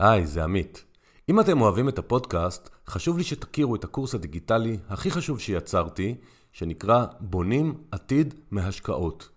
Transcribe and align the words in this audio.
היי, 0.00 0.26
זה 0.26 0.44
עמית. 0.44 0.84
אם 1.28 1.40
אתם 1.40 1.60
אוהבים 1.60 1.88
את 1.88 1.98
הפודקאסט, 1.98 2.68
חשוב 2.88 3.18
לי 3.18 3.24
שתכירו 3.24 3.74
את 3.74 3.84
הקורס 3.84 4.14
הדיגיטלי 4.14 4.78
הכי 4.88 5.10
חשוב 5.10 5.40
שיצרתי, 5.40 6.14
שנקרא 6.52 7.06
בונים 7.20 7.74
עתיד 7.90 8.34
מהשקעות. 8.50 9.28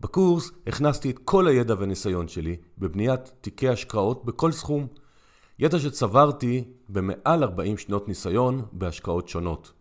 בקורס 0.00 0.50
הכנסתי 0.66 1.10
את 1.10 1.18
כל 1.24 1.46
הידע 1.46 1.74
והניסיון 1.78 2.28
שלי 2.28 2.56
בבניית 2.78 3.32
תיקי 3.40 3.68
השקעות 3.68 4.24
בכל 4.24 4.52
סכום. 4.52 4.86
ידע 5.58 5.78
שצברתי 5.78 6.64
במעל 6.88 7.42
40 7.42 7.78
שנות 7.78 8.08
ניסיון 8.08 8.62
בהשקעות 8.72 9.28
שונות. 9.28 9.72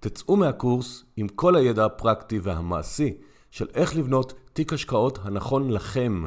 תצאו 0.00 0.36
מהקורס 0.36 1.04
עם 1.16 1.28
כל 1.28 1.56
הידע 1.56 1.84
הפרקטי 1.84 2.38
והמעשי 2.38 3.14
של 3.50 3.66
איך 3.74 3.96
לבנות 3.96 4.32
תיק 4.52 4.72
השקעות 4.72 5.18
הנכון 5.22 5.70
לכם. 5.70 6.24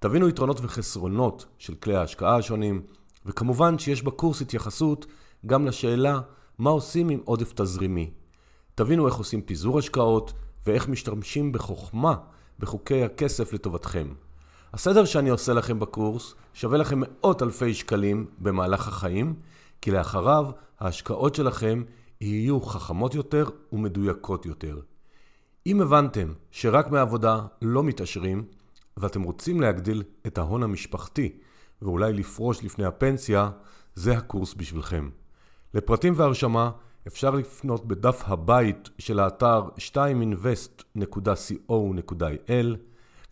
תבינו 0.00 0.28
יתרונות 0.28 0.60
וחסרונות 0.62 1.46
של 1.58 1.74
כלי 1.74 1.96
ההשקעה 1.96 2.36
השונים, 2.36 2.82
וכמובן 3.26 3.78
שיש 3.78 4.02
בקורס 4.02 4.40
התייחסות 4.40 5.06
גם 5.46 5.66
לשאלה 5.66 6.20
מה 6.58 6.70
עושים 6.70 7.08
עם 7.08 7.20
עודף 7.24 7.52
תזרימי. 7.52 8.10
תבינו 8.74 9.06
איך 9.06 9.14
עושים 9.14 9.42
פיזור 9.42 9.78
השקעות 9.78 10.32
ואיך 10.66 10.88
משתמשים 10.88 11.52
בחוכמה 11.52 12.14
בחוקי 12.58 13.04
הכסף 13.04 13.52
לטובתכם. 13.52 14.08
הסדר 14.72 15.04
שאני 15.04 15.30
עושה 15.30 15.52
לכם 15.52 15.78
בקורס 15.78 16.34
שווה 16.54 16.78
לכם 16.78 17.00
מאות 17.00 17.42
אלפי 17.42 17.74
שקלים 17.74 18.26
במהלך 18.38 18.88
החיים, 18.88 19.34
כי 19.80 19.90
לאחריו 19.90 20.46
ההשקעות 20.80 21.34
שלכם 21.34 21.82
יהיו 22.20 22.60
חכמות 22.60 23.14
יותר 23.14 23.48
ומדויקות 23.72 24.46
יותר. 24.46 24.80
אם 25.66 25.80
הבנתם 25.80 26.32
שרק 26.50 26.90
מעבודה 26.90 27.40
לא 27.62 27.82
מתעשרים, 27.82 28.44
ואתם 28.98 29.22
רוצים 29.22 29.60
להגדיל 29.60 30.02
את 30.26 30.38
ההון 30.38 30.62
המשפחתי 30.62 31.32
ואולי 31.82 32.12
לפרוש 32.12 32.64
לפני 32.64 32.84
הפנסיה, 32.84 33.50
זה 33.94 34.16
הקורס 34.16 34.54
בשבילכם. 34.54 35.08
לפרטים 35.74 36.12
והרשמה 36.16 36.70
אפשר 37.06 37.30
לפנות 37.30 37.86
בדף 37.86 38.22
הבית 38.26 38.90
של 38.98 39.20
האתר 39.20 39.68
2invest.co.il 39.78 42.76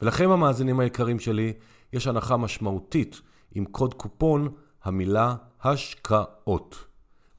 ולכם 0.03 0.31
המאזינים 0.31 0.81
היקרים 0.81 1.19
שלי, 1.19 1.53
יש 1.93 2.07
הנחה 2.07 2.37
משמעותית 2.37 3.21
עם 3.55 3.65
קוד 3.65 3.95
קופון 3.95 4.49
המילה 4.85 5.35
השקעות. 5.63 6.85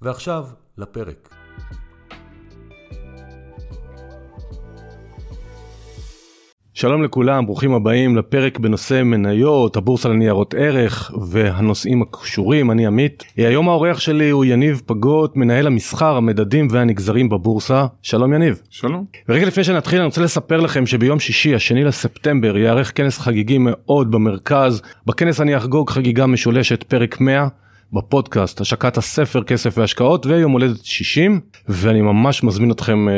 ועכשיו 0.02 0.48
לפרק. 0.78 1.34
שלום 6.80 7.04
לכולם, 7.04 7.46
ברוכים 7.46 7.74
הבאים 7.74 8.18
לפרק 8.18 8.60
בנושא 8.60 9.04
מניות, 9.04 9.78
הבורסה 9.78 10.10
לניירות 10.10 10.54
ערך 10.58 11.12
והנושאים 11.30 12.02
הקשורים, 12.02 12.72
אני 12.72 12.88
עמית. 12.88 13.24
היום 13.38 13.70
האורח 13.70 14.00
שלי 14.00 14.30
הוא 14.30 14.46
יניב 14.46 14.82
פגות, 14.86 15.38
מנהל 15.38 15.68
המסחר, 15.68 16.16
המדדים 16.16 16.68
והנגזרים 16.72 17.30
בבורסה. 17.30 17.86
שלום 18.02 18.34
יניב. 18.34 18.62
שלום. 18.70 19.06
ורגע 19.30 19.46
לפני 19.46 19.64
שנתחיל 19.64 20.00
אני 20.00 20.06
רוצה 20.06 20.22
לספר 20.22 20.58
לכם 20.58 20.86
שביום 20.86 21.20
שישי, 21.20 21.56
השני 21.56 21.84
לספטמבר, 21.84 22.58
ייערך 22.58 22.92
כנס 22.96 23.20
חגיגי 23.20 23.58
מאוד 23.60 24.12
במרכז. 24.12 24.82
בכנס 25.06 25.42
אני 25.42 25.58
אחגוג 25.58 25.90
חגיגה 25.90 26.26
משולשת, 26.26 26.84
פרק 26.84 27.22
100. 27.22 27.48
בפודקאסט 27.94 28.62
השקת 28.62 28.98
הספר 28.98 29.44
כסף 29.44 29.78
והשקעות 29.78 30.26
ויום 30.26 30.52
הולדת 30.52 30.86
60 30.86 31.40
ואני 31.68 32.02
ממש 32.02 32.44
מזמין 32.44 32.72
אתכם 32.72 33.10
אה, 33.10 33.14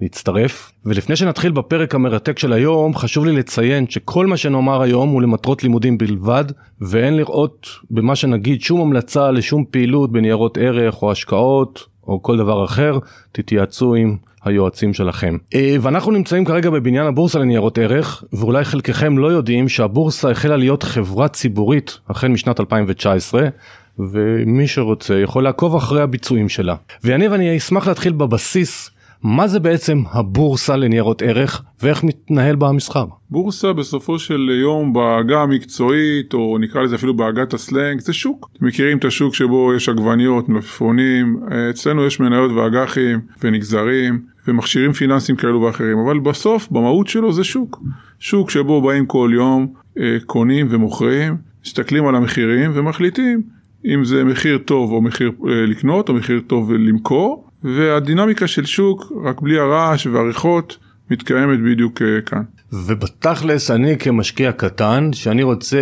להצטרף 0.00 0.72
ולפני 0.84 1.16
שנתחיל 1.16 1.52
בפרק 1.52 1.94
המרתק 1.94 2.38
של 2.38 2.52
היום 2.52 2.94
חשוב 2.94 3.26
לי 3.26 3.32
לציין 3.32 3.88
שכל 3.88 4.26
מה 4.26 4.36
שנאמר 4.36 4.82
היום 4.82 5.08
הוא 5.08 5.22
למטרות 5.22 5.62
לימודים 5.62 5.98
בלבד 5.98 6.44
ואין 6.80 7.16
לראות 7.16 7.68
במה 7.90 8.16
שנגיד 8.16 8.60
שום 8.60 8.80
המלצה 8.80 9.30
לשום 9.30 9.64
פעילות 9.70 10.12
בניירות 10.12 10.58
ערך 10.58 11.02
או 11.02 11.12
השקעות 11.12 11.86
או 12.06 12.22
כל 12.22 12.36
דבר 12.36 12.64
אחר 12.64 12.98
תתייעצו 13.32 13.94
עם 13.94 14.16
היועצים 14.44 14.94
שלכם. 14.94 15.36
אה, 15.54 15.76
ואנחנו 15.80 16.12
נמצאים 16.12 16.44
כרגע 16.44 16.70
בבניין 16.70 17.06
הבורסה 17.06 17.38
לניירות 17.38 17.78
ערך 17.78 18.24
ואולי 18.32 18.64
חלקכם 18.64 19.18
לא 19.18 19.26
יודעים 19.26 19.68
שהבורסה 19.68 20.30
החלה 20.30 20.56
להיות 20.56 20.82
חברה 20.82 21.28
ציבורית 21.28 21.98
החל 22.08 22.28
משנת 22.28 22.60
2019 22.60 23.48
ומי 23.98 24.66
שרוצה 24.66 25.18
יכול 25.18 25.44
לעקוב 25.44 25.76
אחרי 25.76 26.02
הביצועים 26.02 26.48
שלה. 26.48 26.74
ויניב 27.04 27.32
אני 27.32 27.56
אשמח 27.56 27.88
להתחיל 27.88 28.12
בבסיס 28.12 28.90
מה 29.22 29.48
זה 29.48 29.60
בעצם 29.60 30.02
הבורסה 30.12 30.76
לניירות 30.76 31.22
ערך 31.22 31.62
ואיך 31.82 32.04
מתנהל 32.04 32.56
בה 32.56 32.68
המסחר? 32.68 33.04
בורסה 33.30 33.72
בסופו 33.72 34.18
של 34.18 34.50
יום 34.62 34.92
בעגה 34.92 35.42
המקצועית 35.42 36.34
או 36.34 36.58
נקרא 36.58 36.82
לזה 36.82 36.94
אפילו 36.94 37.14
בעגת 37.16 37.54
הסלנג 37.54 38.00
זה 38.00 38.12
שוק. 38.12 38.50
אתם 38.56 38.66
מכירים 38.66 38.98
את 38.98 39.04
השוק 39.04 39.34
שבו 39.34 39.74
יש 39.76 39.88
עגבניות, 39.88 40.48
מלפפונים, 40.48 41.40
אצלנו 41.70 42.06
יש 42.06 42.20
מניות 42.20 42.50
ואג"חים 42.52 43.20
ונגזרים 43.42 44.22
ומכשירים 44.48 44.92
פיננסיים 44.92 45.36
כאלו 45.36 45.62
ואחרים 45.62 45.98
אבל 45.98 46.18
בסוף 46.18 46.68
במהות 46.70 47.08
שלו 47.08 47.32
זה 47.32 47.44
שוק. 47.44 47.82
שוק 48.18 48.50
שבו 48.50 48.82
באים 48.82 49.06
כל 49.06 49.30
יום 49.34 49.66
אה, 49.98 50.16
קונים 50.26 50.66
ומוכרים, 50.70 51.36
מסתכלים 51.64 52.06
על 52.06 52.14
המחירים 52.14 52.70
ומחליטים 52.74 53.42
אם 53.86 54.04
זה 54.04 54.24
מחיר 54.24 54.58
טוב 54.58 54.92
או 54.92 55.02
מחיר 55.02 55.32
אה, 55.48 55.66
לקנות 55.66 56.08
או 56.08 56.14
מחיר 56.14 56.40
טוב 56.46 56.72
למכור 56.72 57.48
והדינמיקה 57.64 58.46
של 58.46 58.64
שוק 58.64 59.12
רק 59.24 59.40
בלי 59.40 59.58
הרעש 59.58 60.06
והריחות 60.06 60.76
מתקיימת 61.10 61.58
בדיוק 61.60 62.02
אה, 62.02 62.20
כאן. 62.20 62.42
ובתכלס 62.72 63.70
אני 63.70 63.98
כמשקיע 63.98 64.52
קטן 64.52 65.12
שאני 65.12 65.42
רוצה 65.42 65.80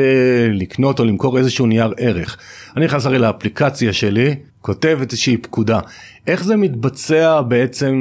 לקנות 0.52 1.00
או 1.00 1.04
למכור 1.04 1.38
איזשהו 1.38 1.66
נייר 1.66 1.92
ערך. 1.96 2.36
אני 2.76 2.84
נכנס 2.84 3.06
הרי 3.06 3.18
לאפליקציה 3.18 3.92
שלי 3.92 4.36
כותב 4.60 4.98
איזושהי 5.02 5.36
פקודה 5.36 5.80
איך 6.26 6.44
זה 6.44 6.56
מתבצע 6.56 7.40
בעצם 7.40 7.94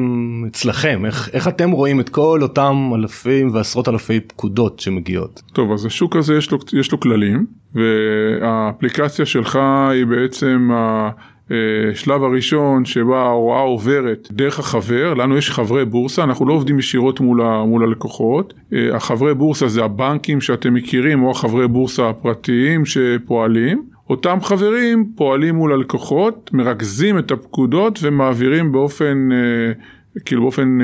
אצלכם 0.51 1.05
איך 1.05 1.29
איך 1.33 1.47
אתם 1.47 1.71
רואים 1.71 1.99
את 1.99 2.09
כל 2.09 2.39
אותם 2.41 2.91
אלפים 2.95 3.49
ועשרות 3.53 3.87
אלפי 3.87 4.19
פקודות 4.19 4.79
שמגיעות. 4.79 5.41
טוב 5.53 5.71
אז 5.71 5.85
השוק 5.85 6.15
הזה 6.15 6.35
יש 6.37 6.51
לו 6.51 6.57
יש 6.73 6.91
לו 6.91 6.99
כללים 6.99 7.45
והאפליקציה 7.75 9.25
שלך 9.25 9.59
היא 9.91 10.05
בעצם. 10.05 10.69
השלב 11.91 12.23
הראשון 12.23 12.85
שבה 12.85 13.21
ההוראה 13.21 13.61
עוברת 13.61 14.27
דרך 14.31 14.59
החבר, 14.59 15.13
לנו 15.13 15.37
יש 15.37 15.51
חברי 15.51 15.85
בורסה, 15.85 16.23
אנחנו 16.23 16.45
לא 16.45 16.53
עובדים 16.53 16.79
ישירות 16.79 17.19
מול, 17.19 17.41
ה, 17.41 17.63
מול 17.65 17.83
הלקוחות. 17.83 18.53
החברי 18.93 19.33
בורסה 19.33 19.67
זה 19.67 19.83
הבנקים 19.83 20.41
שאתם 20.41 20.73
מכירים 20.73 21.23
או 21.23 21.31
החברי 21.31 21.67
בורסה 21.67 22.09
הפרטיים 22.09 22.85
שפועלים. 22.85 23.83
אותם 24.09 24.37
חברים 24.41 25.11
פועלים 25.15 25.55
מול 25.55 25.73
הלקוחות, 25.73 26.49
מרכזים 26.53 27.19
את 27.19 27.31
הפקודות 27.31 27.99
ומעבירים 28.01 28.71
באופן, 28.71 29.29
כאילו 30.25 30.41
באופן 30.41 30.79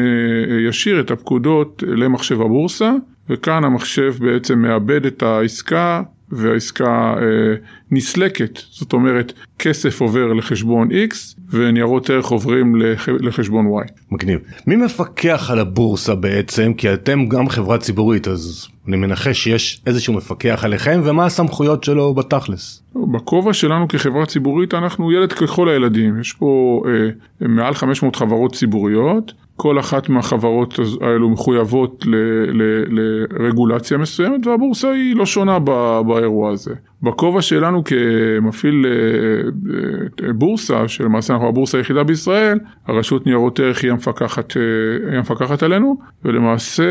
ישיר 0.67 0.99
את 0.99 1.11
הפקודות 1.11 1.83
למחשב 1.87 2.41
הבורסה, 2.41 2.91
וכאן 3.29 3.63
המחשב 3.63 4.13
בעצם 4.19 4.59
מאבד 4.59 5.05
את 5.05 5.23
העסקה 5.23 6.03
והעסקה 6.31 7.13
אה, 7.17 7.55
נסלקת, 7.91 8.59
זאת 8.71 8.93
אומרת 8.93 9.33
כסף 9.59 10.01
עובר 10.01 10.33
לחשבון 10.33 10.89
X 10.91 11.15
וניירות 11.49 12.09
ערך 12.09 12.25
עוברים 12.25 12.75
לח, 12.75 13.09
לחשבון 13.09 13.65
Y. 13.67 13.91
מגניב. 14.11 14.39
מי 14.67 14.75
מפקח 14.75 15.49
על 15.51 15.59
הבורסה 15.59 16.15
בעצם? 16.15 16.73
כי 16.77 16.93
אתם 16.93 17.25
גם 17.25 17.49
חברה 17.49 17.77
ציבורית 17.77 18.27
אז 18.27 18.67
אני 18.87 18.97
מנחש 18.97 19.43
שיש 19.43 19.81
איזשהו 19.87 20.13
מפקח 20.13 20.61
עליכם 20.63 21.01
ומה 21.03 21.25
הסמכויות 21.25 21.83
שלו 21.83 22.13
בתכלס. 22.13 22.83
בכובע 23.13 23.53
שלנו 23.53 23.87
כחברה 23.87 24.25
ציבורית 24.25 24.73
אנחנו 24.73 25.11
ילד 25.11 25.33
ככל 25.33 25.69
הילדים, 25.69 26.21
יש 26.21 26.33
פה 26.33 26.81
אה, 26.87 27.47
מעל 27.47 27.73
500 27.73 28.15
חברות 28.15 28.55
ציבוריות. 28.55 29.33
כל 29.57 29.79
אחת 29.79 30.09
מהחברות 30.09 30.79
האלו 31.01 31.29
מחויבות 31.29 32.03
ל, 32.05 32.15
ל, 32.51 32.85
לרגולציה 32.89 33.97
מסוימת 33.97 34.47
והבורסה 34.47 34.91
היא 34.91 35.15
לא 35.15 35.25
שונה 35.25 35.59
באירוע 36.07 36.51
הזה. 36.51 36.73
בכובע 37.03 37.41
שלנו 37.41 37.83
כמפעיל 37.83 38.85
אה, 38.85 40.27
אה, 40.27 40.33
בורסה, 40.33 40.87
שלמעשה 40.87 41.33
אנחנו 41.33 41.47
הבורסה 41.47 41.77
היחידה 41.77 42.03
בישראל, 42.03 42.59
הרשות 42.87 43.25
ניירות 43.25 43.59
ערך 43.59 43.83
היא 43.83 43.91
המפקחת, 43.91 44.57
אה, 44.57 44.61
היא 45.09 45.17
המפקחת 45.17 45.63
עלינו, 45.63 45.97
ולמעשה 46.25 46.83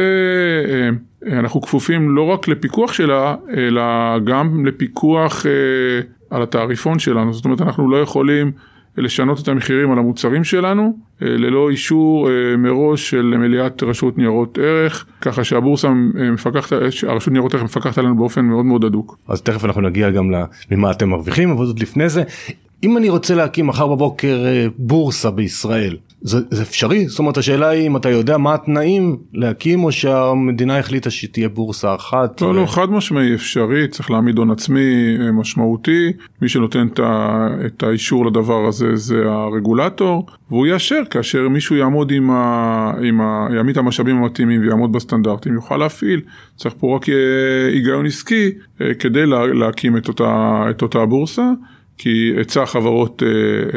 אנחנו 1.26 1.62
כפופים 1.62 2.16
לא 2.16 2.22
רק 2.22 2.48
לפיקוח 2.48 2.92
שלה, 2.92 3.34
אלא 3.56 3.82
גם 4.18 4.66
לפיקוח 4.66 5.46
על 6.30 6.42
התעריפון 6.42 6.98
שלנו, 6.98 7.32
זאת 7.32 7.44
אומרת 7.44 7.60
אנחנו 7.60 7.90
לא 7.90 7.96
יכולים 7.96 8.52
לשנות 8.96 9.40
את 9.42 9.48
המחירים 9.48 9.92
על 9.92 9.98
המוצרים 9.98 10.44
שלנו 10.44 10.96
אה, 11.22 11.28
ללא 11.28 11.70
אישור 11.70 12.30
אה, 12.30 12.56
מראש 12.56 13.10
של 13.10 13.34
מליאת 13.38 13.82
רשות 13.82 14.18
ניירות 14.18 14.58
ערך, 14.58 15.06
ככה 15.20 15.44
שהבורסה 15.44 15.88
אה, 15.88 16.30
מפקחת, 16.30 16.72
הרשות 17.06 17.32
ניירות 17.32 17.54
ערך 17.54 17.62
מפקחת 17.62 17.98
עלינו 17.98 18.16
באופן 18.16 18.44
מאוד 18.44 18.64
מאוד 18.64 18.84
הדוק. 18.84 19.18
אז 19.28 19.42
תכף 19.42 19.64
אנחנו 19.64 19.80
נגיע 19.80 20.10
גם 20.10 20.30
למה 20.70 20.90
אתם 20.90 21.08
מרוויחים, 21.08 21.50
אבל 21.50 21.66
עוד 21.66 21.78
לפני 21.78 22.08
זה, 22.08 22.22
אם 22.84 22.96
אני 22.96 23.08
רוצה 23.08 23.34
להקים 23.34 23.66
מחר 23.66 23.86
בבוקר 23.86 24.44
אה, 24.46 24.66
בורסה 24.78 25.30
בישראל, 25.30 25.96
זה, 26.20 26.38
זה 26.50 26.62
אפשרי? 26.62 27.08
זאת 27.08 27.18
אומרת 27.18 27.36
השאלה 27.36 27.68
היא 27.68 27.86
אם 27.86 27.96
אתה 27.96 28.10
יודע 28.10 28.38
מה 28.38 28.54
התנאים 28.54 29.16
להקים 29.32 29.84
או 29.84 29.92
שהמדינה 29.92 30.78
החליטה 30.78 31.10
שתהיה 31.10 31.48
בורסה 31.48 31.94
אחת? 31.94 32.40
לא, 32.40 32.46
ו... 32.46 32.52
לא, 32.52 32.66
חד 32.66 32.90
משמעי 32.90 33.34
אפשרי, 33.34 33.88
צריך 33.88 34.10
להעמיד 34.10 34.38
הון 34.38 34.50
עצמי 34.50 35.16
אה, 35.20 35.32
משמעותי, 35.32 36.12
מי 36.42 36.48
שנותן 36.48 36.86
את, 36.92 36.98
ה, 36.98 37.48
את 37.66 37.82
האישור 37.82 38.26
לדבר 38.26 38.66
הזה 38.66 38.96
זה 38.96 39.22
הרגולטור, 39.26 40.26
והוא 40.50 40.66
יאשר 40.66 41.02
כאשר 41.10 41.48
מישהו 41.48 41.76
יעמוד 41.76 42.10
עם 42.10 42.30
ה... 42.30 42.92
עם 43.02 43.20
ה 43.20 43.48
יעמיד 43.56 43.76
את 43.76 43.76
המשאבים 43.76 44.16
המתאימים 44.16 44.60
ויעמוד 44.60 44.92
בסטנדרטים, 44.92 45.54
יוכל 45.54 45.76
להפעיל. 45.76 46.20
צריך 46.56 46.74
פה 46.78 46.96
רק 46.96 47.08
אה, 47.08 47.14
היגיון 47.72 48.06
עסקי 48.06 48.50
כדי 48.98 49.26
לה, 49.26 49.46
להקים 49.46 49.96
את 49.96 50.08
אותה, 50.08 50.64
את 50.70 50.82
אותה 50.82 51.06
בורסה. 51.06 51.52
כי 51.98 52.32
היצע 52.36 52.62
החברות 52.62 53.22
אה, 53.22 53.28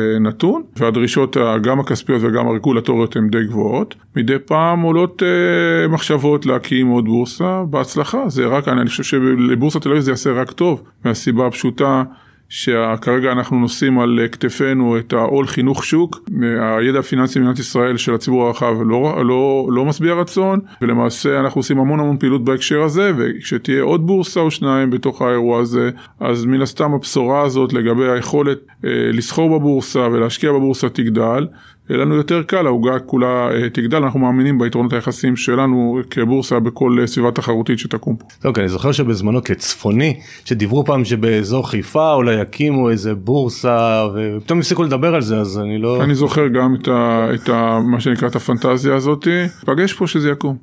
אה, 0.02 0.20
נתון, 0.20 0.64
והדרישות 0.78 1.38
גם 1.64 1.80
הכספיות 1.80 2.22
וגם 2.24 2.48
הרגולטוריות 2.48 3.16
הן 3.16 3.30
די 3.30 3.44
גבוהות. 3.44 3.96
מדי 4.16 4.40
פעם 4.46 4.82
עולות 4.82 5.24
אה, 5.24 5.88
מחשבות 5.88 6.46
להקים 6.46 6.88
עוד 6.88 7.06
בורסה, 7.06 7.64
בהצלחה, 7.70 8.30
זה 8.30 8.46
רק, 8.46 8.68
אני 8.68 8.90
חושב 8.90 9.04
שלבורסה 9.04 9.80
תל 9.80 9.90
אביב 9.90 10.02
זה 10.02 10.12
יעשה 10.12 10.32
רק 10.32 10.52
טוב, 10.52 10.84
מהסיבה 11.06 11.48
הפשוטה 11.48 12.04
שכרגע 12.50 13.32
אנחנו 13.32 13.60
נושאים 13.60 14.00
על 14.00 14.20
כתפינו 14.32 14.98
את 14.98 15.14
העול 15.14 15.48
חינוך 15.48 15.86
שוק, 15.86 16.30
הידע 16.60 17.00
הפיננסי 17.00 17.40
במדינת 17.40 17.60
ישראל 17.60 17.98
של 17.98 18.14
הציבור 18.14 18.48
הרחב 18.48 18.76
לא, 18.86 19.26
לא, 19.26 19.68
לא 19.72 19.86
משביע 19.86 20.14
רצון, 20.14 20.60
ולמעשה 20.82 21.40
אנחנו 21.40 21.60
עושים 21.60 21.80
המון 21.80 22.00
המון 22.00 22.18
פעילות 22.18 22.44
בהקשר 22.44 22.82
הזה, 22.82 23.12
וכשתהיה 23.18 23.82
עוד 23.82 24.08
בורסה 24.08 24.40
או 24.40 24.52
שניים 24.52 24.90
בתוך 24.90 25.22
האירוע 25.22 25.60
הזה, 25.60 25.90
אז 26.20 26.46
מן 26.46 26.62
הסתם 26.62 26.94
הבשורה 26.94 27.42
הזאת 27.42 27.74
לגבי 27.74 28.10
היכולת 28.10 28.58
אה, 28.86 28.90
לסחור 29.14 29.60
בבורסה 29.60 30.00
ולהשקיע 30.00 30.52
בבורסה 30.52 30.90
תגדל, 30.90 31.48
יהיה 31.90 32.02
לנו 32.02 32.16
יותר 32.16 32.44
קל, 32.44 32.66
העוגה 32.66 33.00
כולה 33.00 33.50
אה, 33.52 33.70
תגדל, 33.70 33.98
אנחנו 33.98 34.20
מאמינים 34.20 34.60
ביתרונות 34.60 34.94
היחסים 34.94 35.36
שלנו 35.36 36.00
כבורסה 36.10 36.60
בכל 36.60 36.98
אה, 37.02 37.08
סביבה 37.08 37.32
תחרותית 37.32 37.80
שתקום 37.80 38.16
פה. 38.16 38.26
אוקיי, 38.46 38.62
אני 38.62 38.70
זוכר 38.70 38.92
שבזמנו 38.92 39.44
כצפוני, 39.44 40.20
שדיברו 40.46 40.86
פעם 40.86 41.06
שבאזור 41.06 41.70
חיפה 41.70 42.14
אולי 42.14 42.42
יקימו 42.42 42.90
איזה 42.90 43.16
בורסה, 43.16 44.08
ופתאום 44.16 44.60
הפסיקו 44.60 44.84
לדבר 44.84 45.16
על 45.16 45.22
זה, 45.22 45.38
אז 45.38 45.60
אני 45.60 45.78
לא... 45.78 46.04
אני 46.04 46.16
זוכר 46.16 46.48
גם 46.48 46.76
את, 46.76 46.88
ה, 46.88 47.28
את 47.34 47.50
ה, 47.50 47.80
מה 47.80 48.00
שנקרא 48.00 48.28
את 48.28 48.36
הפנטזיה 48.36 48.96
הזאת, 48.96 49.28
פגש 49.66 49.94
פה 49.94 50.08
שזה 50.08 50.30
יקום. 50.30 50.58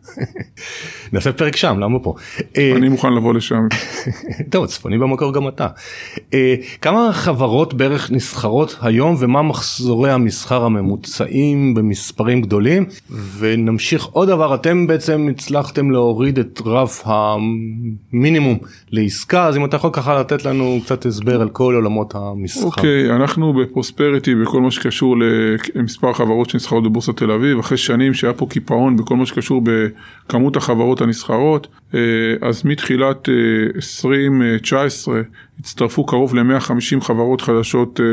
נעשה 1.12 1.32
פרק 1.32 1.56
שם, 1.56 1.78
למה 1.78 1.98
פה? 1.98 2.14
אה, 2.56 2.72
אני 2.76 2.88
מוכן 2.88 3.12
לבוא 3.12 3.34
לשם. 3.34 3.62
טוב, 4.50 4.66
צפוני 4.66 4.98
במקור 4.98 5.32
גם 5.32 5.48
אתה. 5.48 5.66
כמה 6.80 7.12
חברות 7.12 7.74
בערך 7.74 8.10
נסחרות 8.10 8.76
היום 8.82 9.16
ומה 9.18 9.42
מחזורי 9.42 10.10
המסחר 10.10 10.64
הממוצע? 10.64 11.13
נמצאים 11.20 11.74
במספרים 11.74 12.40
גדולים 12.40 12.84
ונמשיך 13.38 14.04
עוד 14.04 14.28
דבר 14.28 14.54
אתם 14.54 14.86
בעצם 14.86 15.28
הצלחתם 15.30 15.90
להוריד 15.90 16.38
את 16.38 16.60
רף 16.66 17.02
המינימום 17.04 18.58
לעסקה 18.90 19.46
אז 19.46 19.56
אם 19.56 19.64
אתה 19.64 19.76
יכול 19.76 19.90
ככה 19.92 20.20
לתת 20.20 20.44
לנו 20.44 20.78
קצת 20.84 21.06
הסבר 21.06 21.40
על 21.40 21.48
כל 21.48 21.74
עולמות 21.74 22.14
המסחר. 22.14 22.66
אוקיי 22.66 23.10
okay, 23.10 23.14
אנחנו 23.14 23.52
בפרוספריטי 23.52 24.34
בכל 24.34 24.60
מה 24.60 24.70
שקשור 24.70 25.16
למספר 25.74 26.10
החברות 26.10 26.50
שנסחרות 26.50 26.84
בבורסת 26.84 27.16
תל 27.16 27.30
אביב 27.30 27.58
אחרי 27.58 27.78
שנים 27.78 28.14
שהיה 28.14 28.32
פה 28.32 28.46
קיפאון 28.50 28.96
בכל 28.96 29.16
מה 29.16 29.26
שקשור 29.26 29.62
בכמות 29.64 30.56
החברות 30.56 31.00
הנסחרות 31.00 31.66
אה, 31.94 32.00
אז 32.40 32.64
מתחילת 32.64 33.28
2019 33.76 35.16
אה, 35.16 35.20
הצטרפו 35.60 36.06
קרוב 36.06 36.34
ל-150 36.34 37.00
חברות 37.00 37.40
חדשות 37.40 38.00
אה, 38.00 38.04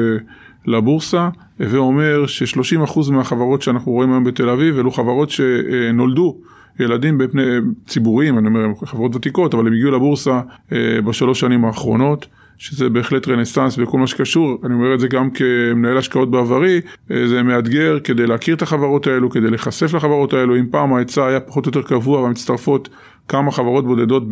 לבורסה, 0.65 1.29
הווה 1.59 1.79
אומר 1.79 2.25
ש-30% 2.27 3.11
מהחברות 3.11 3.61
שאנחנו 3.61 3.91
רואים 3.91 4.11
היום 4.11 4.23
בתל 4.23 4.49
אביב 4.49 4.79
אלו 4.79 4.91
חברות 4.91 5.29
שנולדו 5.29 6.37
ילדים 6.79 7.17
בפני, 7.17 7.43
ציבוריים, 7.87 8.37
אני 8.37 8.47
אומר, 8.47 8.67
חברות 8.85 9.15
ותיקות, 9.15 9.53
אבל 9.53 9.67
הם 9.67 9.73
הגיעו 9.73 9.91
לבורסה 9.91 10.41
אה, 10.71 11.01
בשלוש 11.05 11.39
שנים 11.39 11.65
האחרונות. 11.65 12.27
שזה 12.61 12.89
בהחלט 12.89 13.27
רנסאנס 13.27 13.77
בכל 13.77 13.97
מה 13.97 14.07
שקשור, 14.07 14.57
אני 14.65 14.73
אומר 14.73 14.93
את 14.93 14.99
זה 14.99 15.07
גם 15.07 15.29
כמנהל 15.29 15.97
השקעות 15.97 16.31
בעברי, 16.31 16.81
אה, 17.11 17.27
זה 17.27 17.43
מאתגר 17.43 17.99
כדי 18.03 18.27
להכיר 18.27 18.55
את 18.55 18.61
החברות 18.61 19.07
האלו, 19.07 19.29
כדי 19.29 19.49
להיחשף 19.49 19.93
לחברות 19.93 20.33
האלו, 20.33 20.55
אם 20.55 20.65
פעם 20.71 20.93
ההיצע 20.93 21.27
היה 21.27 21.39
פחות 21.39 21.65
או 21.65 21.69
יותר 21.69 21.81
קבוע 21.81 22.21
והמצטרפות 22.21 22.89
כמה 23.27 23.51
חברות 23.51 23.85
בודדות 23.85 24.23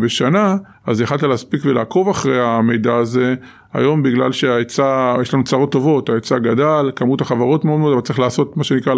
בשנה, 0.00 0.56
אז 0.86 1.00
יכלת 1.00 1.22
להספיק 1.22 1.60
ולעקוב 1.64 2.08
אחרי 2.08 2.40
המידע 2.40 2.94
הזה. 2.94 3.34
היום 3.74 4.02
בגלל 4.02 4.32
שההיצע, 4.32 5.14
יש 5.22 5.34
לנו 5.34 5.44
צרות 5.44 5.72
טובות, 5.72 6.08
ההיצע 6.08 6.38
גדל, 6.38 6.90
כמות 6.96 7.20
החברות 7.20 7.64
מאוד 7.64 7.78
מאוד, 7.80 7.92
אבל 7.92 8.00
צריך 8.00 8.18
לעשות 8.18 8.56
מה 8.56 8.64
שנקרא 8.64 8.94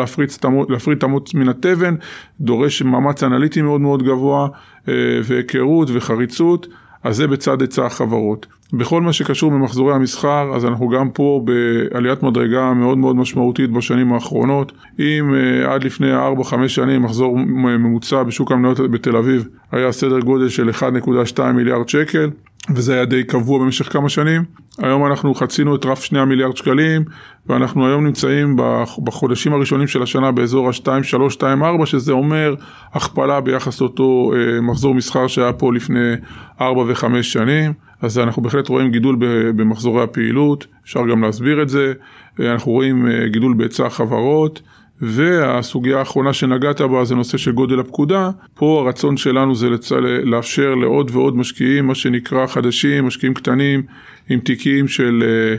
להפריד 0.69 0.99
תמות 0.99 1.35
מן 1.35 1.49
התבן, 1.49 1.95
דורש 2.41 2.83
מאמץ 2.83 3.23
אנליטי 3.23 3.63
מאוד 3.63 3.81
מאוד 3.81 4.03
גבוה, 4.03 4.49
אה, 4.89 4.95
והיכרות 5.25 5.89
וחריצות. 5.93 6.67
אז 7.07 7.17
זה 7.17 7.27
בצד 7.27 7.61
היצע 7.61 7.87
החברות. 7.87 8.47
בכל 8.73 9.03
מה 9.03 9.13
שקשור 9.13 9.51
במחזורי 9.51 9.95
המסחר, 9.95 10.51
אז 10.55 10.65
אנחנו 10.65 10.89
גם 10.89 11.11
פה 11.11 11.45
בעליית 11.45 12.23
מדרגה 12.23 12.73
מאוד 12.75 12.99
מאוד 12.99 13.17
משמעותית 13.17 13.71
בשנים 13.71 14.13
האחרונות. 14.13 14.73
אם 14.99 15.35
uh, 15.35 15.69
עד 15.69 15.85
לפני 15.85 16.13
4-5 16.43 16.69
שנים 16.69 17.03
מחזור 17.03 17.39
ממוצע 17.39 18.23
בשוק 18.23 18.53
המניות 18.53 18.81
בתל 18.91 19.17
אביב 19.17 19.49
היה 19.73 19.93
סדר 19.93 20.21
גודל 20.21 20.49
של 20.49 20.69
1.2 20.69 21.43
מיליארד 21.55 21.89
שקל, 21.89 22.31
וזה 22.75 22.95
היה 22.95 23.05
די 23.05 23.25
קבוע 23.25 23.59
במשך 23.59 23.93
כמה 23.93 24.09
שנים. 24.09 24.45
היום 24.79 25.07
אנחנו 25.07 25.35
חצינו 25.35 25.77
את 25.77 25.87
רף 25.87 26.05
2 26.05 26.29
מיליארד 26.29 26.57
שקלים, 26.57 27.05
ואנחנו 27.47 27.87
היום 27.87 28.07
נמצאים 28.07 28.57
בחודשים 29.05 29.53
הראשונים 29.53 29.87
של 29.87 30.03
השנה 30.03 30.33
באזור 30.33 30.69
ה-2-3-2-4, 30.69 31.87
שזה 31.87 32.13
אומר 32.13 32.55
הכפלה 32.93 33.41
ביחס 33.41 33.81
לאותו 33.81 34.33
אה, 34.35 34.61
מחזור 34.61 34.95
מסחר 34.95 35.27
שהיה 35.27 35.53
פה 35.53 35.73
לפני 35.73 36.15
4 36.61 36.81
ו-5 36.81 37.23
שנים. 37.23 37.73
אז 38.03 38.19
אנחנו 38.19 38.43
בהחלט 38.43 38.69
רואים 38.69 38.91
גידול 38.91 39.17
במחזורי 39.57 40.03
הפעילות, 40.03 40.67
אפשר 40.85 41.07
גם 41.11 41.23
להסביר 41.23 41.63
את 41.63 41.69
זה. 41.69 41.93
אנחנו 42.41 42.73
רואים 42.73 43.07
אה, 43.07 43.29
גידול 43.29 43.55
בהיצע 43.55 43.87
החברות. 43.87 44.63
והסוגיה 45.01 45.99
האחרונה 45.99 46.33
שנגעת 46.33 46.81
בה 46.81 47.05
זה 47.05 47.15
נושא 47.15 47.39
של 47.39 47.53
גודל 47.53 47.81
הפקודה. 47.81 48.31
פה 48.55 48.83
הרצון 48.85 49.17
שלנו 49.17 49.55
זה 49.55 49.71
לצ... 49.71 49.93
לאפשר 50.25 50.75
לעוד 50.75 51.11
ועוד 51.13 51.37
משקיעים, 51.37 51.87
מה 51.87 51.95
שנקרא 51.95 52.47
חדשים, 52.47 53.07
משקיעים 53.07 53.35
קטנים, 53.35 53.83
עם 54.29 54.41
תיקים 54.41 54.89
של 54.89 55.23
אה, 55.27 55.57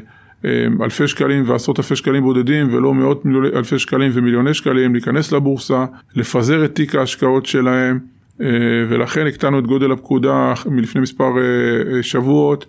אה, 0.50 0.68
אלפי 0.86 1.08
שקלים 1.08 1.50
ועשרות 1.50 1.80
אלפי 1.80 1.96
שקלים 1.96 2.24
בודדים 2.24 2.74
ולא 2.74 2.94
מאות 2.94 3.24
אלפי 3.56 3.80
שקלים 3.80 4.12
ומיליוני 4.14 4.54
שקלים, 4.54 4.94
להיכנס 4.94 5.32
לבורסה, 5.32 5.86
לפזר 6.16 6.66
את 6.66 6.76
תיק 6.76 6.96
ההשקעות 6.96 7.46
שלהם. 7.46 8.17
אה, 8.42 8.48
ולכן 8.90 9.28
הקטנו 9.28 9.60
את 9.60 9.68
גודל 9.68 9.92
הפקודה 9.92 10.54
מלפני 10.66 11.02
מספר 11.02 11.38
אה, 11.38 11.96
אה, 11.96 12.04
שבועות. 12.04 12.66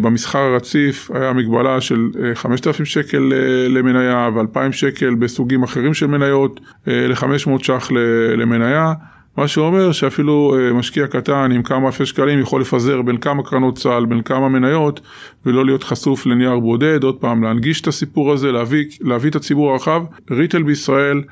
במסחר 0.00 0.38
הרציף 0.38 1.10
היה 1.10 1.32
מגבלה 1.32 1.80
של 1.80 2.10
5,000 2.34 2.84
שקל 2.84 3.32
למניה 3.68 4.28
ו-2,000 4.34 4.72
שקל 4.72 5.14
בסוגים 5.14 5.62
אחרים 5.62 5.94
של 5.94 6.06
מניות, 6.06 6.60
ל-500 6.86 7.64
ש"ח 7.64 7.90
למניה. 8.36 8.92
מה 9.36 9.48
שאומר 9.48 9.92
שאפילו 9.92 10.56
משקיע 10.74 11.06
קטן 11.06 11.52
עם 11.52 11.62
כמה 11.62 11.86
אלפי 11.86 12.06
שקלים 12.06 12.40
יכול 12.40 12.60
לפזר 12.60 13.02
בין 13.02 13.16
כמה 13.16 13.42
קרנות 13.42 13.78
צה"ל, 13.78 14.04
בין 14.04 14.22
כמה 14.22 14.48
מניות, 14.48 15.00
ולא 15.46 15.64
להיות 15.64 15.82
חשוף 15.82 16.26
לנייר 16.26 16.58
בודד, 16.58 17.02
עוד 17.02 17.16
פעם 17.16 17.42
להנגיש 17.42 17.80
את 17.80 17.86
הסיפור 17.86 18.32
הזה, 18.32 18.52
להביא, 18.52 18.84
להביא 19.00 19.30
את 19.30 19.36
הציבור 19.36 19.72
הרחב. 19.72 20.02
ריטל 20.30 20.62
בישראל 20.62 21.22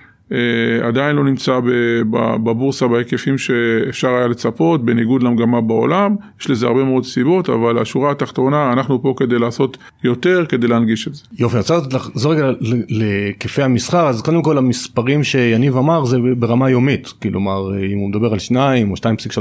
עדיין 0.83 1.17
לא 1.17 1.25
נמצא 1.25 1.61
בבורסה 2.45 2.89
בהיקפים 2.89 3.39
שאפשר 3.39 4.09
היה 4.09 4.29
לצפות, 4.29 4.85
בניגוד 4.85 5.23
למגמה 5.23 5.61
בעולם, 5.61 6.17
יש 6.41 6.51
לזה 6.51 6.67
הרבה 6.67 6.85
מאוד 6.85 7.05
סיבות, 7.05 7.49
אבל 7.49 7.79
השורה 7.79 8.11
התחתונה, 8.11 8.73
אנחנו 8.73 9.03
פה 9.03 9.15
כדי 9.17 9.39
לעשות 9.39 9.79
יותר, 10.05 10.45
כדי 10.49 10.67
להנגיש 10.67 11.09
את 11.09 11.15
זה. 11.15 11.23
יופי, 11.39 11.57
אני 11.57 11.61
רוצה 11.61 11.97
לחזור 11.97 12.33
רגע 12.33 12.51
להיקפי 12.89 13.63
המסחר, 13.63 14.09
אז 14.09 14.23
קודם 14.23 14.43
כל 14.43 14.59
המספרים 14.59 15.25
שיניב 15.25 15.77
אמר 15.77 16.05
זה 16.05 16.19
ברמה 16.39 16.71
יומית, 16.71 17.13
כלומר 17.23 17.85
אם 17.93 17.99
הוא 17.99 18.09
מדבר 18.09 18.33
על 18.33 18.39
2 18.39 18.91
או 18.91 18.97
2.3 18.97 19.41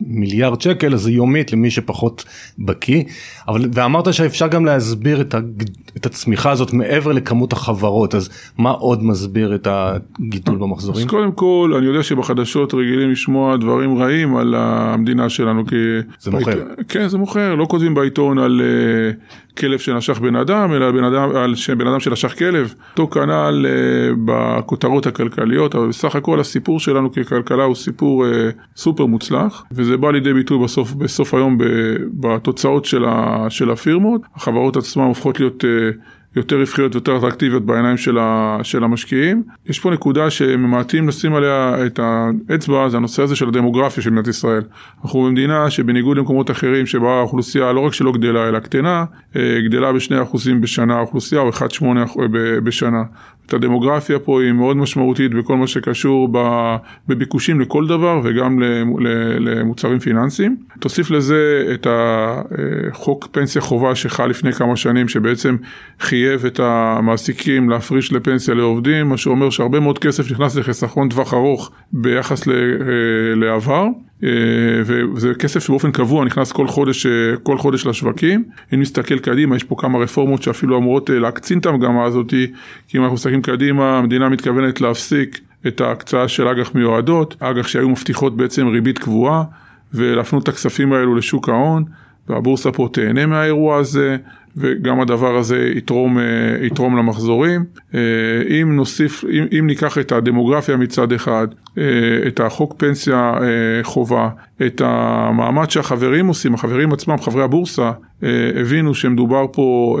מיליארד 0.00 0.60
שקל, 0.60 0.94
אז 0.94 1.00
זה 1.00 1.10
יומית 1.10 1.52
למי 1.52 1.70
שפחות 1.70 2.24
בקיא, 2.58 3.02
אבל 3.48 3.68
ואמרת 3.72 4.14
שאפשר 4.14 4.48
גם 4.48 4.64
להסביר 4.64 5.20
את, 5.20 5.34
הג... 5.34 5.62
את 5.96 6.06
הצמיחה 6.06 6.50
הזאת 6.50 6.72
מעבר 6.72 7.12
לכמות 7.12 7.52
החברות, 7.52 8.14
אז 8.14 8.28
מה 8.58 8.70
עוד 8.70 9.04
מסביר 9.04 9.54
את 9.54 9.66
ה... 9.66 9.96
גידול 10.30 10.58
במחזורים? 10.58 11.06
אז 11.06 11.10
קודם 11.10 11.32
כל, 11.32 11.74
אני 11.78 11.86
יודע 11.86 12.02
שבחדשות 12.02 12.74
רגילים 12.74 13.10
לשמוע 13.10 13.56
דברים 13.56 13.98
רעים 13.98 14.36
על 14.36 14.54
המדינה 14.54 15.28
שלנו. 15.28 15.66
כי... 15.66 15.76
זה 16.18 16.30
מוכר. 16.30 16.62
כן, 16.88 17.08
זה 17.08 17.18
מוכר. 17.18 17.54
לא 17.54 17.66
כותבים 17.66 17.94
בעיתון 17.94 18.38
על 18.38 18.60
uh, 18.60 19.56
כלב 19.56 19.78
שנשך 19.78 20.18
בן 20.18 20.36
אדם, 20.36 20.72
אלא 20.72 20.90
בן 20.90 21.04
אדם, 21.04 21.30
על 21.36 21.54
בן 21.78 21.86
אדם 21.86 22.00
שנשך 22.00 22.38
כלב. 22.38 22.74
אותו 22.90 23.08
כנ"ל 23.08 23.66
uh, 23.66 24.16
בכותרות 24.24 25.06
הכלכליות, 25.06 25.74
אבל 25.74 25.88
בסך 25.88 26.16
הכל 26.16 26.40
הסיפור 26.40 26.80
שלנו 26.80 27.12
ככלכלה 27.12 27.64
הוא 27.64 27.74
סיפור 27.74 28.24
uh, 28.24 28.28
סופר 28.76 29.06
מוצלח, 29.06 29.64
וזה 29.72 29.96
בא 29.96 30.10
לידי 30.10 30.32
ביטוי 30.32 30.64
בסוף, 30.64 30.92
בסוף 30.92 31.34
היום 31.34 31.58
בתוצאות 32.12 32.84
של, 32.84 33.04
ה, 33.04 33.46
של 33.48 33.70
הפירמות. 33.70 34.20
החברות 34.34 34.76
עצמן 34.76 35.04
הופכות 35.04 35.40
להיות... 35.40 35.64
יותר 36.36 36.56
רווחיות 36.56 36.94
ויותר 36.94 37.16
אטרקטיביות 37.16 37.66
בעיניים 37.66 37.96
של, 37.96 38.18
ה, 38.18 38.58
של 38.62 38.84
המשקיעים. 38.84 39.42
יש 39.66 39.80
פה 39.80 39.90
נקודה 39.90 40.30
שממעטים 40.30 41.08
לשים 41.08 41.34
עליה 41.34 41.86
את 41.86 42.00
האצבע, 42.02 42.88
זה 42.88 42.96
הנושא 42.96 43.22
הזה 43.22 43.36
של 43.36 43.48
הדמוגרפיה 43.48 44.02
של 44.02 44.10
מדינת 44.10 44.28
ישראל. 44.28 44.62
אנחנו 45.04 45.22
במדינה 45.22 45.70
שבניגוד 45.70 46.16
למקומות 46.16 46.50
אחרים 46.50 46.86
שבה 46.86 47.18
האוכלוסייה 47.18 47.72
לא 47.72 47.80
רק 47.80 47.92
שלא 47.92 48.12
גדלה 48.12 48.48
אלא 48.48 48.58
קטנה, 48.58 49.04
אה, 49.36 49.60
גדלה 49.68 49.92
ב-2% 49.92 50.36
בשנה 50.60 50.96
האוכלוסייה 50.96 51.40
או 51.40 51.50
1.8 51.50 51.84
בשנה. 52.64 53.02
את 53.50 53.54
הדמוגרפיה 53.54 54.18
פה 54.18 54.42
היא 54.42 54.52
מאוד 54.52 54.76
משמעותית 54.76 55.34
בכל 55.34 55.56
מה 55.56 55.66
שקשור 55.66 56.28
בביקושים 57.08 57.60
לכל 57.60 57.86
דבר 57.86 58.20
וגם 58.24 58.58
למוצרים 59.40 59.98
פיננסיים. 59.98 60.56
תוסיף 60.80 61.10
לזה 61.10 61.70
את 61.74 61.86
החוק 61.90 63.28
פנסיה 63.32 63.62
חובה 63.62 63.94
שחל 63.94 64.26
לפני 64.26 64.52
כמה 64.52 64.76
שנים 64.76 65.08
שבעצם 65.08 65.56
חייב 66.00 66.44
את 66.44 66.60
המעסיקים 66.62 67.70
להפריש 67.70 68.12
לפנסיה 68.12 68.54
לעובדים, 68.54 69.08
מה 69.08 69.16
שאומר 69.16 69.50
שהרבה 69.50 69.80
מאוד 69.80 69.98
כסף 69.98 70.30
נכנס 70.30 70.56
לחיסכון 70.56 71.08
טווח 71.08 71.34
ארוך 71.34 71.70
ביחס 71.92 72.42
לעבר. 73.36 73.86
אה, 74.24 74.28
וזה 74.84 75.34
כסף 75.34 75.60
שבאופן 75.60 75.90
קבוע 75.90 76.24
נכנס 76.24 76.52
כל 76.52 76.66
חודש, 76.66 77.06
אה, 77.06 77.36
כל 77.42 77.58
חודש 77.58 77.86
לשווקים. 77.86 78.44
אם 78.74 78.80
נסתכל 78.80 79.18
קדימה, 79.18 79.56
יש 79.56 79.64
פה 79.64 79.74
כמה 79.78 79.98
רפורמות 79.98 80.42
שאפילו 80.42 80.78
אמורות 80.78 81.10
אה, 81.10 81.18
להקצין 81.18 81.58
את 81.58 81.66
המגמה 81.66 82.04
הזאתי, 82.04 82.46
כי 82.88 82.98
אם 82.98 83.02
אנחנו 83.02 83.14
מסתכלים 83.14 83.42
קדימה, 83.42 83.98
המדינה 83.98 84.28
מתכוונת 84.28 84.80
להפסיק 84.80 85.40
את 85.66 85.80
ההקצאה 85.80 86.28
של 86.28 86.48
אג"ח 86.48 86.74
מיועדות, 86.74 87.36
אג"ח 87.40 87.66
שהיו 87.66 87.88
מבטיחות 87.88 88.36
בעצם 88.36 88.68
ריבית 88.68 88.98
קבועה, 88.98 89.44
ולהפנות 89.94 90.42
את 90.42 90.48
הכספים 90.48 90.92
האלו 90.92 91.14
לשוק 91.14 91.48
ההון, 91.48 91.84
והבורסה 92.28 92.72
פה 92.72 92.88
תהנה 92.92 93.26
מהאירוע 93.26 93.76
הזה, 93.76 94.16
וגם 94.56 95.00
הדבר 95.00 95.36
הזה 95.36 95.70
יתרום, 95.76 96.18
אה, 96.18 96.24
יתרום 96.66 96.96
למחזורים. 96.96 97.64
אה, 97.94 98.00
אם 98.60 98.76
נוסיף, 98.76 99.24
אם, 99.24 99.46
אם 99.58 99.66
ניקח 99.66 99.98
את 99.98 100.12
הדמוגרפיה 100.12 100.76
מצד 100.76 101.12
אחד, 101.12 101.48
אה, 101.78 101.84
את 102.26 102.40
החוק 102.40 102.74
פנסיה 102.76 103.34
חובה, 103.82 104.28
את 104.66 104.82
המאמץ 104.84 105.70
שהחברים 105.70 106.26
עושים, 106.26 106.54
החברים 106.54 106.92
עצמם, 106.92 107.18
חברי 107.18 107.42
הבורסה, 107.42 107.92
הבינו 108.60 108.94
שמדובר 108.94 109.46
פה 109.52 109.98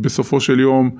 בסופו 0.00 0.40
של 0.40 0.60
יום 0.60 0.90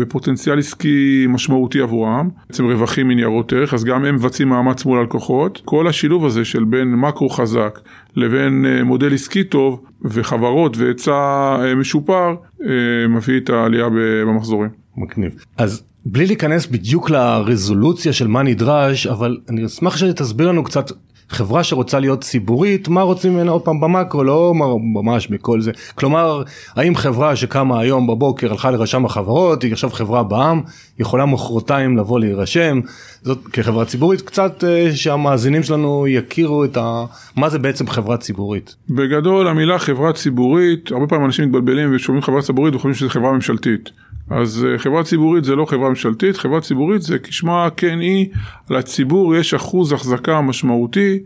בפוטנציאל 0.00 0.58
עסקי 0.58 1.26
משמעותי 1.28 1.80
עבורם, 1.80 2.28
בעצם 2.46 2.64
רווחים 2.64 3.08
מניירות 3.08 3.52
ערך, 3.52 3.74
אז 3.74 3.84
גם 3.84 4.04
הם 4.04 4.14
מבצעים 4.14 4.48
מאמץ 4.48 4.84
מול 4.84 4.98
הלקוחות. 4.98 5.62
כל 5.64 5.88
השילוב 5.88 6.26
הזה 6.26 6.44
של 6.44 6.64
בין 6.64 6.94
מקרו 6.94 7.28
חזק 7.28 7.80
לבין 8.16 8.66
מודל 8.84 9.14
עסקי 9.14 9.44
טוב, 9.44 9.84
וחברות 10.04 10.76
והיצע 10.76 11.12
אה, 11.12 11.74
משופר 11.74 12.34
אה, 12.62 13.08
מביא 13.08 13.40
את 13.40 13.50
העלייה 13.50 13.88
במחזורים. 13.90 14.70
מגניב. 14.96 15.44
אז 15.56 15.82
בלי 16.06 16.26
להיכנס 16.26 16.66
בדיוק 16.66 17.10
לרזולוציה 17.10 18.12
של 18.12 18.26
מה 18.26 18.42
נדרש, 18.42 19.06
אבל 19.06 19.38
אני 19.48 19.66
אשמח 19.66 19.96
שתסביר 19.96 20.48
לנו 20.48 20.64
קצת 20.64 20.90
חברה 21.28 21.64
שרוצה 21.64 21.98
להיות 21.98 22.20
ציבורית, 22.20 22.88
מה 22.88 23.02
רוצים 23.02 23.34
ממנה 23.34 23.50
עוד 23.50 23.62
פעם 23.62 23.80
במאקרו, 23.80 24.24
לא 24.24 24.52
ממש 24.94 25.30
מכל 25.30 25.60
זה. 25.60 25.70
כלומר, 25.94 26.42
האם 26.76 26.94
חברה 26.94 27.36
שקמה 27.36 27.80
היום 27.80 28.06
בבוקר 28.06 28.50
הלכה 28.50 28.70
לרשם 28.70 29.04
החברות, 29.04 29.62
היא 29.62 29.72
עכשיו 29.72 29.90
חברה 29.90 30.22
בע"מ, 30.22 30.60
יכולה 30.98 31.26
מחרתיים 31.26 31.96
לבוא 31.96 32.20
להירשם, 32.20 32.80
זאת 33.22 33.38
כחברה 33.52 33.84
ציבורית, 33.84 34.20
קצת 34.20 34.64
uh, 34.64 34.96
שהמאזינים 34.96 35.62
שלנו 35.62 36.06
יכירו 36.08 36.64
את 36.64 36.76
ה... 36.76 37.04
מה 37.36 37.48
זה 37.48 37.58
בעצם 37.58 37.86
חברה 37.86 38.16
ציבורית. 38.16 38.74
בגדול 38.90 39.48
המילה 39.48 39.78
חברה 39.78 40.12
ציבורית, 40.12 40.92
הרבה 40.92 41.06
פעמים 41.06 41.26
אנשים 41.26 41.44
מתבלבלים 41.44 41.94
ושומעים 41.94 42.22
חברה 42.22 42.42
ציבורית 42.42 42.74
וחושבים 42.74 42.94
שזו 42.94 43.08
חברה 43.08 43.32
ממשלתית. 43.32 43.90
אז 44.32 44.66
אה, 44.70 44.78
חברה 44.78 45.04
ציבורית 45.04 45.44
זה 45.44 45.56
לא 45.56 45.64
חברה 45.64 45.88
ממשלתית, 45.88 46.36
חברה 46.36 46.60
ציבורית 46.60 47.02
זה 47.02 47.18
כשמה 47.18 47.68
כן 47.76 48.00
היא, 48.00 48.28
לציבור 48.70 49.36
יש 49.36 49.54
אחוז 49.54 49.92
החזקה 49.92 50.40
משמעותי 50.40 51.18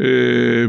אה, 0.00 0.06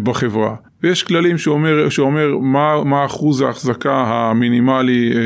בחברה. 0.04 0.56
ויש 0.84 1.04
כללים 1.04 1.38
שאומר, 1.38 1.90
שאומר 1.90 2.38
מה, 2.42 2.84
מה 2.84 3.06
אחוז 3.06 3.42
ההחזקה 3.42 4.04
המינימלי 4.08 5.12
אה, 5.16 5.20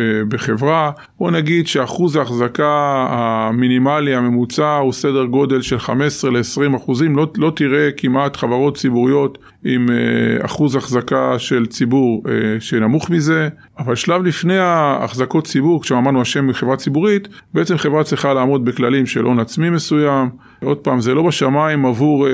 אה, 0.00 0.24
בחברה. 0.28 0.90
בוא 1.18 1.30
נגיד 1.30 1.66
שאחוז 1.66 2.16
ההחזקה 2.16 3.06
המינימלי 3.10 4.14
הממוצע 4.14 4.76
הוא 4.76 4.92
סדר 4.92 5.24
גודל 5.24 5.62
של 5.62 5.78
15 5.78 6.30
ל-20 6.30 6.76
אחוזים. 6.76 7.16
לא, 7.16 7.26
לא 7.36 7.52
תראה 7.56 7.90
כמעט 7.96 8.36
חברות 8.36 8.76
ציבוריות 8.76 9.38
עם 9.64 9.90
אה, 9.90 10.44
אחוז 10.44 10.76
החזקה 10.76 11.38
של 11.38 11.66
ציבור 11.66 12.22
אה, 12.28 12.60
שנמוך 12.60 13.10
מזה. 13.10 13.48
אבל 13.78 13.94
שלב 13.94 14.22
לפני 14.22 14.58
ההחזקות 14.58 15.46
ציבור, 15.46 15.82
כשאמרנו 15.82 16.20
השם 16.20 16.46
מחברה 16.46 16.76
ציבורית, 16.76 17.28
בעצם 17.54 17.76
חברה 17.76 18.04
צריכה 18.04 18.34
לעמוד 18.34 18.64
בכללים 18.64 19.06
של 19.06 19.24
הון 19.24 19.38
עצמי 19.38 19.70
מסוים. 19.70 20.28
עוד 20.64 20.76
פעם, 20.76 21.00
זה 21.00 21.14
לא 21.14 21.22
בשמיים 21.22 21.86
עבור, 21.86 22.26
אה, 22.26 22.32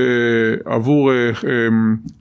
עבור 0.65 1.11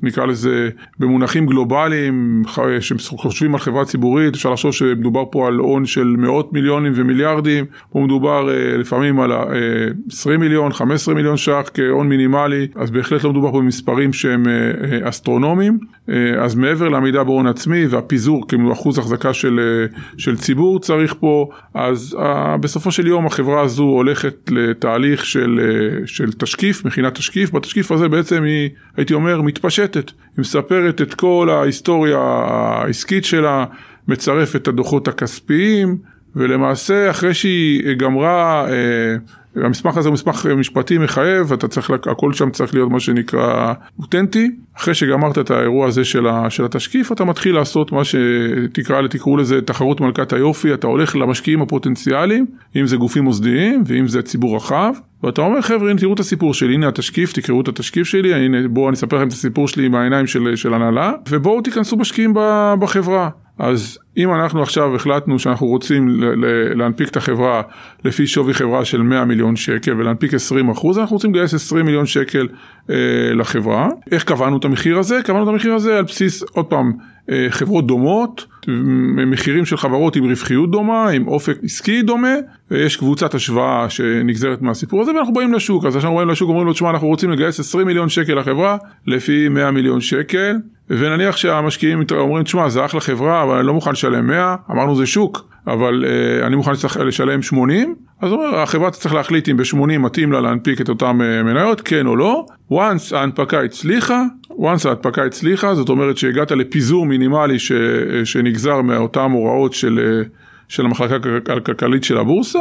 נקרא 0.03 0.25
לזה, 0.25 0.69
במונחים 0.99 1.45
גלובליים, 1.45 2.43
שחושבים 2.81 3.53
על 3.53 3.59
חברה 3.59 3.85
ציבורית, 3.85 4.33
אפשר 4.33 4.51
לחשוב 4.51 4.71
שמדובר 4.71 5.23
פה 5.31 5.47
על 5.47 5.55
הון 5.55 5.85
של 5.85 6.15
מאות 6.17 6.53
מיליונים 6.53 6.91
ומיליארדים, 6.95 7.65
פה 7.91 7.99
מדובר 7.99 8.49
לפעמים 8.77 9.19
על 9.19 9.31
20 10.11 10.39
מיליון, 10.39 10.73
15 10.73 11.13
מיליון 11.13 11.37
ש"ח 11.37 11.69
כהון 11.73 12.09
מינימלי, 12.09 12.67
אז 12.75 12.91
בהחלט 12.91 13.23
לא 13.23 13.29
מדובר 13.29 13.51
פה 13.51 13.57
במספרים 13.57 14.13
שהם 14.13 14.43
אסטרונומיים. 15.04 15.80
אז 16.39 16.56
מעבר 16.56 16.89
לעמידה 16.89 17.24
בהון 17.24 17.48
עצמי 17.48 17.88
והפיזור, 17.88 18.48
כאילו 18.48 18.74
אחוז 18.74 18.98
החזקה 18.98 19.34
של, 19.34 19.60
של 20.18 20.38
ציבור 20.38 20.80
צריך 20.80 21.16
פה, 21.20 21.50
אז 21.74 22.18
בסופו 22.62 22.92
של 22.92 23.08
יום 23.08 23.25
החברה 23.25 23.62
הזו 23.62 23.84
הולכת 23.84 24.36
לתהליך 24.51 25.25
של 25.25 25.60
של 26.06 26.32
תשקיף, 26.32 26.86
מכינת 26.86 27.16
תשקיף, 27.16 27.51
בתשקיף 27.51 27.92
הזה 27.92 28.08
בעצם 28.08 28.44
היא, 28.44 28.70
הייתי 28.98 29.13
אומר, 29.13 29.42
מתפשטת. 29.42 30.08
היא 30.08 30.42
מספרת 30.42 31.01
את 31.01 31.13
כל 31.13 31.50
ההיסטוריה 31.51 32.20
העסקית 32.20 33.25
שלה, 33.25 33.66
מצרפת 34.08 34.56
את 34.56 34.68
הדוחות 34.68 35.08
הכספיים, 35.08 35.98
ולמעשה 36.36 37.10
אחרי 37.10 37.34
שהיא 37.34 37.94
גמרה 37.94 38.70
אה, 38.70 39.16
המסמך 39.63 39.97
הזה 39.97 40.09
הוא 40.09 40.13
מסמך 40.13 40.45
משפטי 40.45 40.97
מחייב, 40.97 41.53
אתה 41.53 41.67
צריך, 41.67 41.91
הכל 42.11 42.33
שם 42.33 42.49
צריך 42.49 42.73
להיות 42.73 42.91
מה 42.91 42.99
שנקרא 42.99 43.73
אותנטי. 43.99 44.51
אחרי 44.77 44.93
שגמרת 44.93 45.37
את 45.37 45.51
האירוע 45.51 45.87
הזה 45.87 46.05
של, 46.05 46.27
ה, 46.27 46.49
של 46.49 46.65
התשקיף, 46.65 47.11
אתה 47.11 47.25
מתחיל 47.25 47.55
לעשות 47.55 47.91
מה 47.91 48.01
שתקרא, 48.03 49.07
תקראו 49.07 49.37
לזה 49.37 49.61
תחרות 49.61 50.01
מלכת 50.01 50.33
היופי, 50.33 50.73
אתה 50.73 50.87
הולך 50.87 51.15
למשקיעים 51.15 51.61
הפוטנציאליים, 51.61 52.45
אם 52.75 52.87
זה 52.87 52.97
גופים 52.97 53.23
מוסדיים 53.23 53.83
ואם 53.85 54.07
זה 54.07 54.21
ציבור 54.21 54.55
רחב, 54.55 54.93
ואתה 55.23 55.41
אומר 55.41 55.61
חבר'ה 55.61 55.89
הנה 55.89 55.99
תראו 55.99 56.13
את 56.13 56.19
הסיפור 56.19 56.53
שלי, 56.53 56.73
הנה 56.73 56.87
התשקיף, 56.87 57.33
תקראו 57.33 57.61
את 57.61 57.67
התשקיף 57.67 58.07
שלי, 58.07 58.33
הנה 58.33 58.67
בואו 58.67 58.89
אני 58.89 58.95
אספר 58.95 59.17
לכם 59.17 59.27
את 59.27 59.33
הסיפור 59.33 59.67
שלי 59.67 59.87
מהעיניים 59.87 60.27
של, 60.27 60.55
של 60.55 60.73
הנהלה, 60.73 61.13
ובואו 61.29 61.61
תיכנסו 61.61 61.97
משקיעים 61.97 62.33
בחברה. 62.79 63.29
אז 63.59 63.97
אם 64.17 64.33
אנחנו 64.33 64.62
עכשיו 64.62 64.95
החלטנו 64.95 65.39
שאנחנו 65.39 65.67
רוצים 65.67 66.07
להנפיק 66.75 67.09
את 67.09 67.17
החברה 67.17 67.62
לפי 68.05 68.27
שווי 68.27 68.53
חברה 68.53 68.86
של 68.86 69.01
100 69.01 69.25
מיליון 69.25 69.55
שקל 69.55 69.93
ולהנפיק 69.97 70.33
20 70.33 70.69
אחוז, 70.69 70.97
אנחנו 70.97 71.15
רוצים 71.15 71.36
לגייס 71.36 71.53
20 71.53 71.86
מיליון 71.86 72.05
שקל 72.05 72.47
אה, 72.89 72.95
לחברה. 73.33 73.89
איך 74.12 74.24
קבענו 74.24 74.57
את 74.57 74.65
המחיר 74.65 75.00
הזה? 75.00 75.19
קבענו 75.24 75.43
את 75.43 75.47
המחיר 75.47 75.74
הזה 75.74 75.97
על 75.97 76.03
בסיס, 76.03 76.43
עוד 76.43 76.65
פעם, 76.65 76.91
אה, 77.31 77.47
חברות 77.50 77.88
דומות, 77.88 78.45
מחירים 79.27 79.65
של 79.65 79.77
חברות 79.77 80.15
עם 80.15 80.24
רווחיות 80.24 80.71
דומה, 80.71 81.09
עם 81.09 81.27
אופק 81.27 81.57
עסקי 81.63 82.01
דומה, 82.01 82.33
ויש 82.71 82.97
קבוצת 82.97 83.36
השוואה 83.36 83.89
שנגזרת 83.89 84.62
מהסיפור 84.62 85.01
הזה, 85.01 85.12
ואנחנו 85.12 85.33
באים 85.33 85.53
לשוק. 85.53 85.86
אז 85.86 85.95
כשאנחנו 85.95 86.17
באים 86.17 86.29
לשוק 86.29 86.50
אומרים 86.50 86.67
לו, 86.67 86.74
תשמע, 86.74 86.89
אנחנו 86.89 87.07
רוצים 87.07 87.29
לגייס 87.29 87.59
20 87.59 87.88
מיליון 87.88 88.09
שקל 88.09 88.33
לחברה 88.33 88.77
לפי 89.07 89.50
100 89.50 89.71
מיליון 89.71 90.01
שקל. 90.01 90.55
ונניח 90.89 91.38
שהמשקיעים 91.38 92.03
אומרים, 92.12 92.43
תשמע, 92.43 92.69
זה 92.69 92.86
אחלה 92.86 93.00
חברה, 93.00 93.43
אבל 93.43 93.57
אני 93.57 93.67
לא 93.67 93.74
מוכן 93.74 93.95
לשלם 94.09 94.27
100, 94.27 94.55
אמרנו 94.71 94.95
זה 94.95 95.05
שוק, 95.05 95.49
אבל 95.67 96.05
uh, 96.05 96.45
אני 96.45 96.55
מוכן 96.55 96.71
לשלם 97.05 97.41
80, 97.41 97.95
אז 98.21 98.31
החברה 98.53 98.91
צריך 98.91 99.13
להחליט 99.13 99.49
אם 99.49 99.57
ב-80 99.57 99.97
מתאים 99.99 100.31
לה 100.31 100.41
להנפיק 100.41 100.81
את 100.81 100.89
אותן 100.89 101.05
uh, 101.05 101.43
מניות, 101.43 101.81
כן 101.81 102.07
או 102.07 102.15
לא. 102.15 102.45
once 102.71 103.15
ההנפקה 103.15 103.61
הצליחה, 103.61 104.23
once 104.51 104.87
ההנפקה 104.87 105.25
הצליחה, 105.25 105.75
זאת 105.75 105.89
אומרת 105.89 106.17
שהגעת 106.17 106.51
לפיזור 106.51 107.05
מינימלי 107.05 107.59
ש, 107.59 107.71
uh, 107.71 107.75
שנגזר 108.25 108.81
מאותן 108.81 109.31
הוראות 109.31 109.73
של... 109.73 110.23
של 110.69 110.85
המחלקה 110.85 111.15
הכלכלית 111.55 112.03
של 112.03 112.17
הבורסה, 112.17 112.59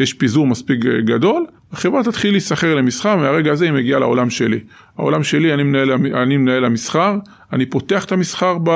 יש 0.00 0.12
פיזור 0.12 0.46
מספיק 0.46 0.80
גדול, 0.80 1.46
החברה 1.72 2.04
תתחיל 2.04 2.30
להיסחר 2.30 2.74
למסחר, 2.74 3.16
מהרגע 3.16 3.52
הזה 3.52 3.64
היא 3.64 3.72
מגיעה 3.72 4.00
לעולם 4.00 4.30
שלי. 4.30 4.60
העולם 4.98 5.24
שלי, 5.24 5.54
אני 5.54 5.62
מנהל, 5.62 5.92
אני 5.92 6.36
מנהל 6.36 6.64
המסחר, 6.64 7.16
אני 7.54 7.66
פותח 7.66 8.04
את 8.04 8.12
המסחר, 8.12 8.58
ב, 8.62 8.70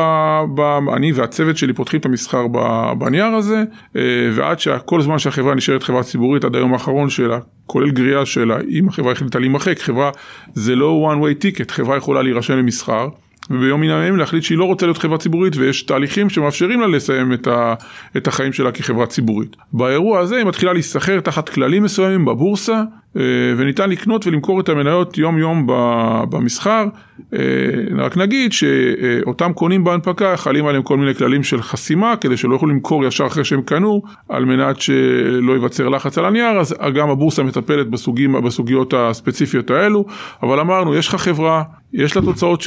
ב, 0.54 0.61
אני 0.97 1.12
והצוות 1.12 1.56
שלי 1.56 1.73
פותחים 1.73 2.00
את 2.00 2.06
המסחר 2.06 2.47
ב, 2.52 2.58
בנייר 2.99 3.26
הזה, 3.26 3.64
אה, 3.97 4.02
ועד 4.35 4.61
שכל 4.61 5.00
זמן 5.00 5.18
שהחברה 5.18 5.54
נשארת 5.54 5.82
חברה 5.82 6.02
ציבורית 6.02 6.44
עד 6.44 6.56
היום 6.56 6.73
האחרון 6.73 7.11
שלה, 7.11 7.38
כולל 7.66 7.90
גריעה 7.90 8.26
שלה, 8.26 8.58
אם 8.70 8.88
החברה 8.88 9.12
החליטה 9.12 9.38
להימחק, 9.38 9.78
חברה 9.78 10.11
זה 10.54 10.75
לא 10.75 11.12
one 11.14 11.23
way 11.25 11.44
ticket, 11.44 11.73
חברה 11.73 11.97
יכולה 11.97 12.23
להירשם 12.23 12.56
למסחר. 12.56 13.08
וביום 13.50 13.80
מן 13.80 13.90
הימים 13.90 14.16
להחליט 14.16 14.42
שהיא 14.42 14.58
לא 14.58 14.64
רוצה 14.64 14.87
להיות 14.87 14.99
חברה 14.99 15.18
ציבורית 15.18 15.56
ויש 15.56 15.82
תהליכים 15.82 16.30
שמאפשרים 16.30 16.80
לה 16.80 16.87
לסיים 16.87 17.32
את, 17.32 17.47
ה, 17.47 17.75
את 18.16 18.26
החיים 18.26 18.52
שלה 18.52 18.73
כחברה 18.73 19.06
ציבורית. 19.06 19.56
באירוע 19.73 20.20
הזה 20.20 20.37
היא 20.37 20.44
מתחילה 20.44 20.73
להיסחר 20.73 21.20
תחת 21.20 21.49
כללים 21.49 21.82
מסוימים 21.82 22.25
בבורסה 22.25 22.82
וניתן 23.57 23.91
לקנות 23.91 24.27
ולמכור 24.27 24.61
את 24.61 24.69
המניות 24.69 25.19
יום 25.19 25.38
יום 25.38 25.67
במסחר. 26.31 26.85
אה, 27.35 27.38
רק 27.99 28.17
נגיד 28.17 28.53
שאותם 28.53 29.53
קונים 29.53 29.85
בהנפקה 29.85 30.37
חלים 30.37 30.67
עליהם 30.67 30.83
כל 30.83 30.97
מיני 30.97 31.15
כללים 31.15 31.43
של 31.43 31.62
חסימה 31.62 32.17
כדי 32.17 32.37
שלא 32.37 32.55
יוכלו 32.55 32.69
למכור 32.69 33.05
ישר 33.05 33.27
אחרי 33.27 33.45
שהם 33.45 33.62
קנו 33.62 34.03
על 34.29 34.45
מנת 34.45 34.81
שלא 34.81 35.53
ייווצר 35.53 35.88
לחץ 35.88 36.19
על 36.19 36.25
הנייר. 36.25 36.61
אז 36.61 36.75
גם 36.95 37.11
הבורסה 37.11 37.43
מטפלת 37.43 37.91
בסוגים, 37.91 38.45
בסוגיות 38.45 38.95
הספציפיות 38.97 39.71
האלו. 39.71 40.05
אבל 40.43 40.61
אמרנו 40.61 40.95
יש 40.95 41.09
לך 41.09 41.15
חברה 41.15 41.62
יש 41.93 42.17
לה 42.17 42.23
תוצאות 42.23 42.62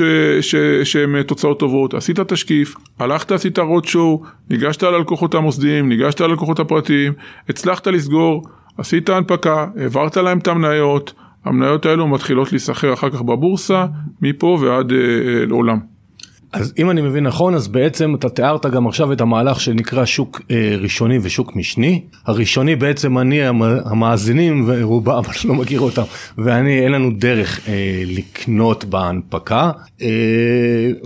שהן 0.83 1.23
תוצאות 1.23 1.59
טובות, 1.59 1.93
עשית 1.93 2.19
תשקיף, 2.19 2.75
הלכת 2.99 3.31
עשית 3.31 3.59
רוד 3.59 3.85
שואו, 3.85 4.21
ניגשת 4.49 4.83
ללקוחות 4.83 5.35
המוסדיים, 5.35 5.89
ניגשת 5.89 6.21
ללקוחות 6.21 6.59
הפרטיים, 6.59 7.13
הצלחת 7.49 7.87
לסגור, 7.87 8.43
עשית 8.77 9.09
הנפקה, 9.09 9.67
העברת 9.77 10.17
להם 10.17 10.37
את 10.37 10.47
המניות, 10.47 11.13
המניות 11.45 11.85
האלו 11.85 12.07
מתחילות 12.07 12.51
להיסחר 12.51 12.93
אחר 12.93 13.09
כך 13.09 13.21
בבורסה, 13.21 13.85
מפה 14.21 14.57
ועד 14.61 14.91
אה, 14.91 14.97
אה, 14.97 15.45
לעולם. 15.45 15.79
אז 16.53 16.73
אם 16.77 16.89
אני 16.89 17.01
מבין 17.01 17.23
נכון 17.23 17.55
אז 17.55 17.67
בעצם 17.67 18.15
אתה 18.15 18.29
תיארת 18.29 18.65
גם 18.65 18.87
עכשיו 18.87 19.13
את 19.13 19.21
המהלך 19.21 19.61
שנקרא 19.61 20.05
שוק 20.05 20.41
אה, 20.51 20.75
ראשוני 20.81 21.19
ושוק 21.21 21.55
משני. 21.55 22.01
הראשוני 22.25 22.75
בעצם 22.75 23.17
אני 23.17 23.39
המאזינים 23.85 24.63
ורובם 24.67 25.21
לא 25.45 25.53
מכיר 25.53 25.79
אותם 25.79 26.01
ואני 26.37 26.79
אין 26.79 26.91
לנו 26.91 27.11
דרך 27.17 27.69
אה, 27.69 28.03
לקנות 28.07 28.85
בהנפקה 28.85 29.71
אה, 30.01 30.07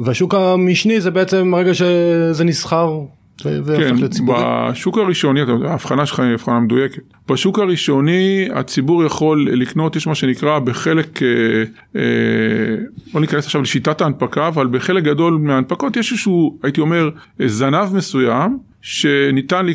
והשוק 0.06 0.34
המשני 0.34 1.02
זה 1.02 1.12
בעצם 1.12 1.54
הרגע 1.54 1.74
שזה 1.74 2.44
נסחר 2.44 3.00
כן, 3.38 3.96
בשוק 4.28 4.98
הראשוני, 4.98 5.40
ההבחנה 5.66 6.06
שלך 6.06 6.20
היא 6.20 6.34
הבחנה 6.34 6.60
מדויקת. 6.60 7.02
בשוק 7.30 7.60
הראשוני 7.60 8.48
הציבור 8.54 9.04
יכול 9.04 9.50
לקנות, 9.52 9.96
יש 9.96 10.08
מה 10.08 10.16
שנקרא 10.16 10.60
בחלק, 10.60 11.24
אה, 11.24 11.28
אה, 11.96 12.02
לא 13.14 13.22
ניכנס 13.22 13.46
עכשיו 13.46 13.62
לשיטת 13.62 14.02
ההנפקה, 14.02 14.48
אבל 14.48 14.68
בחלק 14.68 15.04
גדול 15.04 15.34
מההנפקות 15.34 15.98
יש 15.98 16.12
איזשהו, 16.12 16.58
הייתי 16.64 16.82
אומר, 16.82 17.10
זנב 17.46 17.96
מסוים. 17.96 18.60
שניתן, 18.88 19.66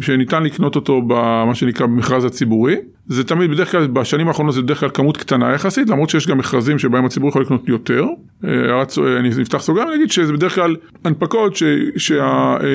שניתן 0.00 0.42
לקנות 0.42 0.76
אותו 0.76 1.02
במה 1.02 1.54
שנקרא 1.54 1.86
במכרז 1.86 2.24
הציבורי. 2.24 2.76
זה 3.06 3.24
תמיד 3.24 3.50
בדרך 3.50 3.72
כלל 3.72 3.86
בשנים 3.86 4.28
האחרונות 4.28 4.54
זה 4.54 4.62
בדרך 4.62 4.80
כלל 4.80 4.88
כמות 4.94 5.16
קטנה 5.16 5.54
יחסית 5.54 5.88
למרות 5.88 6.10
שיש 6.10 6.26
גם 6.26 6.38
מכרזים 6.38 6.78
שבהם 6.78 7.04
הציבור 7.04 7.28
יכול 7.28 7.42
לקנות 7.42 7.68
יותר. 7.68 8.04
אה, 8.44 8.82
אני 9.18 9.28
אפתח 9.42 9.58
סוגריים 9.58 9.88
ואגיד 9.90 10.10
שזה 10.10 10.32
בדרך 10.32 10.54
כלל 10.54 10.76
הנפקות 11.04 11.56
ש, 11.56 11.62
שה, 11.96 12.56
אה, 12.60 12.68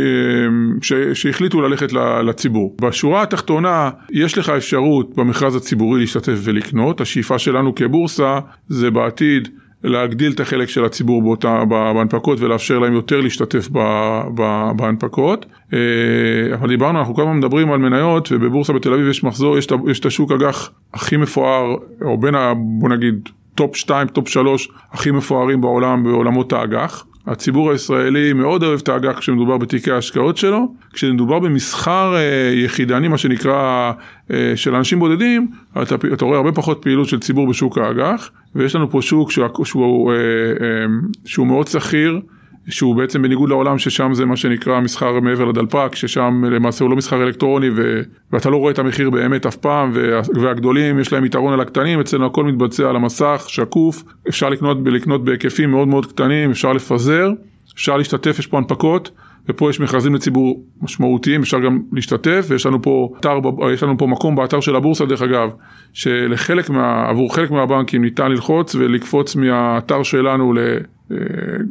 ש, 0.82 0.94
שהחליטו 1.14 1.62
ללכת 1.62 1.94
לציבור. 2.24 2.76
בשורה 2.82 3.22
התחתונה 3.22 3.90
יש 4.12 4.38
לך 4.38 4.50
אפשרות 4.50 5.16
במכרז 5.16 5.56
הציבורי 5.56 6.00
להשתתף 6.00 6.40
ולקנות. 6.44 7.02
השאיפה 7.02 7.40
שלנו 7.40 7.76
כבורסה 7.76 8.40
זה 8.68 8.92
בעתיד 8.92 9.50
להגדיל 9.84 10.32
את 10.32 10.40
החלק 10.40 10.70
של 10.70 10.86
הציבור 10.86 11.22
באותה, 11.22 11.64
בהנפקות 11.70 12.40
ולאפשר 12.42 12.80
להם 12.80 12.94
יותר 12.94 13.22
להשתתף 13.22 13.70
בהנפקות. 14.76 15.46
אה, 15.74 15.80
אבל 16.54 16.70
דיברנו, 16.70 17.00
אנחנו 17.00 17.16
כל 17.16 17.22
הזמן 17.22 17.38
מדברים 17.38 17.72
על 17.72 17.78
מניות 17.78 18.32
ובבורסה 18.32 18.74
בתל 18.74 18.94
אביב 18.94 19.08
יש 19.08 19.24
מחזור, 19.24 19.58
יש, 19.58 19.68
יש 19.88 20.00
את 20.00 20.06
השוק 20.06 20.32
אג"ח 20.32 20.72
הכי 20.94 21.18
מפואר, 21.18 21.76
או 22.02 22.18
בין 22.18 22.36
ה... 22.36 22.54
בוא 22.56 22.90
נגיד 22.90 23.30
top 23.56 23.76
2, 23.76 24.08
top 24.08 24.28
3 24.28 24.70
הכי 24.92 25.12
מפוארים 25.12 25.62
בעולם 25.62 26.04
בעולמות 26.04 26.54
האג"ח. 26.54 27.06
הציבור 27.28 27.72
הישראלי 27.72 28.34
מאוד 28.34 28.64
אוהב 28.64 28.80
את 28.80 28.90
האג"ח 28.90 29.20
כשמדובר 29.20 29.58
בתיקי 29.58 29.92
ההשקעות 29.92 30.38
שלו, 30.38 30.74
כשמדובר 30.94 31.40
במסחר 31.40 32.16
אה, 32.16 32.52
יחידני, 32.56 33.08
מה 33.08 33.18
שנקרא, 33.18 33.92
אה, 34.32 34.54
של 34.56 34.76
אנשים 34.76 35.00
בודדים, 35.00 35.48
אתה, 35.82 35.96
אתה 36.14 36.26
רואה 36.26 36.38
הרבה 36.38 36.52
פחות 36.52 36.80
פעילות 36.82 37.08
של 37.08 37.20
ציבור 37.20 37.48
בשוק 37.48 37.78
האג"ח, 37.78 38.30
ויש 38.56 38.76
לנו 38.76 38.90
פה 38.90 39.02
שוק 39.02 39.32
שהוא, 39.32 39.66
שהוא, 39.66 40.14
אה, 40.14 40.18
שהוא 41.26 41.48
מאוד 41.48 41.68
שכיר. 41.68 42.20
שהוא 42.70 42.96
בעצם 42.96 43.22
בניגוד 43.22 43.50
לעולם 43.50 43.80
ששם 43.80 44.14
זה 44.14 44.26
מה 44.26 44.38
שנקרא 44.38 44.80
מסחר 44.80 45.20
מעבר 45.20 45.46
לדלפק, 45.46 45.96
ששם 45.96 46.44
למעשה 46.46 46.84
הוא 46.84 46.90
לא 46.92 46.96
מסחר 46.96 47.24
אלקטרוני 47.24 47.70
ו... 47.76 48.02
ואתה 48.32 48.50
לא 48.50 48.58
רואה 48.58 48.72
את 48.72 48.80
המחיר 48.80 49.10
באמת 49.10 49.46
אף 49.46 49.56
פעם, 49.56 49.92
וה... 49.94 50.22
והגדולים 50.42 51.00
יש 51.00 51.14
להם 51.14 51.26
יתרון 51.26 51.54
על 51.54 51.62
הקטנים, 51.62 52.00
אצלנו 52.00 52.26
הכל 52.26 52.44
מתבצע 52.44 52.90
על 52.90 52.96
המסך, 52.96 53.46
שקוף, 53.48 54.04
אפשר 54.30 54.50
לקנות, 54.50 54.78
לקנות 54.86 55.24
בהיקפים 55.24 55.72
מאוד 55.72 55.88
מאוד 55.88 56.06
קטנים, 56.06 56.52
אפשר 56.52 56.74
לפזר, 56.74 57.30
אפשר 57.76 57.98
להשתתף, 57.98 58.40
יש 58.40 58.48
פה 58.48 58.58
הנפקות. 58.58 59.12
ופה 59.50 59.70
יש 59.70 59.80
מכרזים 59.80 60.16
לציבור 60.16 60.64
משמעותיים, 60.82 61.42
אפשר 61.42 61.60
גם 61.60 61.80
להשתתף, 61.92 62.46
ויש 62.50 62.66
לנו 62.66 62.82
פה, 62.82 63.14
אתר, 63.20 63.40
יש 63.74 63.84
לנו 63.84 63.98
פה 63.98 64.08
מקום 64.08 64.36
באתר 64.36 64.60
של 64.60 64.76
הבורסה 64.76 65.06
דרך 65.06 65.22
אגב, 65.22 65.50
שלחלק 65.94 66.70
מה, 66.70 67.10
עבור 67.10 67.36
חלק 67.36 67.52
מהבנקים 67.52 68.02
ניתן 68.02 68.32
ללחוץ 68.32 68.76
ולקפוץ 68.76 69.36
מהאתר 69.36 70.04
שלנו 70.04 70.54
אה, 71.12 71.18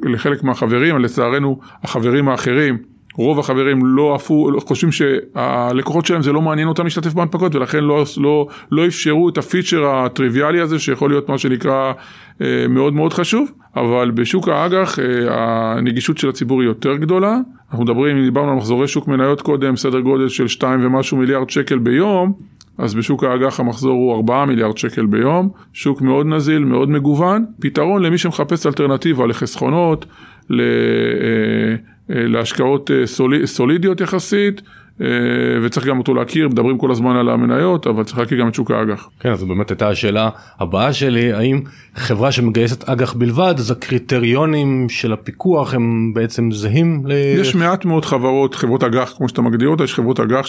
לחלק 0.02 0.42
מהחברים, 0.42 0.98
לצערנו 0.98 1.58
החברים 1.82 2.28
האחרים, 2.28 2.78
רוב 3.14 3.38
החברים 3.38 3.86
לא 3.86 4.14
עפו, 4.14 4.50
חושבים 4.66 4.92
שהלקוחות 4.92 6.06
שלהם 6.06 6.22
זה 6.22 6.32
לא 6.32 6.42
מעניין 6.42 6.68
אותם 6.68 6.84
להשתתף 6.84 7.12
בהנפקות 7.14 7.54
ולכן 7.54 7.84
לא, 7.84 8.04
לא, 8.16 8.46
לא 8.70 8.86
אפשרו 8.86 9.28
את 9.28 9.38
הפיצ'ר 9.38 9.86
הטריוויאלי 9.86 10.60
הזה 10.60 10.78
שיכול 10.78 11.10
להיות 11.10 11.28
מה 11.28 11.38
שנקרא 11.38 11.92
אה, 12.40 12.66
מאוד 12.68 12.94
מאוד 12.94 13.12
חשוב, 13.12 13.50
אבל 13.76 14.10
בשוק 14.10 14.48
האג"ח 14.48 14.98
אה, 14.98 15.04
הנגישות 15.28 16.18
של 16.18 16.28
הציבור 16.28 16.60
היא 16.60 16.68
יותר 16.68 16.96
גדולה, 16.96 17.38
אנחנו 17.70 17.84
מדברים, 17.84 18.24
דיברנו 18.24 18.50
על 18.50 18.56
מחזורי 18.56 18.88
שוק 18.88 19.08
מניות 19.08 19.40
קודם, 19.42 19.76
סדר 19.76 20.00
גודל 20.00 20.28
של 20.28 20.48
2 20.48 20.86
ומשהו 20.86 21.16
מיליארד 21.16 21.50
שקל 21.50 21.78
ביום, 21.78 22.32
אז 22.78 22.94
בשוק 22.94 23.24
האג"ח 23.24 23.60
המחזור 23.60 23.92
הוא 23.92 24.16
4 24.16 24.44
מיליארד 24.44 24.78
שקל 24.78 25.06
ביום, 25.06 25.48
שוק 25.72 26.00
מאוד 26.00 26.26
נזיל, 26.26 26.64
מאוד 26.64 26.90
מגוון, 26.90 27.44
פתרון 27.60 28.02
למי 28.02 28.18
שמחפש 28.18 28.66
אלטרנטיבה 28.66 29.26
לחסכונות, 29.26 30.06
אה, 30.50 30.56
אה, 30.58 31.76
להשקעות 32.14 32.90
אה, 32.90 33.06
סולידיות 33.46 34.00
יחסית. 34.00 34.62
אה, 35.00 35.06
וצריך 35.62 35.86
גם 35.86 35.98
אותו 35.98 36.14
להכיר, 36.14 36.48
מדברים 36.48 36.78
כל 36.78 36.90
הזמן 36.90 37.16
על 37.16 37.28
המניות, 37.28 37.86
אבל 37.86 38.04
צריך 38.04 38.18
להכיר 38.18 38.40
גם 38.40 38.48
את 38.48 38.54
שוק 38.54 38.70
האג"ח. 38.70 39.08
כן, 39.20 39.30
אז 39.30 39.44
באמת 39.44 39.70
הייתה 39.70 39.88
השאלה 39.88 40.30
הבאה 40.60 40.92
שלי, 40.92 41.32
האם 41.32 41.60
חברה 41.94 42.32
שמגייסת 42.32 42.88
אג"ח 42.88 43.12
בלבד, 43.12 43.54
אז 43.58 43.70
הקריטריונים 43.70 44.88
של 44.88 45.12
הפיקוח 45.12 45.74
הם 45.74 46.12
בעצם 46.14 46.50
זהים? 46.50 47.02
ל... 47.06 47.12
יש 47.40 47.54
מעט 47.54 47.84
מאוד 47.84 48.04
חברות, 48.04 48.54
חברות 48.54 48.84
אג"ח 48.84 49.14
כמו 49.16 49.28
שאתה 49.28 49.42
מגדיר 49.42 49.68
אותה, 49.68 49.84
יש 49.84 49.94
חברות 49.94 50.20
אג"ח 50.20 50.46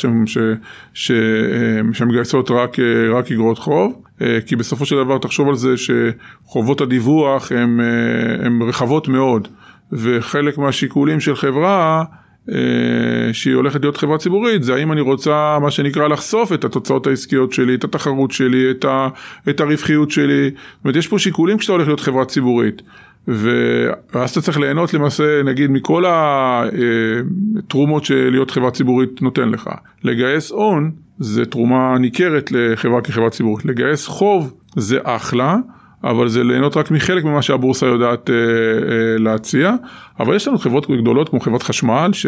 שמגייסות 1.93 2.51
רק, 2.51 2.77
רק 3.13 3.31
אגרות 3.31 3.57
חוב. 3.57 4.01
אה, 4.21 4.37
כי 4.45 4.55
בסופו 4.55 4.85
של 4.85 4.95
דבר 5.03 5.17
תחשוב 5.17 5.49
על 5.49 5.55
זה 5.55 5.69
שחובות 5.77 6.81
הדיווח 6.81 7.51
הן 7.51 8.61
רחבות 8.61 9.07
מאוד, 9.07 9.47
וחלק 9.93 10.57
מהשיקולים 10.57 11.19
של 11.19 11.35
חברה 11.35 12.03
אה, 12.51 13.33
שהיא 13.33 13.55
הולכת 13.55 13.81
להיות 13.81 13.97
חברה 13.97 14.17
ציבורית, 14.17 14.63
זה 14.63 14.75
האם 14.75 14.91
אני 14.91 15.01
רוצה 15.01 15.57
מה 15.61 15.71
שנקרא 15.71 16.07
לחשוף 16.07 16.53
את 16.53 16.65
התוצאות 16.65 17.07
העסקיות 17.07 17.53
שלי, 17.53 17.75
את 17.75 17.83
התחרות 17.83 18.31
שלי, 18.31 18.71
את, 18.71 18.85
ה, 18.85 19.07
את 19.49 19.59
הרווחיות 19.59 20.11
שלי, 20.11 20.49
זאת 20.53 20.83
אומרת 20.83 20.95
יש 20.95 21.07
פה 21.07 21.19
שיקולים 21.19 21.57
כשאתה 21.57 21.73
הולך 21.73 21.87
להיות 21.87 21.99
חברה 21.99 22.25
ציבורית. 22.25 22.81
ואז 23.27 24.31
אתה 24.31 24.41
צריך 24.41 24.59
ליהנות 24.59 24.93
למעשה 24.93 25.43
נגיד 25.43 25.71
מכל 25.71 26.03
התרומות 26.07 28.05
שלהיות 28.05 28.51
חברה 28.51 28.71
ציבורית 28.71 29.21
נותן 29.21 29.49
לך. 29.49 29.69
לגייס 30.03 30.51
הון 30.51 30.91
זה 31.19 31.45
תרומה 31.45 31.97
ניכרת 31.99 32.51
לחברה 32.51 33.01
כחברה 33.01 33.29
ציבורית, 33.29 33.65
לגייס 33.65 34.07
חוב 34.07 34.53
זה 34.75 34.99
אחלה. 35.03 35.57
אבל 36.03 36.27
זה 36.27 36.43
ליהנות 36.43 36.77
רק 36.77 36.91
מחלק 36.91 37.23
ממה 37.23 37.41
שהבורסה 37.41 37.85
יודעת 37.85 38.29
אה, 38.29 38.35
אה, 38.35 39.17
להציע. 39.17 39.73
אבל 40.19 40.35
יש 40.35 40.47
לנו 40.47 40.57
חברות 40.57 40.91
גדולות 40.91 41.29
כמו 41.29 41.39
חברת 41.39 41.63
חשמל, 41.63 42.09
ש, 42.13 42.25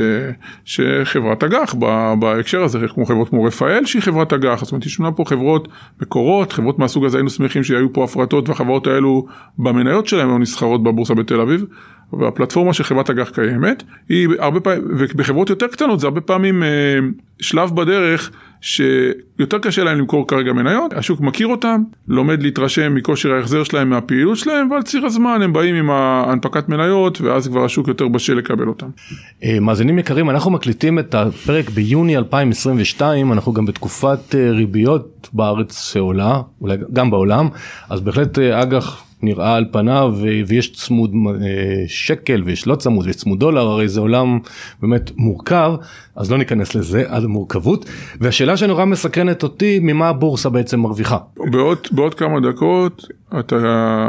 שחברת 0.65 1.43
אג"ח 1.43 1.75
בהקשר 2.19 2.63
הזה, 2.63 2.79
כמו 2.93 3.05
חברות 3.05 3.29
כמו 3.29 3.43
רפאל 3.43 3.85
שהיא 3.85 4.01
חברת 4.01 4.33
אג"ח, 4.33 4.63
זאת 4.63 4.71
אומרת 4.71 4.85
יש 4.85 4.99
לנו 4.99 5.15
פה 5.15 5.23
חברות 5.27 5.67
מקורות, 6.01 6.53
חברות 6.53 6.79
מהסוג 6.79 7.05
הזה 7.05 7.17
היינו 7.17 7.29
שמחים 7.29 7.63
שהיו 7.63 7.93
פה 7.93 8.03
הפרטות 8.03 8.49
והחברות 8.49 8.88
האלו 8.88 9.25
במניות 9.57 10.07
שלהם 10.07 10.29
היו 10.29 10.38
נסחרות 10.38 10.83
בבורסה 10.83 11.13
בתל 11.13 11.41
אביב. 11.41 11.65
והפלטפורמה 12.13 12.73
של 12.73 12.83
חברת 12.83 13.09
אג"ח 13.09 13.29
קיימת, 13.29 13.83
היא 14.09 14.27
הרבה 14.39 14.59
פעמים, 14.59 14.81
ובחברות 14.89 15.49
יותר 15.49 15.67
קטנות 15.67 15.99
זה 15.99 16.07
הרבה 16.07 16.21
פעמים 16.21 16.63
אה, 16.63 16.67
שלב 17.41 17.75
בדרך 17.75 18.31
שיותר 19.38 19.60
קשה 19.60 19.84
להם 19.84 19.98
למכור 19.98 20.28
כרגע 20.28 20.54
מניות, 20.54 20.93
השוק 20.93 21.21
מכיר 21.21 21.48
אותם, 21.48 21.84
לומד 22.08 22.43
להתרשם 22.43 22.95
מכושר 22.95 23.32
ההחזר 23.32 23.63
שלהם 23.63 23.89
מהפעילות 23.89 24.38
שלהם, 24.38 24.71
ועל 24.71 24.84
ציר 24.84 25.06
הזמן 25.06 25.41
הם 25.41 25.54
באים 25.54 25.76
עם 25.76 25.89
ההנפקת 25.89 26.69
מניות, 26.69 27.21
ואז 27.21 27.48
כבר 27.48 27.65
השוק 27.65 27.88
יותר 27.88 28.08
בשל 28.08 28.34
לקבל 28.34 28.67
אותם. 28.67 28.88
אה, 29.43 29.60
מאזינים 29.60 30.00
יקרים, 30.00 30.30
אנחנו 30.30 30.52
מקליטים 30.52 31.00
את 31.00 31.15
הפרק 31.15 31.69
ביוני 31.69 32.17
2022, 32.17 33.34
אנחנו 33.34 33.54
גם 33.54 33.65
בתקופת 33.65 34.36
אה, 34.36 34.52
ריביות 34.52 35.30
בארץ 35.34 35.91
שעולה, 35.91 36.41
אולי 36.62 36.78
גם 36.93 37.12
בעולם, 37.12 37.50
אז 37.89 38.02
בהחלט 38.02 38.39
אג"ח 38.39 39.06
נראה 39.21 39.56
על 39.56 39.65
פניו 39.71 40.15
ויש 40.48 40.74
צמוד 40.74 41.12
שקל 41.88 42.43
ויש 42.45 42.67
לא 42.67 42.76
צמוד 42.76 43.06
ויש 43.06 43.15
צמוד 43.15 43.39
דולר 43.39 43.67
הרי 43.67 43.88
זה 43.88 44.00
עולם 44.00 44.39
באמת 44.82 45.12
מורכב 45.17 45.74
אז 46.15 46.32
לא 46.32 46.38
ניכנס 46.38 46.76
לזה 46.76 47.04
על 47.08 47.28
מורכבות 47.28 47.86
והשאלה 48.19 48.58
שנורא 48.58 48.86
מסקרנת 48.86 49.24
אותי 49.43 49.79
ממה 49.81 50.09
הבורסה 50.09 50.49
בעצם 50.49 50.79
מרוויחה. 50.79 51.17
בעוד, 51.51 51.77
בעוד 51.91 52.13
כמה 52.13 52.39
דקות 52.39 53.07
אתה, 53.39 53.55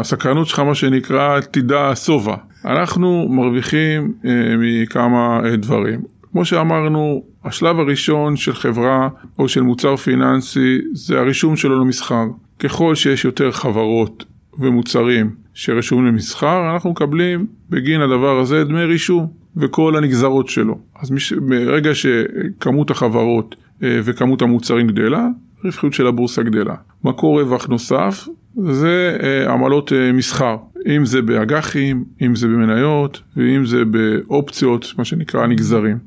הסקרנות 0.00 0.46
שלך 0.46 0.58
מה 0.58 0.74
שנקרא 0.74 1.40
תדע 1.40 1.92
שובע 1.94 2.36
אנחנו 2.64 3.28
מרוויחים 3.30 4.12
אה, 4.24 4.30
מכמה 4.58 5.40
אה, 5.44 5.56
דברים 5.56 6.00
כמו 6.32 6.44
שאמרנו 6.44 7.22
השלב 7.44 7.78
הראשון 7.78 8.36
של 8.36 8.54
חברה 8.54 9.08
או 9.38 9.48
של 9.48 9.62
מוצר 9.62 9.96
פיננסי 9.96 10.78
זה 10.92 11.20
הרישום 11.20 11.56
שלו 11.56 11.80
למסחר 11.80 12.24
ככל 12.58 12.94
שיש 12.94 13.24
יותר 13.24 13.52
חברות 13.52 14.24
ומוצרים 14.58 15.30
שרשומים 15.54 16.06
למסחר, 16.06 16.74
אנחנו 16.74 16.90
מקבלים 16.90 17.46
בגין 17.70 18.00
הדבר 18.00 18.38
הזה 18.38 18.64
דמי 18.64 18.84
רישום 18.84 19.26
וכל 19.56 19.96
הנגזרות 19.96 20.48
שלו. 20.48 20.78
אז 21.00 21.10
מש... 21.10 21.32
ברגע 21.32 21.90
שכמות 21.94 22.90
החברות 22.90 23.54
וכמות 23.80 24.42
המוצרים 24.42 24.86
גדלה, 24.86 25.28
הרווחיות 25.64 25.92
של 25.92 26.06
הבורסה 26.06 26.42
גדלה. 26.42 26.74
מקור 27.04 27.40
רווח 27.40 27.66
נוסף 27.66 28.28
זה 28.56 29.16
אה, 29.22 29.52
עמלות 29.52 29.92
אה, 29.92 30.12
מסחר, 30.12 30.56
אם 30.96 31.04
זה 31.04 31.22
באג"חים, 31.22 32.04
אם 32.22 32.36
זה 32.36 32.48
במניות 32.48 33.22
ואם 33.36 33.66
זה 33.66 33.84
באופציות, 33.84 34.94
מה 34.98 35.04
שנקרא 35.04 35.46
נגזרים. 35.46 35.98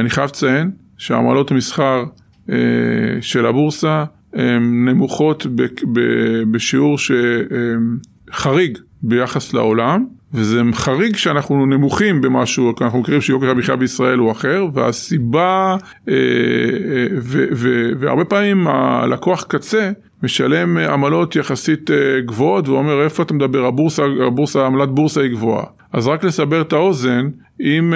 אני 0.00 0.10
חייב 0.10 0.28
לציין 0.28 0.70
שעמלות 0.98 1.50
המסחר 1.50 2.04
של 3.20 3.46
הבורסה 3.46 4.04
הן 4.34 4.88
נמוכות 4.88 5.46
בשיעור 6.50 6.96
שחריג 6.98 8.78
ביחס 9.02 9.54
לעולם, 9.54 10.06
וזה 10.36 10.62
חריג 10.72 11.16
שאנחנו 11.16 11.66
נמוכים 11.66 12.20
במשהו, 12.20 12.72
אנחנו 12.80 13.00
מכירים 13.00 13.20
שיוקר 13.20 13.50
המחיה 13.50 13.76
בישראל 13.76 14.18
הוא 14.18 14.32
אחר, 14.32 14.66
והסיבה, 14.72 15.76
אה, 16.08 16.14
אה, 16.14 17.06
והרבה 17.98 18.24
פעמים 18.24 18.66
הלקוח 18.66 19.44
קצה 19.48 19.90
משלם 20.22 20.78
עמלות 20.78 21.36
יחסית 21.36 21.90
אה, 21.90 21.96
גבוהות 22.20 22.68
ואומר 22.68 23.04
איפה 23.04 23.22
אתה 23.22 23.34
מדבר, 23.34 23.64
הבורסה, 23.64 24.02
הבורסה, 24.26 24.66
עמלת 24.66 24.88
בורסה 24.88 25.20
היא 25.20 25.30
גבוהה. 25.30 25.64
אז 25.92 26.06
רק 26.06 26.24
לסבר 26.24 26.60
את 26.60 26.72
האוזן, 26.72 27.28
אם 27.60 27.94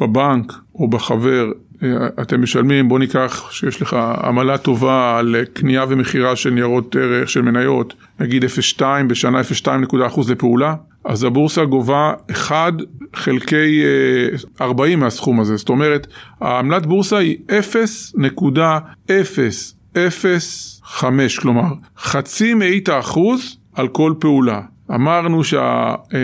בבנק 0.00 0.52
או 0.74 0.88
בחבר 0.88 1.46
אה, 1.46 1.52
אתם 2.22 2.42
משלמים, 2.42 2.88
בוא 2.88 2.98
ניקח 2.98 3.50
שיש 3.50 3.82
לך 3.82 3.96
עמלה 4.24 4.58
טובה 4.58 5.18
על 5.18 5.36
קנייה 5.52 5.84
ומכירה 5.88 6.36
של 6.36 6.50
ניירות 6.50 6.96
ערך, 6.96 7.30
של 7.30 7.42
מניות, 7.42 7.94
נגיד 8.20 8.44
0.2 8.44 8.82
בשנה 9.08 9.40
0.2 9.40 9.68
אחוז 10.06 10.30
לפעולה, 10.30 10.74
אז 11.04 11.24
הבורסה 11.24 11.64
גובה 11.64 12.12
1 12.30 12.72
חלקי 13.14 13.82
40 14.60 14.98
אה, 14.98 15.04
מהסכום 15.04 15.40
הזה, 15.40 15.56
זאת 15.56 15.68
אומרת, 15.68 16.06
העמלת 16.40 16.86
בורסה 16.86 17.18
היא 17.18 17.36
0.005, 19.08 21.04
כלומר, 21.40 21.72
חצי 21.98 22.54
מאית 22.54 22.88
האחוז 22.88 23.56
על 23.74 23.88
כל 23.88 24.14
פעולה. 24.18 24.60
אמרנו 24.94 25.44
שה, 25.44 25.94
אה, 26.14 26.18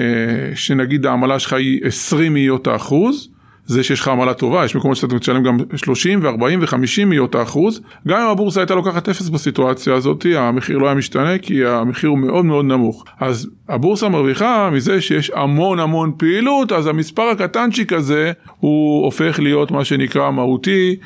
שנגיד 0.55 1.07
העמלה 1.07 1.39
שלך 1.39 1.53
היא 1.53 1.81
20 1.85 2.33
מאיות 2.33 2.67
האחוז, 2.67 3.29
זה 3.67 3.83
שיש 3.83 4.01
לך 4.01 4.09
עמלה 4.09 4.35
טובה, 4.35 4.65
יש 4.65 4.77
מקומות 4.77 4.97
שאתה 4.97 5.15
משלם 5.15 5.43
גם 5.43 5.59
30 5.77 6.21
ו-40 6.23 6.43
ו-50 6.61 7.05
מאיות 7.07 7.35
האחוז. 7.35 7.81
גם 8.09 8.21
אם 8.21 8.29
הבורסה 8.29 8.61
הייתה 8.61 8.75
לוקחת 8.75 9.09
אפס 9.09 9.29
בסיטואציה 9.29 9.95
הזאת, 9.95 10.27
המחיר 10.37 10.79
לא 10.79 10.87
היה 10.87 10.95
משתנה 10.95 11.39
כי 11.39 11.65
המחיר 11.65 12.11
הוא 12.11 12.19
מאוד 12.19 12.45
מאוד 12.45 12.65
נמוך. 12.65 13.05
אז 13.21 13.49
הבורסה 13.69 14.09
מרוויחה 14.09 14.71
מזה 14.73 15.01
שיש 15.01 15.31
המון 15.35 15.81
המון 15.81 16.13
פעילות, 16.17 16.73
אז 16.73 16.87
המספר 16.87 17.23
הקטנצ'יק 17.23 17.93
הזה 17.93 18.33
הוא 18.61 19.05
הופך 19.05 19.41
להיות 19.41 19.71
מה 19.71 19.85
שנקרא 19.85 20.31
מהותי 20.31 20.97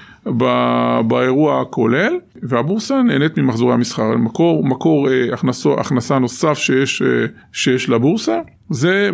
באירוע 1.06 1.60
הכולל, 1.60 2.14
והבורסה 2.42 3.02
נהנית 3.02 3.38
ממחזורי 3.38 3.74
המסחר. 3.74 4.16
מקור, 4.16 4.64
מקור 4.64 5.08
אה, 5.08 5.26
הכנסו, 5.32 5.80
הכנסה 5.80 6.18
נוסף 6.18 6.58
שיש, 6.58 7.02
אה, 7.02 7.26
שיש 7.52 7.88
לבורסה, 7.88 8.40
זה 8.70 9.10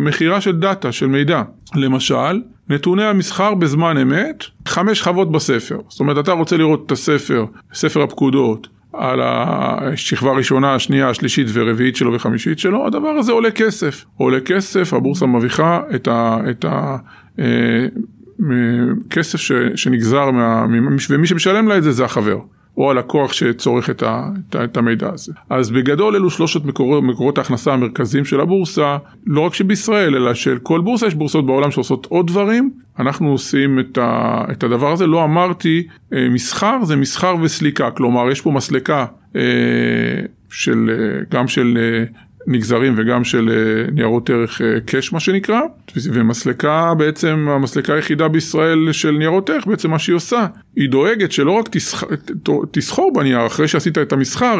מכירה 0.00 0.40
של 0.40 0.58
דאטה, 0.58 0.92
של 0.92 1.06
מידע. 1.06 1.42
למשל, 1.74 2.40
נתוני 2.68 3.04
המסחר 3.04 3.54
בזמן 3.54 3.98
אמת, 3.98 4.44
חמש 4.68 5.02
חוות 5.02 5.32
בספר. 5.32 5.78
זאת 5.88 6.00
אומרת, 6.00 6.18
אתה 6.18 6.32
רוצה 6.32 6.56
לראות 6.56 6.82
את 6.86 6.92
הספר, 6.92 7.44
ספר 7.74 8.02
הפקודות, 8.02 8.68
על 8.92 9.20
השכבה 9.22 10.30
הראשונה, 10.30 10.74
השנייה, 10.74 11.08
השלישית 11.08 11.46
ורביעית 11.52 11.96
שלו 11.96 12.12
וחמישית 12.12 12.58
שלו, 12.58 12.86
הדבר 12.86 13.08
הזה 13.08 13.32
עולה 13.32 13.50
כסף. 13.50 14.04
עולה 14.16 14.40
כסף, 14.40 14.94
הבורסה 14.94 15.26
מרוויחה 15.26 15.80
את 15.94 16.08
ה... 16.08 16.38
את 16.50 16.64
ה 16.64 16.96
אה, 17.38 17.86
כסף 19.10 19.38
ש, 19.38 19.52
שנגזר, 19.74 20.30
מה, 20.30 20.66
ומי 21.10 21.26
שמשלם 21.26 21.68
לה 21.68 21.78
את 21.78 21.82
זה 21.82 21.92
זה 21.92 22.04
החבר. 22.04 22.38
או 22.76 22.90
הלקוח 22.90 23.32
שצורך 23.32 23.90
את, 23.90 24.02
ה, 24.02 24.28
את, 24.48 24.56
את 24.56 24.76
המידע 24.76 25.10
הזה. 25.12 25.32
אז 25.50 25.70
בגדול 25.70 26.16
אלו 26.16 26.30
שלושת 26.30 26.64
מקורות, 26.64 27.04
מקורות 27.04 27.38
ההכנסה 27.38 27.72
המרכזיים 27.72 28.24
של 28.24 28.40
הבורסה, 28.40 28.96
לא 29.26 29.40
רק 29.40 29.54
שבישראל 29.54 30.16
אלא 30.16 30.34
של 30.34 30.58
כל 30.58 30.80
בורסה, 30.80 31.06
יש 31.06 31.14
בורסות 31.14 31.46
בעולם 31.46 31.70
שעושות 31.70 32.06
עוד 32.06 32.26
דברים, 32.26 32.70
אנחנו 32.98 33.30
עושים 33.30 33.78
את, 33.80 33.98
ה, 33.98 34.44
את 34.50 34.64
הדבר 34.64 34.92
הזה, 34.92 35.06
לא 35.06 35.24
אמרתי 35.24 35.86
אה, 36.12 36.28
מסחר, 36.28 36.78
זה 36.82 36.96
מסחר 36.96 37.34
וסליקה, 37.42 37.90
כלומר 37.90 38.30
יש 38.30 38.40
פה 38.40 38.50
מסלקה 38.50 39.06
אה, 39.36 39.40
של, 40.50 40.90
אה, 40.92 41.24
גם 41.30 41.48
של 41.48 41.78
נגזרים 42.46 42.94
וגם 42.96 43.24
של 43.24 43.48
אה, 43.48 43.90
ניירות 43.92 44.30
ערך 44.30 44.60
קאש 44.86 45.08
אה, 45.08 45.14
מה 45.14 45.20
שנקרא, 45.20 45.60
ומסלקה 45.96 46.94
בעצם, 46.98 47.46
המסלקה 47.50 47.94
היחידה 47.94 48.28
בישראל 48.28 48.92
של 48.92 49.10
ניירות 49.10 49.50
ערך, 49.50 49.66
בעצם 49.66 49.90
מה 49.90 49.98
שהיא 49.98 50.16
עושה, 50.16 50.46
היא 50.76 50.88
דואגת 50.88 51.32
שלא 51.32 51.52
רק 51.52 51.68
תסח... 51.68 52.04
תסחור 52.70 53.12
בנייר 53.14 53.46
אחרי 53.46 53.68
שעשית 53.68 53.98
את 53.98 54.12
המסחר 54.12 54.58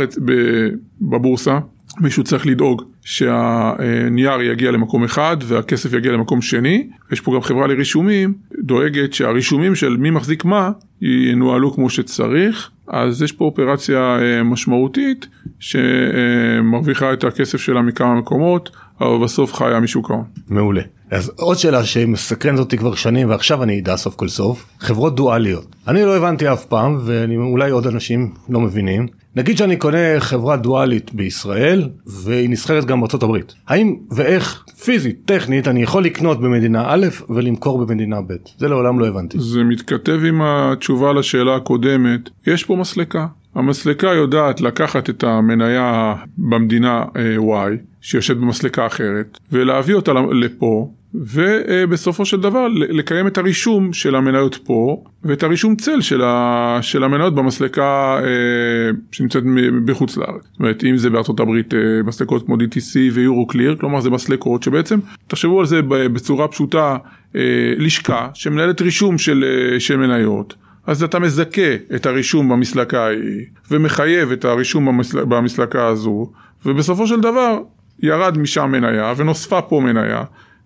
בבורסה, 1.00 1.58
מישהו 2.00 2.24
צריך 2.24 2.46
לדאוג 2.46 2.82
שהנייר 3.04 4.40
יגיע 4.40 4.70
למקום 4.70 5.04
אחד 5.04 5.36
והכסף 5.44 5.92
יגיע 5.92 6.12
למקום 6.12 6.42
שני. 6.42 6.88
יש 7.12 7.20
פה 7.20 7.34
גם 7.34 7.42
חברה 7.42 7.66
לרישומים, 7.66 8.34
דואגת 8.58 9.12
שהרישומים 9.12 9.74
של 9.74 9.96
מי 9.96 10.10
מחזיק 10.10 10.44
מה 10.44 10.70
ינוהלו 11.02 11.74
כמו 11.74 11.90
שצריך. 11.90 12.70
אז 12.88 13.22
יש 13.22 13.32
פה 13.32 13.44
אופרציה 13.44 14.18
אה, 14.22 14.42
משמעותית 14.42 15.26
שמרוויחה 15.60 17.12
את 17.12 17.24
הכסף 17.24 17.60
שלה 17.60 17.82
מכמה 17.82 18.14
מקומות, 18.14 18.70
אבל 19.00 19.24
בסוף 19.24 19.54
חיה 19.54 19.80
משוק 19.80 20.10
ההון. 20.10 20.24
מעולה. 20.48 20.82
אז 21.10 21.32
עוד 21.36 21.56
שאלה 21.56 21.84
שמסקרנת 21.84 22.58
אותי 22.58 22.78
כבר 22.78 22.94
שנים 22.94 23.30
ועכשיו 23.30 23.62
אני 23.62 23.80
אדע 23.80 23.96
סוף 23.96 24.14
כל 24.14 24.28
סוף, 24.28 24.66
חברות 24.80 25.16
דואליות. 25.16 25.76
אני 25.88 26.04
לא 26.04 26.16
הבנתי 26.16 26.52
אף 26.52 26.64
פעם 26.64 26.98
ואולי 27.04 27.70
עוד 27.70 27.86
אנשים 27.86 28.34
לא 28.48 28.60
מבינים. 28.60 29.06
נגיד 29.36 29.58
שאני 29.58 29.76
קונה 29.76 30.20
חברה 30.20 30.56
דואלית 30.56 31.14
בישראל 31.14 31.88
והיא 32.06 32.50
נסחרת 32.50 32.84
גם 32.84 33.00
בארצות 33.00 33.22
הברית. 33.22 33.54
האם 33.68 33.96
ואיך 34.10 34.64
פיזית, 34.84 35.16
טכנית, 35.24 35.68
אני 35.68 35.82
יכול 35.82 36.04
לקנות 36.04 36.40
במדינה 36.40 36.84
א' 36.86 37.06
ולמכור 37.28 37.86
במדינה 37.86 38.20
ב'? 38.20 38.32
זה 38.58 38.68
לעולם 38.68 39.00
לא 39.00 39.06
הבנתי. 39.06 39.38
זה 39.40 39.64
מתכתב 39.64 40.20
עם 40.28 40.42
התשובה 40.42 41.12
לשאלה 41.12 41.56
הקודמת. 41.56 42.30
יש 42.46 42.64
פה 42.64 42.76
מסלקה. 42.76 43.26
המסלקה 43.54 44.06
יודעת 44.06 44.60
לקחת 44.60 45.10
את 45.10 45.24
המניה 45.24 46.14
במדינה 46.38 47.04
אה, 47.16 47.36
Y, 47.36 47.78
שיושבת 48.00 48.36
במסלקה 48.36 48.86
אחרת, 48.86 49.38
ולהביא 49.52 49.94
אותה 49.94 50.12
לפה, 50.32 50.90
ובסופו 51.14 52.24
של 52.24 52.40
דבר 52.40 52.66
לקיים 52.70 53.26
את 53.26 53.38
הרישום 53.38 53.92
של 53.92 54.14
המניות 54.14 54.58
פה 54.64 55.04
ואת 55.24 55.42
הרישום 55.42 55.76
צל 55.76 56.00
של, 56.00 56.22
ה, 56.24 56.78
של 56.82 57.04
המניות 57.04 57.34
במסלקה 57.34 58.18
אה, 58.24 58.90
שנמצאת 59.12 59.42
בחוץ 59.84 60.16
לארץ. 60.16 60.42
זאת 60.50 60.60
אומרת 60.60 60.84
אם 60.84 60.96
זה 60.96 61.10
בארצות 61.10 61.40
הברית 61.40 61.74
אה, 61.74 61.78
מסלקות 62.04 62.46
כמו 62.46 62.54
DTC 62.54 62.96
ויורו 63.12 63.46
קליר, 63.46 63.76
כלומר 63.76 64.00
זה 64.00 64.10
מסלקות 64.10 64.62
שבעצם 64.62 64.98
תחשבו 65.26 65.60
על 65.60 65.66
זה 65.66 65.82
בצורה 65.82 66.48
פשוטה 66.48 66.96
אה, 67.36 67.40
לשכה 67.78 68.28
שמנהלת 68.34 68.80
רישום 68.80 69.18
של, 69.18 69.44
אה, 69.44 69.80
של 69.80 69.96
מניות. 69.96 70.54
אז 70.86 71.02
אתה 71.02 71.18
מזכה 71.18 71.74
את 71.94 72.06
הרישום 72.06 72.48
במסלקה 72.48 73.04
ההיא 73.04 73.46
ומחייב 73.70 74.32
את 74.32 74.44
הרישום 74.44 74.86
במסל... 74.86 75.24
במסלקה 75.24 75.86
הזו 75.86 76.32
ובסופו 76.66 77.06
של 77.06 77.20
דבר 77.20 77.58
ירד 78.02 78.38
משם 78.38 78.72
מניה 78.72 79.14
ונוספה 79.16 79.62
פה 79.62 79.80
מניה 79.80 80.22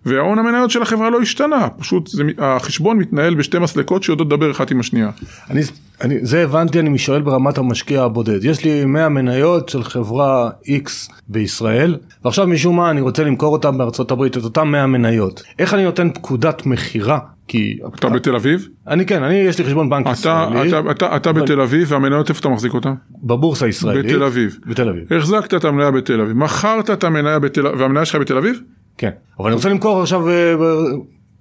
וההון 0.07 0.39
המניות 0.39 0.71
של 0.71 0.81
החברה 0.81 1.09
לא 1.09 1.21
השתנה, 1.21 1.67
פשוט 1.77 2.07
זה, 2.07 2.23
החשבון 2.37 2.97
מתנהל 2.97 3.35
בשתי 3.35 3.59
מסלקות 3.59 4.03
שיודעות 4.03 4.27
לדבר 4.27 4.51
אחת 4.51 4.71
עם 4.71 4.79
השנייה. 4.79 5.09
אני, 5.49 5.61
אני, 6.01 6.15
זה 6.21 6.43
הבנתי, 6.43 6.79
אני 6.79 6.97
שואל 6.97 7.21
ברמת 7.21 7.57
המשקיע 7.57 8.03
הבודד. 8.03 8.45
יש 8.45 8.65
לי 8.65 8.85
100 8.85 9.09
מניות 9.09 9.69
של 9.69 9.83
חברה 9.83 10.49
X 10.65 11.11
בישראל, 11.27 11.97
ועכשיו 12.25 12.47
משום 12.47 12.75
מה 12.75 12.91
אני 12.91 13.01
רוצה 13.01 13.23
למכור 13.23 13.53
אותם 13.53 13.77
בארצות 13.77 14.11
הברית, 14.11 14.37
את 14.37 14.43
אותם 14.43 14.67
100 14.67 14.87
מניות. 14.87 15.43
איך 15.59 15.73
אני 15.73 15.83
נותן 15.83 16.09
פקודת 16.13 16.65
מכירה? 16.65 17.19
כי... 17.47 17.79
אתה 17.95 18.09
בתל 18.09 18.35
אביב? 18.35 18.67
אני 18.87 19.05
כן, 19.05 19.23
אני 19.23 19.35
יש 19.35 19.59
לי 19.59 19.65
חשבון 19.65 19.89
בנק 19.89 20.05
אתה, 20.05 20.11
ישראלי. 20.11 20.69
אתה, 20.69 20.91
אתה, 20.91 21.15
אתה 21.15 21.29
אבל... 21.29 21.41
בתל 21.41 21.61
אביב 21.61 21.91
והמניות 21.91 22.29
איפה 22.29 22.39
אתה 22.39 22.49
מחזיק 22.49 22.73
אותן? 22.73 22.93
בבורסה 23.23 23.65
הישראלית. 23.65 24.05
בתל 24.05 24.23
אביב. 24.23 24.57
בתל 24.65 24.89
אביב. 24.89 25.13
החזקת 25.13 25.53
את 25.53 25.65
המניה 25.65 25.91
בתל 25.91 26.21
אביב, 26.21 26.37
מכרת 26.37 26.89
את 26.89 27.03
המניה 27.03 27.39
בתל 27.39 27.67
אביב, 27.67 27.81
והמניה 27.81 28.05
שלך 28.05 28.21
בתל 28.21 28.37
אביב? 28.37 28.59
כן, 28.97 29.11
אבל 29.39 29.47
אני 29.47 29.55
רוצה 29.55 29.69
למכור 29.69 30.01
עכשיו 30.01 30.29
אה, 30.29 30.53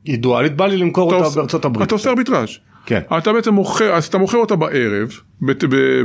אידואלית, 0.07 0.57
בא 0.57 0.67
לי 0.67 0.77
למכור 0.77 1.15
אותה 1.15 1.29
בארצות 1.37 1.65
הברית. 1.65 1.87
אתה 1.87 1.95
עושה 1.95 2.11
ארביטראז'. 2.11 2.49
כן. 2.87 3.01
אתה 3.19 3.33
בעצם 3.33 3.55
מוכר, 3.55 3.95
אז 3.95 4.07
אתה 4.07 4.19
מוכר 4.19 4.39
אותה 4.39 4.57
בערב 4.57 5.13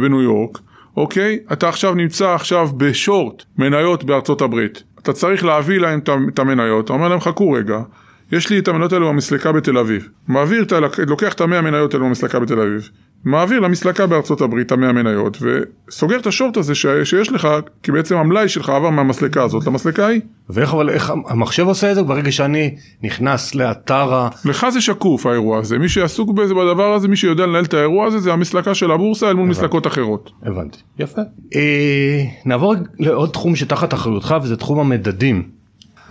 בניו 0.02 0.22
יורק, 0.22 0.60
אוקיי? 0.98 1.40
אתה 1.54 1.70
עכשיו 1.70 1.96
נמצא 1.96 2.30
עכשיו 2.34 2.70
בשורט 2.78 3.44
מניות 3.58 4.04
בארצות 4.04 4.42
הברית. 4.42 4.84
אתה 5.00 5.14
צריך 5.14 5.46
להביא 5.46 5.80
להם 5.80 6.00
את 6.34 6.40
המניות, 6.40 6.86
אתה 6.86 6.94
אומר 6.94 7.08
להם 7.08 7.20
חכו 7.20 7.52
רגע. 7.52 7.80
יש 8.32 8.50
לי 8.50 8.60
את 8.60 8.68
המניות 8.68 8.94
האלו 8.94 9.10
במסלקה 9.10 9.52
בתל 9.52 9.78
אביב. 9.78 10.10
מעביר, 10.28 10.66
לוקח 11.08 11.34
את 11.34 11.42
המאה 11.42 11.60
המניות 11.60 11.94
האלו 11.94 12.06
במסלקה 12.06 12.40
בתל 12.40 12.60
אביב. 12.60 12.90
מעביר 13.26 13.60
למסלקה 13.60 14.08
בארצות 14.08 14.42
הברית 14.42 14.72
המאה 14.72 14.92
מניות 14.92 15.38
וסוגר 15.42 16.20
את 16.20 16.28
השורט 16.28 16.58
הזה 16.58 16.76
ש... 16.76 16.86
שיש 17.04 17.32
לך 17.32 17.48
כי 17.84 17.92
בעצם 17.92 18.18
המלאי 18.18 18.50
שלך 18.50 18.70
עבר 18.70 18.90
מהמסלקה 18.90 19.44
הזאת 19.44 19.68
למסלקה 19.68 20.06
ההיא. 20.06 20.22
ואיך 20.50 20.74
אבל 20.74 20.90
איך 20.90 21.14
המחשב 21.28 21.68
עושה 21.68 21.92
את 21.92 21.96
זה 21.96 22.04
ברגע 22.04 22.32
שאני 22.32 22.76
נכנס 23.04 23.56
לאתר 23.56 24.14
ה... 24.14 24.30
לך 24.46 24.68
זה 24.70 24.82
שקוף 24.82 25.26
האירוע 25.26 25.60
הזה 25.60 25.78
מי 25.78 25.90
שעסוק 25.90 26.30
בזה 26.30 26.54
בדבר 26.54 26.94
הזה 26.94 27.08
מי 27.08 27.16
שיודע 27.16 27.46
לנהל 27.46 27.64
את 27.64 27.74
האירוע 27.74 28.08
הזה 28.08 28.20
זה 28.20 28.34
המסלקה 28.34 28.76
של 28.76 28.92
הבורסה 28.92 29.30
אל 29.30 29.34
מול 29.34 29.46
הבנתי. 29.46 29.60
מסלקות 29.60 29.88
אחרות. 29.88 30.32
הבנתי 30.44 30.78
יפה. 31.00 31.22
אה, 31.56 32.24
נעבור 32.46 32.76
לעוד 33.00 33.30
תחום 33.30 33.56
שתחת 33.56 33.94
אחריותך 33.94 34.36
וזה 34.44 34.56
תחום 34.56 34.80
המדדים. 34.80 35.44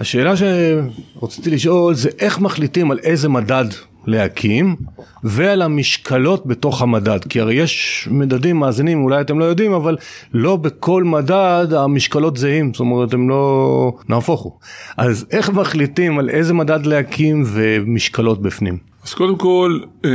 השאלה 0.01 0.35
שרציתי 0.37 1.51
לשאול 1.51 1.95
זה 1.95 2.09
איך 2.19 2.41
מחליטים 2.41 2.91
על 2.91 2.99
איזה 2.99 3.29
מדד 3.29 3.65
להקים 4.07 4.77
ועל 5.25 5.63
המשקלות 5.63 6.47
בתוך 6.47 6.83
המדד. 6.83 7.19
כי 7.29 7.41
הרי 7.41 7.55
יש 7.55 8.09
מדדים 8.11 8.57
מאזינים 8.57 9.05
אולי 9.05 9.21
אתם 9.21 9.39
לא 9.39 9.45
יודעים 9.45 9.73
אבל 9.73 9.97
לא 10.35 10.57
בכל 10.57 11.05
מדד 11.05 11.67
המשקלות 11.77 12.37
זהים. 12.37 12.75
זאת 12.75 12.81
אומרת 12.81 13.15
הם 13.15 13.29
לא 13.29 13.93
נהפוך 14.09 14.41
הוא. 14.41 14.53
אז 14.97 15.27
איך 15.31 15.51
מחליטים 15.51 16.19
על 16.19 16.31
איזה 16.31 16.55
מדד 16.55 16.87
להקים 16.87 17.45
ומשקלות 17.47 18.43
בפנים? 18.43 18.79
אז 19.05 19.15
קודם 19.15 19.37
כל 19.37 19.79
אה, 20.05 20.11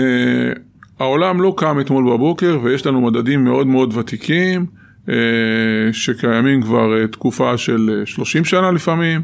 העולם 0.99 1.41
לא 1.41 1.53
קם 1.57 1.79
אתמול 1.79 2.13
בבוקר 2.13 2.59
ויש 2.63 2.85
לנו 2.85 3.01
מדדים 3.01 3.43
מאוד 3.43 3.67
מאוד 3.67 3.97
ותיקים 3.97 4.65
אה, 5.09 5.93
שקיימים 5.93 6.61
כבר 6.61 7.01
אה, 7.01 7.07
תקופה 7.07 7.57
של 7.57 8.01
30 8.05 8.41
אה, 8.41 8.45
שנה 8.49 8.71
לפעמים, 8.71 9.21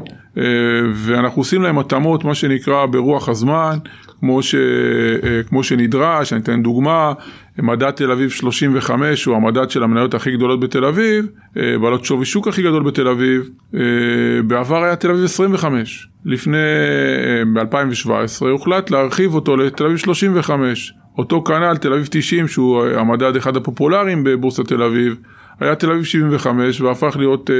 ואנחנו 0.94 1.40
עושים 1.40 1.62
להם 1.62 1.78
התאמות, 1.78 2.24
מה 2.24 2.34
שנקרא 2.34 2.86
ברוח 2.86 3.28
הזמן, 3.28 3.78
כמו, 4.22 4.42
ש, 4.42 4.54
כמו 5.48 5.64
שנדרש, 5.64 6.32
אני 6.32 6.40
אתן 6.40 6.62
דוגמה, 6.62 7.12
מדד 7.58 7.90
תל 7.90 8.10
אביב 8.10 8.30
35 8.30 9.24
הוא 9.24 9.36
המדד 9.36 9.70
של 9.70 9.82
המניות 9.82 10.14
הכי 10.14 10.32
גדולות 10.32 10.60
בתל 10.60 10.84
אביב, 10.84 11.26
בעלות 11.54 12.04
שווי 12.04 12.24
שוק 12.24 12.48
הכי 12.48 12.62
גדול 12.62 12.82
בתל 12.82 13.08
אביב, 13.08 13.48
בעבר 14.46 14.84
היה 14.84 14.96
תל 14.96 15.10
אביב 15.10 15.24
25, 15.24 16.08
לפני, 16.24 16.56
ב-2017 17.54 18.46
הוחלט 18.50 18.90
להרחיב 18.90 19.34
אותו 19.34 19.56
לתל 19.56 19.84
אביב 19.84 19.96
35, 19.96 20.94
אותו 21.18 21.44
כנ"ל 21.44 21.76
תל 21.76 21.92
אביב 21.92 22.08
90 22.10 22.48
שהוא 22.48 22.84
המדד 22.84 23.36
אחד 23.36 23.56
הפופולריים 23.56 24.24
בבורסת 24.24 24.68
תל 24.68 24.82
אביב, 24.82 25.16
היה 25.60 25.74
תל 25.74 25.90
אביב 25.90 26.04
75 26.04 26.80
והפך 26.80 27.16
להיות 27.18 27.50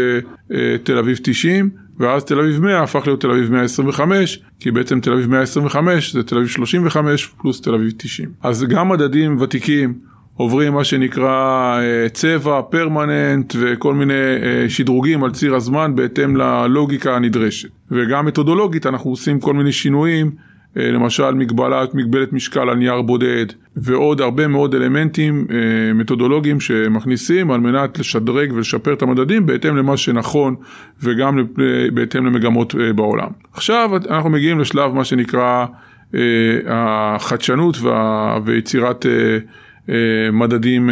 תל 0.83 0.99
אביב 0.99 1.19
90 1.23 1.71
ואז 2.03 2.25
תל 2.25 2.39
אביב 2.39 2.61
100 2.61 2.83
הפך 2.83 3.03
להיות 3.07 3.21
תל 3.21 3.31
אביב 3.31 3.53
125 3.53 4.41
כי 4.61 4.71
בעצם 4.71 5.01
תל 5.01 5.13
אביב 5.13 5.31
125 5.31 6.13
זה 6.13 6.23
תל 6.23 6.37
אביב 6.37 6.49
35 6.49 7.27
פלוס 7.27 7.61
תל 7.61 7.75
אביב 7.75 7.93
90 7.97 8.29
אז 8.43 8.65
גם 8.65 8.89
מדדים 8.89 9.41
ותיקים 9.41 9.95
עוברים 10.37 10.73
מה 10.73 10.85
שנקרא 10.85 11.79
uh, 11.79 12.09
צבע 12.09 12.61
פרמננט 12.71 13.55
וכל 13.61 13.95
מיני 13.95 14.13
uh, 14.15 14.71
שדרוגים 14.71 15.25
על 15.25 15.31
ציר 15.31 15.55
הזמן 15.55 15.95
בהתאם 15.95 16.37
ללוגיקה 16.37 17.17
הנדרשת. 17.17 17.69
וגם 17.91 18.27
מתודולוגית 18.27 18.87
אנחנו 18.87 19.11
עושים 19.11 19.41
כל 19.41 19.55
מיני 19.55 19.73
שינויים 19.73 20.27
אה, 20.27 20.52
למשל 20.77 21.31
מגבלת, 21.31 21.95
מגבלת 21.95 22.33
משקל 22.33 22.69
על 22.69 22.75
נייר 22.75 23.03
בודד 23.03 23.47
ועוד 23.77 24.21
הרבה 24.21 24.47
מאוד 24.47 24.75
אלמנטים 24.75 25.47
אה, 25.51 25.93
מתודולוגיים 25.95 26.61
שמכניסים 26.61 27.51
על 27.51 27.61
מנת 27.61 27.99
לשדרג 27.99 28.53
ולשפר 28.53 28.93
את 28.93 29.03
המדדים 29.03 29.47
בהתאם 29.47 29.77
למה 29.77 29.97
שנכון 29.97 30.55
וגם 31.03 31.39
בהתאם 31.95 32.27
למגמות 32.27 32.75
אה, 32.75 32.93
בעולם. 32.93 33.29
עכשיו 33.53 33.91
אנחנו 34.11 34.31
מגיעים 34.31 34.61
לשלב 34.61 34.93
מה 34.95 35.05
שנקרא 35.05 35.67
החדשנות 36.67 37.77
ויצירת 38.45 39.07
מדדים, 40.33 40.91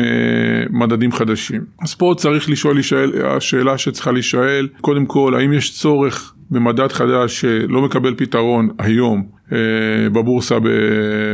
מדדים 0.71 1.13
חדשים. 1.13 1.61
אז 1.83 1.95
פה 1.95 2.15
צריך 2.17 2.51
לשאול, 2.51 2.79
השאלה 3.25 3.79
שצריכה 3.79 4.13
להישאל, 4.13 4.69
קודם 4.81 5.07
כל 5.07 5.35
האם 5.35 5.53
יש 5.53 5.79
צורך 5.79 6.35
במדד 6.51 6.93
חדש 6.93 7.41
שלא 7.41 7.83
מקבל 7.83 8.15
פתרון 8.15 8.69
היום 8.79 9.27
אה, 9.53 9.59
בבורסה 10.13 10.57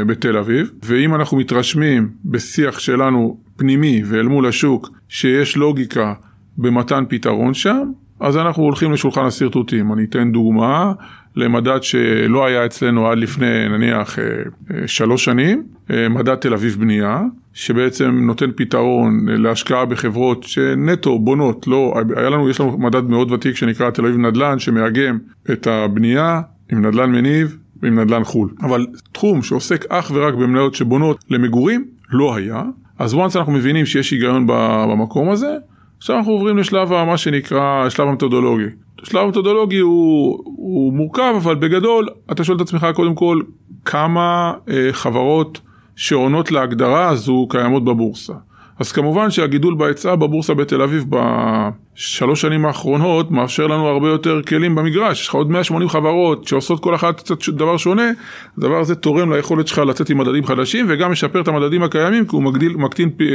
בתל 0.07 0.37
אביב, 0.37 0.71
ואם 0.83 1.15
אנחנו 1.15 1.37
מתרשמים 1.37 2.09
בשיח 2.25 2.79
שלנו 2.79 3.39
פנימי 3.57 4.03
ואל 4.07 4.27
מול 4.27 4.47
השוק 4.47 4.91
שיש 5.09 5.57
לוגיקה 5.57 6.15
במתן 6.59 7.05
פתרון 7.09 7.55
שם, 7.55 7.91
אז 8.21 8.37
אנחנו 8.37 8.63
הולכים 8.63 8.93
לשולחן 8.93 9.25
השרטוטים. 9.25 9.93
אני 9.93 10.05
אתן 10.05 10.33
דוגמה 10.33 10.93
למדד 11.37 11.83
שלא 11.83 12.47
היה 12.47 12.67
אצלנו 12.67 13.09
עד 13.09 13.19
לפני 13.19 13.69
נניח 13.69 14.19
אה, 14.19 14.25
אה, 14.25 14.89
שלוש 14.89 15.25
שנים, 15.25 15.63
מדד 16.11 16.35
תל 16.35 16.55
אביב 16.55 16.77
בנייה, 16.81 17.21
שבעצם 17.53 18.19
נותן 18.23 18.51
פתרון 18.57 19.27
להשקעה 19.29 19.85
בחברות 19.85 20.43
שנטו 20.43 21.19
בונות, 21.19 21.67
לא, 21.67 21.95
היה 22.17 22.31
לנו, 22.31 22.51
יש 22.51 22.61
לנו 22.61 22.79
מדד 22.79 23.05
מאוד 23.05 23.33
ותיק 23.33 23.57
שנקרא 23.57 23.91
תל 23.91 24.07
אביב 24.07 24.17
נדל"ן, 24.17 24.59
שמאגם 24.59 25.19
את 25.53 25.67
הבנייה 25.67 26.41
עם 26.73 26.87
נדל"ן 26.87 27.13
מניב 27.13 27.57
ועם 27.83 27.99
נדל"ן 27.99 28.25
חו"ל. 28.25 28.51
אבל 28.63 28.87
תחום 29.13 29.43
שעוסק 29.43 29.85
אך 29.89 30.11
ורק 30.15 30.35
במניות 30.35 30.75
שבונות 30.75 31.25
למגורים, 31.31 31.85
לא 32.13 32.37
היה. 32.37 32.63
אז 32.99 33.15
once 33.15 33.39
אנחנו 33.39 33.53
מבינים 33.53 33.87
שיש 33.87 34.11
היגיון 34.11 34.47
במקום 34.47 35.31
הזה, 35.31 35.57
עכשיו 35.99 36.17
אנחנו 36.17 36.33
עוברים 36.33 36.59
לשלב 36.59 36.89
מה 36.89 37.17
שנקרא 37.17 37.89
שלב 37.89 38.09
המתודולוגי. 38.09 38.69
השלב 39.03 39.25
המתודולוגי 39.25 39.79
הוא, 39.79 40.43
הוא 40.45 40.93
מורכב, 40.93 41.35
אבל 41.37 41.55
בגדול 41.55 42.09
אתה 42.33 42.45
שואל 42.45 42.57
את 42.57 42.63
עצמך 42.63 42.87
קודם 42.95 43.15
כל 43.15 43.41
כמה 43.85 44.55
אה, 44.69 44.89
חברות 44.93 45.61
שעונות 45.97 46.53
להגדרה 46.53 47.09
הזו 47.09 47.47
קיימות 47.51 47.85
בבורסה. 47.85 48.35
אז 48.79 48.93
כמובן 48.93 49.31
שהגידול 49.31 49.75
בהיצע 49.75 50.15
בבורסה 50.15 50.55
בתל 50.55 50.83
אביב 50.83 51.05
בשלוש 51.11 52.41
שנים 52.41 52.67
האחרונות 52.67 53.31
מאפשר 53.31 53.67
לנו 53.67 53.87
הרבה 53.87 54.09
יותר 54.09 54.43
כלים 54.43 54.75
במגרש, 54.75 55.21
יש 55.21 55.29
לך 55.29 55.35
עוד 55.35 55.51
180 55.51 55.89
חברות 55.89 56.49
שעושות 56.49 56.83
כל 56.83 56.95
אחת 56.95 57.17
קצת 57.17 57.49
דבר 57.49 57.77
שונה, 57.77 58.11
הדבר 58.59 58.81
הזה 58.81 58.95
תורם 58.95 59.33
ליכולת 59.33 59.67
שלך 59.67 59.79
לצאת 59.79 60.11
עם 60.11 60.19
מדדים 60.19 60.45
חדשים 60.45 60.87
וגם 60.89 61.13
משפר 61.13 61.41
את 61.41 61.49
המדדים 61.49 61.83
הקיימים 61.83 62.27
כי 62.27 62.37
הוא 62.37 62.43
מגדיל, 62.43 62.77
מקטין 62.77 63.11
פ, 63.11 63.21
אה, 63.21 63.27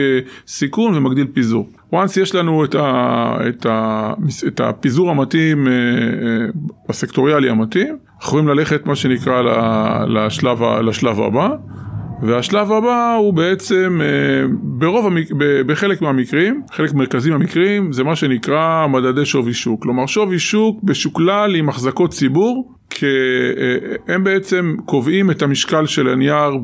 סיכון 0.47 0.95
ומגדיל 0.95 1.27
פיזור. 1.33 1.69
once 1.93 2.21
יש 2.21 2.35
לנו 2.35 2.65
את, 2.65 2.75
ה, 2.75 3.37
את, 3.49 3.65
ה, 3.65 4.13
את 4.47 4.59
הפיזור 4.59 5.11
המתאים, 5.11 5.67
אה, 5.67 5.73
אה, 5.73 5.77
הסקטוריאלי 6.89 7.49
המתאים, 7.49 7.97
יכולים 8.21 8.47
ללכת 8.47 8.85
מה 8.85 8.95
שנקרא 8.95 9.41
לשלב, 10.07 10.63
לשלב 10.63 11.19
הבא. 11.21 11.49
והשלב 12.21 12.71
הבא 12.71 13.15
הוא 13.15 13.33
בעצם 13.33 13.99
אה, 14.01 14.07
ברוב. 14.61 15.13
בחלק 15.65 16.01
מהמקרים, 16.01 16.61
חלק 16.71 16.93
מרכזי 16.93 17.29
מהמקרים, 17.29 17.91
זה 17.91 18.03
מה 18.03 18.15
שנקרא 18.15 18.87
מדדי 18.87 19.25
שווי 19.25 19.53
שוק. 19.53 19.83
כלומר 19.83 20.05
שווי 20.05 20.39
שוק 20.39 20.83
בשוקלל 20.83 21.55
עם 21.55 21.69
החזקות 21.69 22.11
ציבור 22.11 22.80
הם 24.07 24.23
בעצם 24.23 24.75
קובעים 24.85 25.31
את 25.31 25.41
המשקל 25.41 25.85
של 25.85 26.07
הנייר 26.07 26.57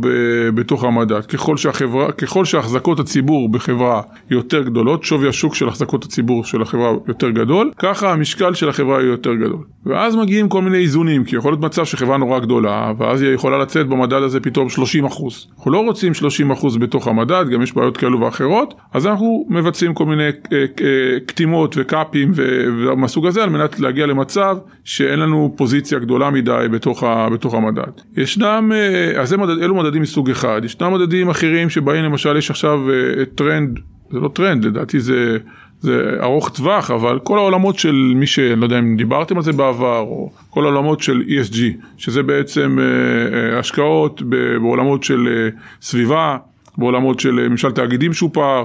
בתוך 0.55 0.83
המדד. 0.83 1.25
ככל, 1.25 1.57
שהחברה, 1.57 2.11
ככל 2.11 2.45
שהחזקות 2.45 2.99
הציבור 2.99 3.49
בחברה 3.49 4.01
יותר 4.29 4.63
גדולות, 4.63 5.03
שווי 5.03 5.29
השוק 5.29 5.55
של 5.55 5.67
החזקות 5.67 6.03
הציבור 6.03 6.43
של 6.43 6.61
החברה 6.61 6.91
יותר 7.07 7.29
גדול, 7.29 7.71
ככה 7.77 8.11
המשקל 8.11 8.53
של 8.53 8.69
החברה 8.69 9.01
יהיה 9.01 9.11
יותר 9.11 9.33
גדול. 9.33 9.63
ואז 9.85 10.15
מגיעים 10.15 10.49
כל 10.49 10.61
מיני 10.61 10.77
איזונים, 10.77 11.23
כי 11.23 11.35
יכול 11.35 11.51
להיות 11.51 11.61
מצב 11.61 11.85
שחברה 11.85 12.17
נורא 12.17 12.39
גדולה, 12.39 12.91
ואז 12.97 13.21
היא 13.21 13.33
יכולה 13.33 13.57
לצאת 13.57 13.87
במדד 13.87 14.21
הזה 14.21 14.39
פתאום 14.39 14.69
30 14.69 15.05
אחוז. 15.05 15.47
אנחנו 15.57 15.71
לא 15.71 15.79
רוצים 15.79 16.13
30 16.13 16.51
אחוז 16.51 16.77
בתוך 16.77 17.07
המדד, 17.07 17.45
גם 17.49 17.61
יש 17.61 17.73
בעיות 17.73 17.97
כאלו 17.97 18.21
ואחרות, 18.21 18.73
אז 18.93 19.07
אנחנו 19.07 19.45
מבצעים 19.49 19.93
כל 19.93 20.05
מיני 20.05 20.23
אה, 20.23 20.65
קטימות 21.25 21.75
וקאפים 21.77 22.31
ומהסוג 22.35 23.25
הזה, 23.25 23.43
על 23.43 23.49
מנת 23.49 23.79
להגיע 23.79 24.05
למצב 24.05 24.57
שאין 24.83 25.19
לנו 25.19 25.53
פוזיציה 25.57 25.99
גדולה. 25.99 26.16
גדולה 26.17 26.31
מדי 26.31 26.67
בתוך, 26.71 27.03
ה, 27.03 27.29
בתוך 27.29 27.53
המדד. 27.53 27.91
ישנם, 28.17 28.71
אה, 28.75 29.21
אז 29.21 29.33
מדד, 29.33 29.63
אלו 29.63 29.75
מדדים 29.75 30.01
מסוג 30.01 30.29
אחד, 30.29 30.61
ישנם 30.63 30.93
מדדים 30.93 31.29
אחרים 31.29 31.69
שבאים 31.69 32.03
למשל 32.03 32.37
יש 32.37 32.49
עכשיו 32.49 32.79
אה, 32.89 33.25
טרנד, 33.25 33.79
זה 34.11 34.19
לא 34.19 34.29
טרנד 34.33 34.65
לדעתי 34.65 34.99
זה, 34.99 35.37
זה 35.81 36.17
ארוך 36.21 36.49
טווח 36.49 36.91
אבל 36.91 37.19
כל 37.19 37.37
העולמות 37.37 37.79
של 37.79 38.13
מי 38.15 38.27
שלא 38.27 38.65
יודע 38.65 38.79
אם 38.79 38.97
דיברתם 38.97 39.37
על 39.37 39.43
זה 39.43 39.51
בעבר 39.51 39.99
או 39.99 40.31
כל 40.49 40.63
העולמות 40.63 41.01
של 41.01 41.23
ESG 41.27 41.57
שזה 41.97 42.23
בעצם 42.23 42.77
השקעות 43.59 44.21
בעולמות 44.21 45.03
של 45.03 45.49
סביבה 45.81 46.37
בעולמות 46.77 47.19
של 47.19 47.47
ממשל 47.49 47.71
תאגידים 47.71 48.13
שופר 48.13 48.63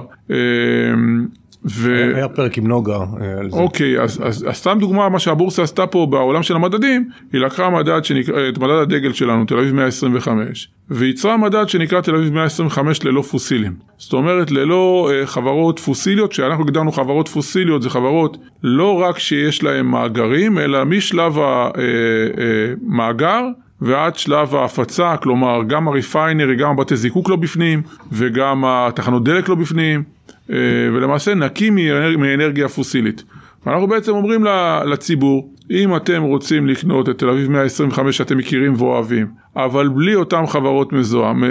ו... 1.65 2.11
היה 2.15 2.27
פרק 2.27 2.57
עם 2.57 2.67
נוגה 2.67 2.97
אה. 2.97 3.05
אוקיי, 3.51 4.01
אז, 4.01 4.21
אז, 4.23 4.45
אז 4.49 4.55
סתם 4.55 4.77
דוגמה, 4.79 5.09
מה 5.09 5.19
שהבורסה 5.19 5.63
עשתה 5.63 5.87
פה 5.87 6.07
בעולם 6.09 6.43
של 6.43 6.55
המדדים, 6.55 7.09
היא 7.33 7.41
לקחה 7.41 7.69
מדד 7.69 8.05
שנקרא, 8.05 8.49
את 8.49 8.57
מדד 8.57 8.75
הדגל 8.81 9.13
שלנו, 9.13 9.45
תל 9.45 9.57
אביב 9.57 9.75
125, 9.75 10.69
וייצרה 10.89 11.37
מדד 11.37 11.69
שנקרא 11.69 12.01
תל 12.01 12.15
אביב 12.15 12.33
125 12.33 13.03
ללא 13.03 13.21
פוסילים. 13.21 13.73
זאת 13.97 14.13
אומרת, 14.13 14.51
ללא 14.51 15.11
אה, 15.13 15.27
חברות 15.27 15.79
פוסיליות, 15.79 16.31
שאנחנו 16.31 16.63
הגדרנו 16.63 16.91
חברות 16.91 17.27
פוסיליות, 17.27 17.81
זה 17.81 17.89
חברות 17.89 18.37
לא 18.63 19.01
רק 19.01 19.19
שיש 19.19 19.63
להן 19.63 19.85
מאגרים, 19.85 20.59
אלא 20.59 20.83
משלב 20.85 21.37
המאגר, 21.37 23.27
אה, 23.27 23.39
אה, 23.39 23.63
ועד 23.81 24.15
שלב 24.15 24.55
ההפצה, 24.55 25.17
כלומר 25.17 25.63
גם 25.67 25.87
הריפיינרי, 25.87 26.55
גם 26.55 26.69
הבתי 26.69 26.95
זיקוק 26.95 27.29
לא 27.29 27.35
בפנים, 27.35 27.81
וגם 28.11 28.63
התחנות 28.67 29.23
דלק 29.23 29.49
לא 29.49 29.55
בפנים, 29.55 30.03
ולמעשה 30.49 31.33
נקי 31.33 31.69
מאנרגיה 32.17 32.67
פוסילית. 32.67 33.23
ואנחנו 33.65 33.87
בעצם 33.87 34.11
אומרים 34.11 34.45
לציבור, 34.85 35.53
אם 35.71 35.95
אתם 35.95 36.21
רוצים 36.21 36.67
לקנות 36.67 37.09
את 37.09 37.17
תל 37.19 37.29
אביב 37.29 37.51
125 37.51 38.17
שאתם 38.17 38.37
מכירים 38.37 38.73
ואוהבים, 38.77 39.27
אבל 39.55 39.87
בלי 39.87 40.15
אותן 40.15 40.45
חברות 40.47 40.93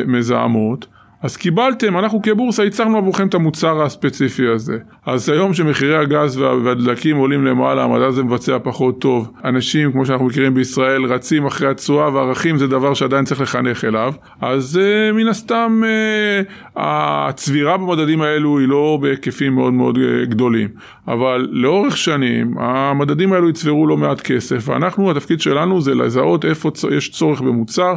מזהמות, 0.07 0.87
אז 1.23 1.37
קיבלתם, 1.37 1.99
אנחנו 1.99 2.23
כבורסה 2.23 2.65
ייצרנו 2.65 2.99
עבורכם 2.99 3.27
את 3.27 3.35
המוצר 3.35 3.83
הספציפי 3.83 4.47
הזה. 4.49 4.79
אז 5.07 5.29
היום 5.29 5.55
שמחירי 5.55 5.97
הגז 5.97 6.37
והדלקים 6.37 7.17
עולים 7.17 7.45
למעלה, 7.45 7.85
המדע 7.85 8.07
הזה 8.07 8.23
מבצע 8.23 8.59
פחות 8.63 9.01
טוב. 9.01 9.31
אנשים, 9.45 9.93
כמו 9.93 10.07
שאנחנו 10.07 10.27
מכירים 10.27 10.55
בישראל, 10.55 11.05
רצים 11.05 11.47
אחרי 11.47 11.69
התשואה 11.69 12.15
וערכים 12.15 12.59
זה 12.59 12.67
דבר 12.67 12.95
שעדיין 12.95 13.25
צריך 13.25 13.41
לחנך 13.41 13.85
אליו. 13.85 14.15
אז 14.41 14.81
uh, 14.83 15.17
מן 15.17 15.29
הסתם 15.29 15.83
uh, 15.85 16.71
הצבירה 16.77 17.77
במדדים 17.77 18.23
האלו 18.23 18.59
היא 18.59 18.69
לא 18.69 18.99
בהיקפים 19.01 19.55
מאוד 19.55 19.73
מאוד 19.73 19.97
uh, 19.97 20.01
גדולים. 20.31 20.69
אבל 21.09 21.49
לאורך 21.51 21.97
שנים 21.97 22.59
המדדים 22.59 23.33
האלו 23.33 23.49
יצברו 23.49 23.87
לא 23.87 23.97
מעט 23.97 24.21
כסף, 24.21 24.69
ואנחנו, 24.69 25.11
התפקיד 25.11 25.41
שלנו 25.41 25.81
זה 25.81 25.95
לזהות 25.95 26.45
איפה 26.45 26.71
יש 26.97 27.11
צורך 27.11 27.41
במוצר, 27.41 27.95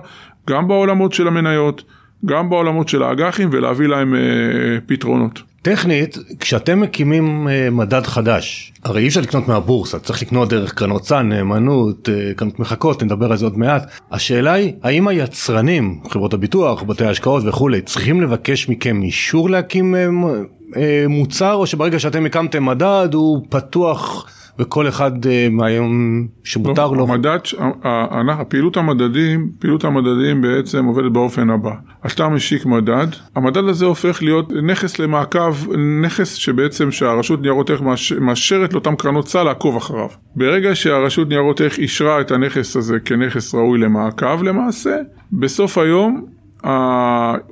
גם 0.50 0.68
בעולמות 0.68 1.14
של 1.14 1.28
המניות. 1.28 1.84
גם 2.26 2.50
בעולמות 2.50 2.90
של 2.90 3.04
האג"חים 3.04 3.50
ולהביא 3.52 3.88
להם 3.88 4.16
אה, 4.16 4.20
פתרונות. 4.86 5.42
טכנית, 5.62 6.18
כשאתם 6.40 6.82
מקימים 6.82 7.48
אה, 7.48 7.70
מדד 7.70 8.06
חדש, 8.06 8.74
הרי 8.84 9.02
אי 9.02 9.08
אפשר 9.08 9.22
לקנות 9.22 9.48
מהבורסה, 9.48 10.00
צריך 10.00 10.22
לקנות 10.22 10.50
דרך 10.50 10.74
קרנות 10.74 11.06
סל, 11.06 11.22
נאמנות, 11.22 12.10
אה, 12.10 12.34
קרנות 12.36 12.60
מחכות, 12.60 13.04
נדבר 13.04 13.32
על 13.32 13.38
זה 13.38 13.46
עוד 13.46 13.58
מעט. 13.58 13.92
השאלה 14.12 14.54
היא, 14.54 14.74
האם 14.84 15.08
היצרנים, 15.08 16.00
חברות 16.10 16.34
הביטוח, 16.34 16.84
בתי 16.84 17.06
ההשקעות 17.06 17.44
וכולי, 17.46 17.82
צריכים 17.82 18.22
לבקש 18.22 18.70
מכם 18.70 19.02
אישור 19.02 19.50
להקים 19.50 19.96
אה, 19.96 20.08
אה, 20.78 21.06
מוצר, 21.10 21.54
או 21.54 21.68
שברגע 21.68 22.00
שאתם 22.00 22.26
הקמתם 22.26 22.66
מדד 22.66 23.10
הוא 23.14 23.46
פתוח 23.50 24.28
וכל 24.60 24.88
אחד 24.88 25.26
אה, 25.26 25.48
מהיום 25.52 26.28
שמותר 26.44 26.88
לא, 26.92 26.98
לו. 26.98 27.04
המדד, 27.04 27.40
הפעילות 28.30 28.78
המדדים, 28.78 29.52
פעילות 29.60 29.84
המדדים 29.84 30.42
בעצם 30.42 30.86
עובדת 30.86 31.12
באופן 31.12 31.50
הבא. 31.50 31.74
אתה 32.06 32.30
משיק 32.30 32.66
מדד, 32.66 33.08
המדד 33.36 33.64
הזה 33.64 33.86
הופך 33.86 34.24
להיות 34.24 34.52
נכס 34.64 35.00
למעקב, 35.00 35.56
נכס 36.02 36.34
שבעצם 36.34 36.92
שהרשות 36.92 37.42
ניירות 37.42 37.70
ערך 37.70 37.82
מאשרת 38.22 38.74
לאותם 38.74 38.96
קרנות 38.96 39.28
סל 39.28 39.44
לעקוב 39.44 39.76
אחריו. 39.76 40.10
ברגע 40.36 40.76
שהרשות 40.76 41.30
ניירות 41.30 41.62
ערך 41.62 41.78
אישרה 41.78 42.22
את 42.22 42.32
הנכס 42.32 42.76
הזה 42.76 43.00
כנכס 43.00 43.56
ראוי 43.56 43.80
למעקב 43.80 44.44
למעשה, 44.44 44.96
בסוף 45.32 45.78
היום 45.78 46.26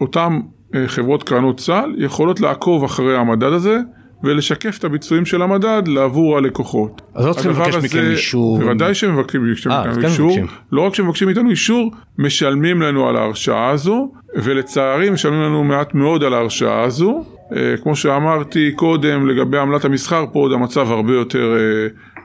אותם 0.01 0.39
אה, 0.75 0.87
חברות 0.87 1.23
קרנות 1.23 1.59
סל 1.59 1.93
יכולות 1.97 2.39
לעקוב 2.39 2.83
אחרי 2.83 3.17
המדד 3.17 3.53
הזה 3.53 3.79
ולשקף 4.23 4.77
את 4.79 4.83
הביצועים 4.83 5.25
של 5.25 5.41
המדד 5.41 5.83
לעבור 5.87 6.37
הלקוחות. 6.37 7.01
אז 7.15 7.25
לא 7.25 7.33
צריכים 7.33 7.51
לבקש 7.51 7.75
מכם 7.75 8.11
אישור. 8.11 8.59
בוודאי 8.59 8.93
שמבקשים 8.93 9.43
מאיתנו 9.43 9.73
אה, 9.73 9.95
כן 9.95 10.07
אישור. 10.07 10.37
לא 10.71 10.81
רק 10.81 10.95
שמבקשים 10.95 11.27
מאיתנו 11.27 11.49
אישור, 11.49 11.91
משלמים 12.17 12.81
לנו 12.81 13.09
על 13.09 13.15
ההרשאה 13.15 13.69
הזו, 13.69 14.11
ולצערי 14.35 15.09
משלמים 15.09 15.41
לנו 15.41 15.63
מעט 15.63 15.93
מאוד 15.93 16.23
על 16.23 16.33
ההרשאה 16.33 16.81
הזו. 16.81 17.25
אה, 17.55 17.75
כמו 17.83 17.95
שאמרתי 17.95 18.71
קודם 18.75 19.27
לגבי 19.27 19.57
עמלת 19.57 19.85
המסחר, 19.85 20.25
פה 20.33 20.39
עוד 20.39 20.51
המצב 20.51 20.91
הרבה 20.91 21.13
יותר 21.13 21.55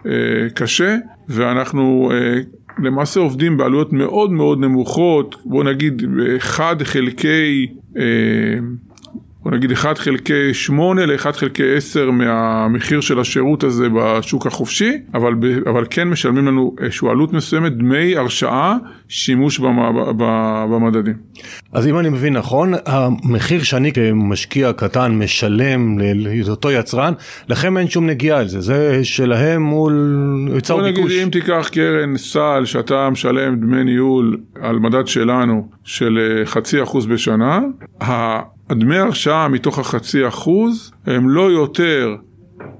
אה, 0.06 0.12
קשה, 0.54 0.96
ואנחנו 1.28 2.10
למעשה 2.82 3.20
עובדים 3.20 3.56
בעלויות 3.56 3.92
מאוד 3.92 4.32
מאוד 4.32 4.60
נמוכות, 4.60 5.36
בוא 5.44 5.64
נגיד 5.64 6.02
1 6.38 6.82
חלקי 6.82 7.66
בוא 9.42 9.50
נגיד 9.52 9.72
1 9.72 9.98
חלקי 9.98 10.54
8 10.54 11.06
ל-1 11.06 11.32
חלקי 11.32 11.76
10 11.76 12.10
מהמחיר 12.10 13.00
של 13.00 13.20
השירות 13.20 13.64
הזה 13.64 13.86
בשוק 13.88 14.46
החופשי, 14.46 14.92
אבל, 15.14 15.32
אבל 15.70 15.84
כן 15.90 16.08
משלמים 16.08 16.46
לנו 16.46 16.74
איזושהי 16.80 17.08
עלות 17.08 17.32
מסוימת, 17.32 17.76
דמי 17.76 18.16
הרשאה, 18.16 18.76
שימוש 19.08 19.60
במדדים. 20.70 21.14
אז 21.72 21.86
אם 21.86 21.98
אני 21.98 22.08
מבין 22.08 22.36
נכון, 22.36 22.72
המחיר 22.86 23.62
שאני 23.62 23.92
כמשקיע 23.92 24.72
קטן 24.72 25.12
משלם 25.18 25.98
לאותו 25.98 26.70
יצרן, 26.70 27.12
לכם 27.48 27.78
אין 27.78 27.88
שום 27.88 28.06
נגיעה 28.06 28.38
על 28.38 28.48
זה, 28.48 28.60
זה 28.60 29.00
שלהם 29.02 29.62
מול 29.62 29.94
יצר 30.56 30.76
ביקוש. 30.76 31.00
בוא 31.00 31.08
נגיד 31.08 31.22
אם 31.22 31.30
תיקח 31.30 31.68
קרן 31.72 32.16
סל 32.16 32.62
שאתה 32.64 33.10
משלם 33.10 33.56
דמי 33.56 33.84
ניהול 33.84 34.36
על 34.60 34.78
מדד 34.78 35.06
שלנו 35.06 35.68
של 35.84 36.42
חצי 36.44 36.82
אחוז 36.82 37.06
בשנה, 37.06 37.60
הדמי 38.70 38.98
הרשאה 38.98 39.48
מתוך 39.48 39.78
החצי 39.78 40.28
אחוז 40.28 40.92
הם 41.06 41.28
לא 41.28 41.50
יותר 41.50 42.16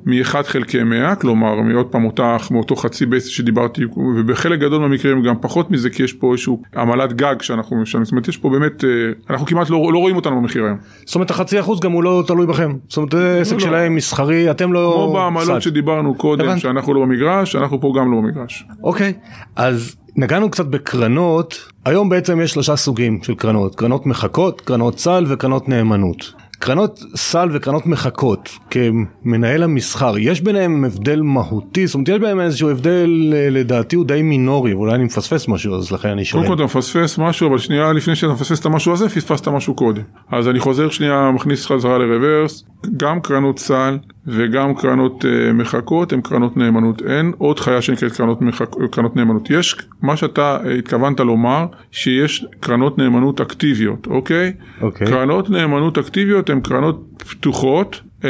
מ-1 0.09 0.42
חלקי 0.42 0.83
100, 0.83 1.14
כלומר 1.14 1.61
מעוד 1.61 1.87
פעם 1.87 2.05
אותך, 2.05 2.49
מאותו 2.51 2.77
חצי 2.77 3.07
בייס 3.07 3.27
שדיברתי, 3.27 3.85
ובחלק 3.85 4.61
גדול 4.61 4.81
מהמקרים 4.81 5.23
גם 5.23 5.35
פחות 5.40 5.71
מזה, 5.71 5.90
כי 5.90 6.03
יש 6.03 6.12
פה 6.12 6.33
איזשהו 6.33 6.62
עמלת 6.77 7.12
גג 7.12 7.42
שאנחנו 7.42 7.77
משלמים, 7.77 8.05
זאת 8.05 8.12
אומרת 8.12 8.29
יש 8.29 8.37
פה 8.37 8.51
באמת, 8.51 8.85
אה, 8.85 8.88
אנחנו 9.31 9.47
כמעט 9.47 9.71
לא, 9.71 9.90
לא 9.92 9.99
רואים 9.99 10.16
אותנו 10.16 10.37
במחיר 10.37 10.64
היום. 10.64 10.77
זאת 11.05 11.14
אומרת 11.14 11.31
החצי 11.31 11.61
אחוז 11.61 11.81
גם 11.81 11.92
הוא 11.92 12.03
לא 12.03 12.25
תלוי 12.27 12.47
בכם, 12.47 12.73
זאת 12.88 12.97
אומרת 12.97 13.12
זה 13.12 13.38
עסק 13.40 13.53
לא, 13.53 13.59
לא. 13.59 13.64
שלהם 13.64 13.94
מסחרי, 13.94 14.51
אתם 14.51 14.73
לא... 14.73 14.92
כמו 15.05 15.12
בעמלות 15.12 15.62
שדיברנו 15.62 16.14
קודם, 16.14 16.49
הבנ... 16.49 16.59
שאנחנו 16.59 16.94
לא 16.94 17.01
במגרש, 17.01 17.57
אנחנו 17.57 17.81
פה 17.81 17.92
גם 17.97 18.12
לא 18.12 18.18
במגרש. 18.18 18.66
אוקיי, 18.83 19.12
אז 19.57 19.97
נגענו 20.16 20.51
קצת 20.51 20.66
בקרנות, 20.66 21.68
היום 21.85 22.09
בעצם 22.09 22.40
יש 22.40 22.51
שלושה 22.51 22.77
סוגים 22.77 23.18
של 23.23 23.35
קרנות, 23.35 23.75
קרנות 23.75 24.07
מחכות, 24.07 24.61
קרנות 24.61 24.99
סל 24.99 25.25
וקרנות 25.29 25.68
נאמנות. 25.68 26.33
קרנות 26.59 27.01
סל 27.16 27.49
וקרנות 27.53 27.87
מחכות 27.87 28.51
כמנהל 28.71 29.62
המסחר 29.62 30.18
יש 30.18 30.40
ביניהם 30.40 30.85
הבדל 30.85 31.21
מהותי? 31.21 31.87
זאת 31.87 31.94
אומרת 31.94 32.09
יש 32.09 32.18
בהם 32.18 32.40
איזשהו 32.40 32.71
הבדל 32.71 33.33
אה, 33.35 33.51
לדעתי 33.51 33.97
הוא 33.97 34.05
די 34.05 34.23
מינורי 34.23 34.75
ואולי 34.75 34.94
אני 34.94 35.05
מפספס 35.05 35.49
משהו 35.49 35.75
אז 35.75 35.92
לכן 35.92 36.09
אני 36.09 36.25
שואל. 36.25 36.42
קודם 36.42 36.57
כל 36.57 36.64
אתה 36.64 36.79
מפספס 36.79 37.18
משהו 37.18 37.49
אבל 37.49 37.59
שנייה 37.59 37.92
לפני 37.92 38.16
שאתה 38.16 38.33
מפספס 38.33 38.61
את 38.61 38.66
המשהו 38.66 38.92
הזה 38.92 39.09
פספסת 39.09 39.49
משהו 39.49 39.75
קודם. 39.75 40.03
אז 40.33 40.49
אני 40.49 40.61
חוזר 40.61 40.90
שנייה 40.90 41.31
מכניס 41.31 41.66
חזרה 41.66 41.99
לרוורס. 41.99 42.64
גם 42.97 43.21
קרנות 43.21 43.59
סל 43.59 43.99
וגם 44.29 44.75
קרנות 44.75 45.25
uh, 45.25 45.53
מחכות 45.53 46.12
הן 46.12 46.21
קרנות 46.21 46.57
נאמנות 46.57 47.03
אין 47.03 47.33
עוד 47.38 47.61
חיה 47.61 47.83
שנקראת 47.83 48.12
קרנות, 48.12 48.43
מחכ... 48.43 48.75
קרנות 48.91 49.17
נאמנות 49.17 49.51
יש 49.51 49.77
מה 50.03 50.17
שאתה 50.17 50.59
uh, 50.62 50.69
התכוונת 50.69 51.21
לומר 51.21 51.67
שיש 51.91 52.47
קרנות 52.61 52.99
נאמנות 52.99 53.41
אקטיביות 53.41 54.07
אוקיי? 54.07 54.53
אוקיי. 54.81 55.07
קרנות 55.07 55.51
נאמנות 55.51 55.99
אקטיביות 55.99 56.51
הן 56.51 56.61
קרנות 56.61 57.25
פתוחות 57.31 58.01
uh, 58.21 58.25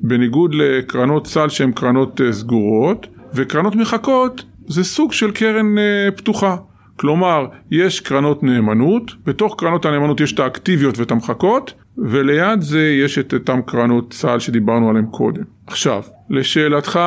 בניגוד 0.00 0.54
לקרנות 0.54 1.26
סל 1.26 1.48
שהן 1.48 1.72
קרנות 1.72 2.20
uh, 2.20 2.32
סגורות 2.32 3.06
וקרנות 3.34 3.74
מחכות 3.74 4.44
זה 4.66 4.84
סוג 4.84 5.12
של 5.12 5.30
קרן 5.30 5.74
uh, 5.78 6.16
פתוחה 6.16 6.56
כלומר, 6.96 7.46
יש 7.70 8.00
קרנות 8.00 8.42
נאמנות, 8.42 9.12
בתוך 9.26 9.54
קרנות 9.58 9.84
הנאמנות 9.84 10.20
יש 10.20 10.32
את 10.32 10.40
האקטיביות 10.40 10.98
ואת 10.98 11.10
המחקות, 11.10 11.74
וליד 11.98 12.60
זה 12.60 12.80
יש 13.04 13.18
את 13.18 13.34
אותם 13.34 13.60
קרנות 13.66 14.10
צה"ל 14.10 14.38
שדיברנו 14.38 14.90
עליהן 14.90 15.06
קודם. 15.10 15.42
עכשיו, 15.66 16.02
לשאלתך, 16.30 17.00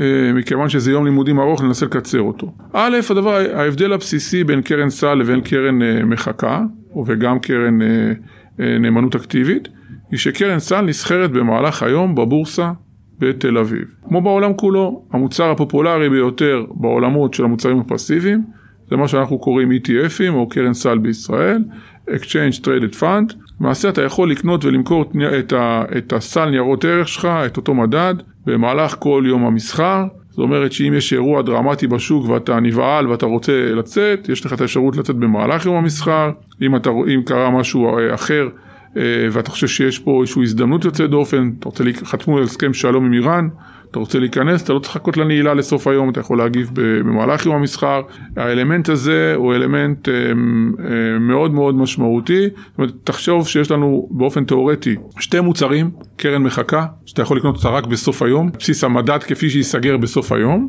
אה, 0.00 0.32
מכיוון 0.34 0.68
שזה 0.68 0.90
יום 0.90 1.04
לימודים 1.04 1.40
ארוך, 1.40 1.62
ננסה 1.62 1.86
לקצר 1.86 2.20
אותו. 2.20 2.52
א', 2.72 2.96
הדבר, 3.10 3.34
ההבדל 3.54 3.92
הבסיסי 3.92 4.44
בין 4.44 4.62
קרן 4.62 4.88
צה"ל 4.88 5.18
לבין 5.18 5.40
קרן 5.40 5.82
אה, 5.82 6.04
מחקה, 6.04 6.62
וגם 7.06 7.38
קרן 7.38 7.82
אה, 7.82 8.12
נאמנות 8.58 9.14
אקטיבית, 9.14 9.68
היא 10.10 10.18
שקרן 10.18 10.58
צה"ל 10.58 10.84
נסחרת 10.84 11.30
במהלך 11.30 11.82
היום 11.82 12.14
בבורסה 12.14 12.72
בתל 13.18 13.58
אביב. 13.58 13.84
כמו 14.08 14.20
בעולם 14.20 14.54
כולו, 14.54 15.04
המוצר 15.12 15.50
הפופולרי 15.50 16.08
ביותר 16.10 16.64
בעולמות 16.74 17.34
של 17.34 17.44
המוצרים 17.44 17.78
הפסיביים, 17.78 18.44
זה 18.90 18.96
מה 18.96 19.08
שאנחנו 19.08 19.38
קוראים 19.38 19.70
ETFים 19.72 20.32
או 20.32 20.48
קרן 20.48 20.74
סל 20.74 20.98
בישראל, 20.98 21.64
Exchange 22.08 22.60
Traded 22.60 23.00
Fund. 23.00 23.34
למעשה 23.62 23.88
אתה 23.88 24.02
יכול 24.02 24.30
לקנות 24.30 24.64
ולמכור 24.64 25.04
את, 25.38 25.52
ה, 25.52 25.82
את 25.98 26.12
הסל 26.12 26.50
ניירות 26.50 26.84
ערך 26.84 27.08
שלך, 27.08 27.24
את 27.24 27.56
אותו 27.56 27.74
מדד, 27.74 28.14
במהלך 28.46 28.96
כל 28.98 29.24
יום 29.26 29.44
המסחר. 29.44 30.04
זאת 30.30 30.38
אומרת 30.38 30.72
שאם 30.72 30.94
יש 30.96 31.12
אירוע 31.12 31.42
דרמטי 31.42 31.86
בשוק 31.86 32.28
ואתה 32.28 32.60
נבהל 32.60 33.08
ואתה 33.08 33.26
רוצה 33.26 33.72
לצאת, 33.74 34.28
יש 34.28 34.46
לך 34.46 34.52
את 34.52 34.60
האפשרות 34.60 34.96
לצאת 34.96 35.16
במהלך 35.16 35.66
יום 35.66 35.76
המסחר. 35.76 36.30
אם, 36.62 36.76
אתה, 36.76 36.90
אם 36.90 37.22
קרה 37.26 37.50
משהו 37.50 37.98
אה, 37.98 38.14
אחר 38.14 38.48
אה, 38.96 39.02
ואתה 39.32 39.50
חושב 39.50 39.66
שיש 39.66 39.98
פה 39.98 40.20
איזושהי 40.20 40.42
הזדמנות 40.42 40.84
יוצאת 40.84 41.10
דופן, 41.10 41.50
אתה 41.58 41.68
רוצה, 41.68 41.84
חתמו 42.04 42.38
על 42.38 42.44
הסכם 42.44 42.74
שלום 42.74 43.04
עם 43.04 43.12
איראן, 43.12 43.48
אתה 43.92 43.98
רוצה 43.98 44.18
להיכנס, 44.18 44.64
אתה 44.64 44.72
לא 44.72 44.78
צריך 44.78 44.96
לחכות 44.96 45.16
לנעילה 45.16 45.54
לסוף 45.54 45.86
היום, 45.86 46.10
אתה 46.10 46.20
יכול 46.20 46.38
להגיב 46.38 46.70
במהלך 46.72 47.46
יום 47.46 47.54
המסחר. 47.54 48.02
האלמנט 48.36 48.88
הזה 48.88 49.34
הוא 49.36 49.54
אלמנט 49.54 50.08
אה, 50.08 50.14
אה, 50.14 51.18
מאוד 51.20 51.54
מאוד 51.54 51.74
משמעותי. 51.74 52.42
זאת 52.42 52.78
אומרת, 52.78 52.92
תחשוב 53.04 53.48
שיש 53.48 53.70
לנו 53.70 54.08
באופן 54.10 54.44
תיאורטי 54.44 54.96
שתי 55.20 55.40
מוצרים, 55.40 55.90
קרן 56.16 56.42
מחכה, 56.42 56.86
שאתה 57.06 57.22
יכול 57.22 57.36
לקנות 57.36 57.56
אותה 57.56 57.68
רק 57.68 57.86
בסוף 57.86 58.22
היום, 58.22 58.50
בסיס 58.58 58.84
המדד 58.84 59.18
כפי 59.18 59.50
שייסגר 59.50 59.96
בסוף 59.96 60.32
היום, 60.32 60.68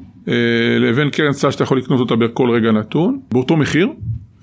לבין 0.80 1.10
קרן 1.10 1.34
סל 1.34 1.52
שאתה 1.52 1.64
יכול 1.64 1.78
לקנות 1.78 2.00
אותה 2.00 2.16
בכל 2.16 2.50
רגע 2.50 2.72
נתון, 2.72 3.20
באותו 3.32 3.58
מחיר, 3.58 3.88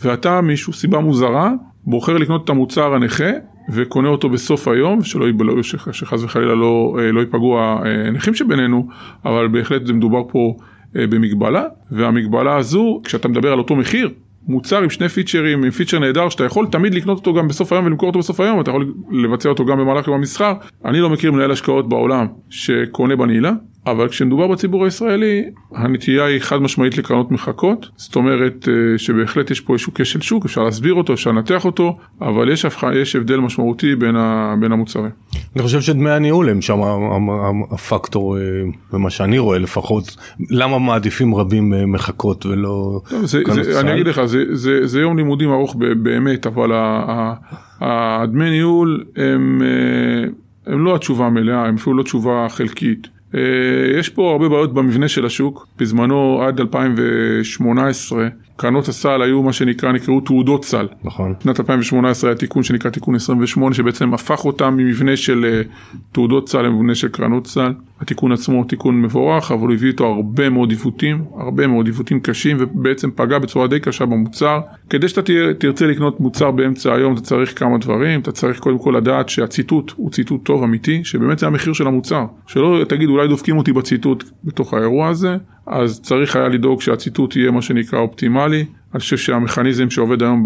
ואתה 0.03 0.41
משהו 0.41 0.72
סיבה 0.72 1.01
מוזרה, 1.01 1.53
בוחר 1.85 2.16
לקנות 2.16 2.45
את 2.45 2.51
המוצר 2.51 2.95
הנכה 2.95 3.31
וקונה 3.73 4.09
אותו 4.09 4.29
בסוף 4.29 4.68
היום, 4.68 5.03
שלא 5.03 5.29
יבלעו, 5.29 5.64
שחס 5.64 6.23
וחלילה 6.23 6.55
לא, 6.55 6.97
אה, 6.99 7.12
לא 7.12 7.21
ייפגעו 7.21 7.59
הנכים 7.61 8.35
שבינינו, 8.35 8.89
אבל 9.25 9.49
בהחלט 9.49 9.87
זה 9.87 9.93
מדובר 9.93 10.23
פה 10.29 10.57
אה, 10.97 11.07
במגבלה, 11.07 11.64
והמגבלה 11.91 12.57
הזו, 12.57 13.01
כשאתה 13.05 13.29
מדבר 13.29 13.53
על 13.53 13.59
אותו 13.59 13.77
מחיר, 13.77 14.11
מוצר 14.49 14.83
עם 14.83 14.91
שני 14.91 15.09
פיצ'רים, 15.09 15.64
עם 15.64 15.71
פיצ'ר 15.71 15.99
נהדר, 15.99 16.29
שאתה 16.29 16.45
יכול 16.45 16.66
תמיד 16.66 16.95
לקנות 16.95 17.18
אותו 17.18 17.35
גם 17.35 17.49
בסוף 17.49 17.73
היום 17.73 17.87
ולמכור 17.87 18.09
אותו 18.09 18.18
בסוף 18.18 18.41
היום, 18.41 18.61
אתה 18.61 18.71
יכול 18.71 18.93
לבצע 19.11 19.49
אותו 19.49 19.64
גם 19.64 19.79
במהלך 19.79 20.07
יום 20.07 20.16
המסחר. 20.16 20.53
אני 20.85 21.01
לא 21.01 21.11
מכיר 21.11 21.33
מנהל 21.33 21.51
השקעות 21.51 21.89
בעולם 21.89 22.27
שקונה 22.51 23.16
בנעילה, 23.16 23.53
אבל 23.87 24.09
כשמדובר 24.09 24.47
בציבור 24.47 24.85
הישראלי, 24.85 25.45
הנטייה 25.74 26.24
היא 26.24 26.41
חד 26.41 26.62
משמעית 26.62 26.99
לקרנות 26.99 27.31
מחכות, 27.31 27.89
זאת 27.97 28.16
אומרת 28.16 28.68
אה, 28.68 28.99
שבהחלט 28.99 29.51
יש 29.51 29.61
פה 29.61 29.72
איזשהו 29.72 29.95
כשל 29.95 30.20
שוק, 30.20 30.45
אפשר 30.45 30.62
להסביר 30.62 30.95
אותו, 30.95 31.12
אפשר 31.12 31.31
לנתח 31.31 31.64
אותו, 31.64 31.97
אבל 32.20 32.53
יש, 32.53 32.66
יש 32.95 33.16
הבדל 33.16 33.37
משמעותי 33.37 33.97
בין, 33.97 34.16
ה, 34.16 34.55
בין 34.61 34.72
המוצרים. 34.72 35.11
אני 35.57 35.62
חושב 35.62 35.81
שדמי 35.81 36.11
הניהול 36.11 36.49
הם 36.49 36.62
שם 36.62 36.78
הפקטור, 37.70 38.39
אה, 38.39 38.43
במה 38.93 39.11
שאני 39.11 39.39
רואה 39.39 39.59
לפחות, 39.59 40.16
למה 40.51 40.78
מעדיפים 40.78 41.35
רבים 41.35 41.74
אה, 41.74 41.87
מחכות 41.87 42.47
ולא... 42.47 43.01
זה, 43.22 43.43
זה, 43.62 43.81
אני 43.81 43.93
אגיד 43.93 44.07
לך, 44.07 44.24
זה, 44.24 44.45
זה, 44.51 44.87
זה 44.87 45.01
יום 45.01 45.16
לימודים 45.16 45.51
ארוך 45.51 45.76
באמת, 46.03 46.47
אבל 46.47 46.70
הדמי 47.81 48.51
ניהול 48.51 49.05
הם, 49.16 49.62
הם 50.66 50.85
לא 50.85 50.95
התשובה 50.95 51.26
המלאה, 51.26 51.66
הם 51.66 51.74
אפילו 51.74 51.97
לא 51.97 52.03
תשובה 52.03 52.47
חלקית. 52.49 53.20
אה, 53.35 53.41
יש 53.99 54.09
פה 54.09 54.31
הרבה 54.31 54.49
בעיות 54.49 54.74
במבנה 54.74 55.09
של 55.09 55.26
השוק. 55.26 55.66
בזמנו 55.78 56.43
עד 56.43 56.61
2018 56.61 58.28
קרנות 58.61 58.89
הסל 58.89 59.23
היו 59.23 59.43
מה 59.43 59.53
שנקרא, 59.53 59.93
נקראו 59.93 60.21
תעודות 60.21 60.65
סל. 60.65 60.89
נכון. 61.05 61.35
בשנת 61.41 61.61
2018 61.61 62.31
היה 62.31 62.37
תיקון 62.37 62.63
שנקרא 62.63 62.91
תיקון 62.91 63.15
28 63.15 63.75
שבעצם 63.75 64.15
הפך 64.15 64.45
אותם 64.45 64.75
ממבנה 64.77 65.17
של 65.17 65.45
אה, 65.45 65.63
תעודות 66.13 66.49
סל 66.49 66.63
למבנה 66.63 66.95
של 66.95 67.09
קרנות 67.09 67.47
סל. 67.47 67.73
התיקון 68.01 68.33
עצמו 68.33 68.57
הוא 68.57 68.65
תיקון 68.69 69.03
מבורך, 69.03 69.53
אבל 69.53 69.67
הוא 69.67 69.75
הביא 69.75 69.89
איתו 69.89 70.07
הרבה 70.07 70.51
מאוד 70.51 70.71
עיוותים, 70.71 71.25
הרבה 71.39 71.67
מאוד 71.67 71.87
עיוותים 71.87 72.21
קשים, 72.21 72.57
ובעצם 72.61 73.11
פגע 73.11 73.39
בצורה 73.39 73.67
די 73.67 73.81
קשה 73.81 74.07
במוצר. 74.07 74.61
כדי 74.91 75.09
שאתה 75.09 75.33
תרצה 75.59 75.87
לקנות 75.87 76.21
מוצר 76.21 76.51
באמצע 76.51 76.95
היום, 76.95 77.13
אתה 77.13 77.21
צריך 77.21 77.59
כמה 77.59 77.79
דברים, 77.79 78.21
אתה 78.21 78.33
צריך 78.33 78.59
קודם 78.59 78.79
כל 78.79 78.95
לדעת 78.97 79.29
שהציטוט 79.29 79.93
הוא 79.97 80.11
ציטוט 80.11 80.45
טוב, 80.45 80.63
אמיתי, 80.63 81.05
שבאמת 81.05 81.39
זה 81.39 81.47
המחיר 81.47 81.73
של 81.73 81.87
המוצר. 81.87 82.25
שלא 82.47 82.85
תגיד, 82.89 83.09
אולי 83.09 83.29
דופקים 83.29 83.59
אותי 83.59 83.73
בציטוט 83.73 84.25
בתוך 84.45 84.75
האירוע 84.75 85.09
הזה, 85.09 85.37
אז 85.71 86.01
צריך 86.03 86.37
היה 86.37 86.49
לדאוג 86.49 86.81
שהציטוט 86.81 87.37
יהיה 87.37 87.51
מה 87.51 87.62
שנקרא 87.62 87.99
אופטימלי. 87.99 88.64
אני 88.95 89.01
חושב 89.01 89.16
שהמכניזם 89.16 89.91
שעובד 89.91 90.23
היום 90.23 90.45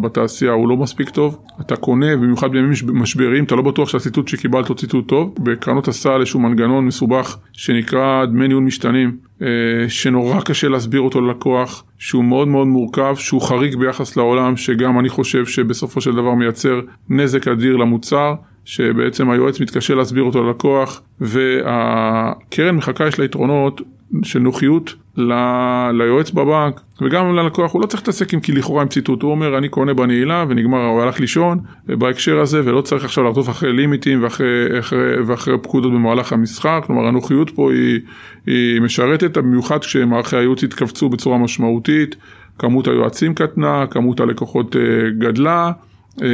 בתעשייה 0.00 0.52
הוא 0.52 0.68
לא 0.68 0.76
מספיק 0.76 1.10
טוב. 1.10 1.38
אתה 1.60 1.76
קונה, 1.76 2.16
במיוחד 2.16 2.50
בימים 2.50 2.70
משבריים, 2.92 3.44
אתה 3.44 3.54
לא 3.54 3.62
בטוח 3.62 3.88
שהציטוט 3.88 4.28
שקיבלת 4.28 4.68
הוא 4.68 4.76
ציטוט 4.76 5.08
טוב. 5.08 5.34
בקרנות 5.38 5.88
הסל 5.88 6.22
יש 6.22 6.34
מנגנון 6.34 6.86
מסובך 6.86 7.36
שנקרא 7.52 8.24
דמי 8.24 8.48
ניהול 8.48 8.62
משתנים, 8.62 9.16
אה, 9.42 9.46
שנורא 9.88 10.40
קשה 10.40 10.68
להסביר 10.68 11.00
אותו 11.00 11.20
ללקוח, 11.20 11.84
שהוא 11.98 12.24
מאוד 12.24 12.48
מאוד 12.48 12.66
מורכב, 12.66 13.14
שהוא 13.18 13.42
חריג 13.42 13.76
ביחס 13.76 14.16
לעולם, 14.16 14.56
שגם 14.56 14.98
אני 14.98 15.08
חושב 15.08 15.46
שבסופו 15.46 16.00
של 16.00 16.12
דבר 16.12 16.34
מייצר 16.34 16.80
נזק 17.08 17.48
אדיר 17.48 17.76
למוצר. 17.76 18.34
שבעצם 18.68 19.30
היועץ 19.30 19.60
מתקשה 19.60 19.94
להסביר 19.94 20.22
אותו 20.22 20.42
ללקוח, 20.42 21.02
והקרן 21.20 22.76
מחכה 22.76 23.06
יש 23.06 23.18
לה 23.18 23.24
יתרונות 23.24 23.80
של 24.22 24.38
נוחיות 24.38 24.94
ל... 25.16 25.32
ליועץ 25.92 26.30
בבנק 26.30 26.80
וגם 27.00 27.34
ללקוח, 27.34 27.72
הוא 27.72 27.82
לא 27.82 27.86
צריך 27.86 28.02
להתעסק 28.02 28.34
עם 28.34 28.40
כי 28.40 28.52
לכאורה 28.52 28.82
עם 28.82 28.88
ציטוט, 28.88 29.22
הוא 29.22 29.30
אומר 29.30 29.58
אני 29.58 29.68
קונה 29.68 29.94
בנעילה 29.94 30.44
ונגמר, 30.48 30.86
הוא 30.86 31.02
הלך 31.02 31.20
לישון 31.20 31.58
בהקשר 31.86 32.40
הזה 32.40 32.60
ולא 32.64 32.80
צריך 32.80 33.04
עכשיו 33.04 33.24
לרדוף 33.24 33.48
אחרי 33.48 33.72
לימיטים 33.72 34.22
ואחרי, 34.22 34.78
אחרי, 34.78 35.22
ואחרי 35.26 35.58
פקודות 35.62 35.92
במהלך 35.92 36.32
המסחר, 36.32 36.80
כלומר 36.80 37.06
הנוחיות 37.06 37.50
פה 37.50 37.72
היא, 37.72 38.00
היא 38.46 38.80
משרתת, 38.80 39.38
במיוחד 39.38 39.78
כשמערכי 39.78 40.36
הייעוץ 40.36 40.64
התכווצו 40.64 41.08
בצורה 41.08 41.38
משמעותית, 41.38 42.16
כמות 42.58 42.88
היועצים 42.88 43.34
קטנה, 43.34 43.86
כמות 43.90 44.20
הלקוחות 44.20 44.76
אה, 44.76 45.10
גדלה. 45.18 45.72
אה, 46.22 46.28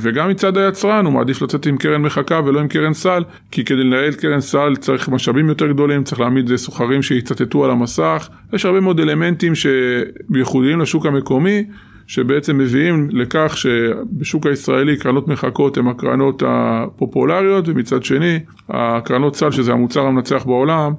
וגם 0.00 0.28
מצד 0.28 0.56
היצרן 0.56 1.04
הוא 1.04 1.12
מעדיף 1.12 1.42
לצאת 1.42 1.66
עם 1.66 1.76
קרן 1.76 2.02
מחכה 2.02 2.40
ולא 2.44 2.60
עם 2.60 2.68
קרן 2.68 2.94
סל, 2.94 3.24
כי 3.50 3.64
כדי 3.64 3.84
לנהל 3.84 4.12
קרן 4.12 4.40
סל 4.40 4.76
צריך 4.76 5.08
משאבים 5.08 5.48
יותר 5.48 5.66
גדולים, 5.66 6.04
צריך 6.04 6.20
להעמיד 6.20 6.56
סוחרים 6.56 7.02
שיצטטו 7.02 7.64
על 7.64 7.70
המסך, 7.70 8.28
יש 8.52 8.64
הרבה 8.64 8.80
מאוד 8.80 9.00
אלמנטים 9.00 9.52
שייחודיים 9.54 10.80
לשוק 10.80 11.06
המקומי. 11.06 11.64
שבעצם 12.06 12.58
מביאים 12.58 13.08
לכך 13.12 13.56
שבשוק 13.56 14.46
הישראלי 14.46 14.96
קרנות 14.96 15.28
מחכות 15.28 15.76
הן 15.76 15.86
הקרנות 15.86 16.42
הפופולריות 16.46 17.68
ומצד 17.68 18.02
שני 18.02 18.38
הקרנות 18.68 19.36
סל 19.36 19.50
שזה 19.50 19.72
המוצר 19.72 20.00
המנצח 20.00 20.44
בעולם 20.44 20.92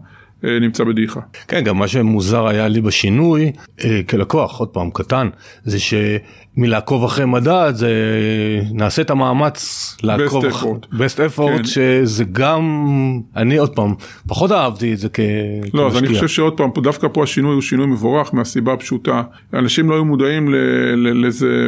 נמצא 0.44 0.84
בדעיכה. 0.84 1.20
כן, 1.48 1.62
גם 1.64 1.78
מה 1.78 1.88
שמוזר 1.88 2.48
היה 2.48 2.68
לי 2.68 2.82
בשינוי 2.82 3.52
אה, 3.84 4.02
כלקוח, 4.10 4.60
עוד 4.60 4.70
פעם, 4.70 4.90
קטן, 4.94 5.30
זה 5.64 5.78
שמלעקוב 5.80 7.04
אחרי 7.04 7.26
מדד, 7.26 7.72
זה 7.76 7.92
נעשה 8.72 9.02
את 9.02 9.10
המאמץ 9.10 9.98
לעקוב 10.04 10.46
אחרי... 10.46 10.72
best 10.92 11.38
effort, 11.38 11.58
כן. 11.58 11.64
שזה 11.64 12.24
גם, 12.32 12.88
אני 13.36 13.58
עוד 13.58 13.76
פעם, 13.76 13.94
פחות 14.28 14.52
אהבתי 14.52 14.94
את 14.94 14.98
זה 14.98 15.10
כ... 15.10 15.20
לא, 15.74 15.88
אז 15.88 15.98
אני 15.98 16.08
חושב 16.08 16.28
שעוד 16.28 16.58
פעם, 16.58 16.70
דווקא 16.84 17.08
פה 17.14 17.24
השינוי 17.24 17.54
הוא 17.54 17.62
שינוי 17.62 17.86
מבורך 17.86 18.34
מהסיבה 18.34 18.74
הפשוטה. 18.74 19.22
אנשים 19.54 19.90
לא 19.90 19.96
היו 19.96 20.06
מודעים 20.06 20.54
לזה 20.96 21.68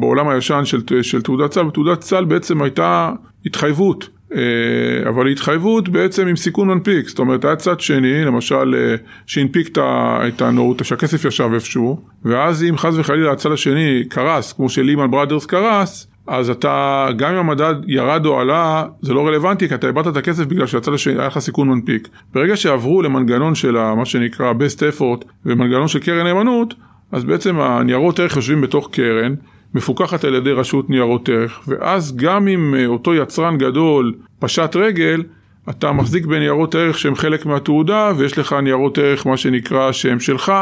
בעולם 0.00 0.28
הישן 0.28 0.64
של, 0.64 1.02
של 1.02 1.22
תעודת 1.22 1.50
צה"ל, 1.50 1.66
ותעודת 1.66 2.00
צה"ל 2.00 2.24
בעצם 2.24 2.62
הייתה 2.62 3.12
התחייבות. 3.46 4.17
אה, 4.34 5.08
אבל 5.08 5.28
התחייבות 5.28 5.88
בעצם 5.88 6.26
עם 6.26 6.36
סיכון 6.36 6.68
מנפיק, 6.68 7.08
זאת 7.08 7.18
אומרת 7.18 7.44
היה 7.44 7.56
צד 7.56 7.80
שני, 7.80 8.24
למשל 8.24 8.74
אה, 8.78 8.94
שהנפיק 9.26 9.78
את 9.78 10.42
הנוט, 10.42 10.84
שהכסף 10.84 11.24
ישב 11.24 11.50
איפשהו, 11.54 12.00
ואז 12.24 12.64
אם 12.64 12.76
חס 12.76 12.94
וחלילה 12.96 13.32
הצד 13.32 13.52
השני 13.52 14.04
קרס, 14.08 14.52
כמו 14.52 14.68
שלימן 14.68 15.10
בראדרס 15.10 15.46
קרס, 15.46 16.06
אז 16.26 16.50
אתה, 16.50 17.08
גם 17.16 17.32
אם 17.32 17.38
המדד 17.38 17.74
ירד 17.86 18.26
או 18.26 18.40
עלה, 18.40 18.86
זה 19.02 19.14
לא 19.14 19.26
רלוונטי, 19.26 19.68
כי 19.68 19.74
אתה 19.74 19.86
איבדת 19.86 20.06
את 20.06 20.16
הכסף 20.16 20.44
בגלל 20.44 20.66
שהצד 20.66 20.92
השני 20.92 21.18
היה 21.18 21.26
לך 21.26 21.38
סיכון 21.38 21.68
מנפיק. 21.68 22.08
ברגע 22.34 22.56
שעברו 22.56 23.02
למנגנון 23.02 23.54
של 23.54 23.72
מה 23.94 24.04
שנקרא 24.04 24.52
best 24.52 24.78
effort 24.78 25.24
ומנגנון 25.46 25.88
של 25.88 25.98
קרן 25.98 26.26
נאמנות, 26.26 26.74
אז 27.12 27.24
בעצם 27.24 27.60
הניירות 27.60 28.18
ערך 28.18 28.36
יושבים 28.36 28.60
בתוך 28.60 28.88
קרן. 28.92 29.34
מפוקחת 29.74 30.24
על 30.24 30.34
ידי 30.34 30.52
רשות 30.52 30.90
ניירות 30.90 31.28
ערך, 31.28 31.60
ואז 31.68 32.16
גם 32.16 32.48
אם 32.48 32.74
אה, 32.74 32.86
אותו 32.86 33.14
יצרן 33.14 33.58
גדול 33.58 34.14
פשט 34.38 34.76
רגל, 34.76 35.22
אתה 35.70 35.92
מחזיק 35.92 36.26
בניירות 36.26 36.74
ערך 36.74 36.98
שהם 36.98 37.14
חלק 37.14 37.46
מהתעודה, 37.46 38.12
ויש 38.16 38.38
לך 38.38 38.52
ניירות 38.52 38.98
ערך 38.98 39.26
מה 39.26 39.36
שנקרא 39.36 39.92
שהם 39.92 40.20
שלך, 40.20 40.52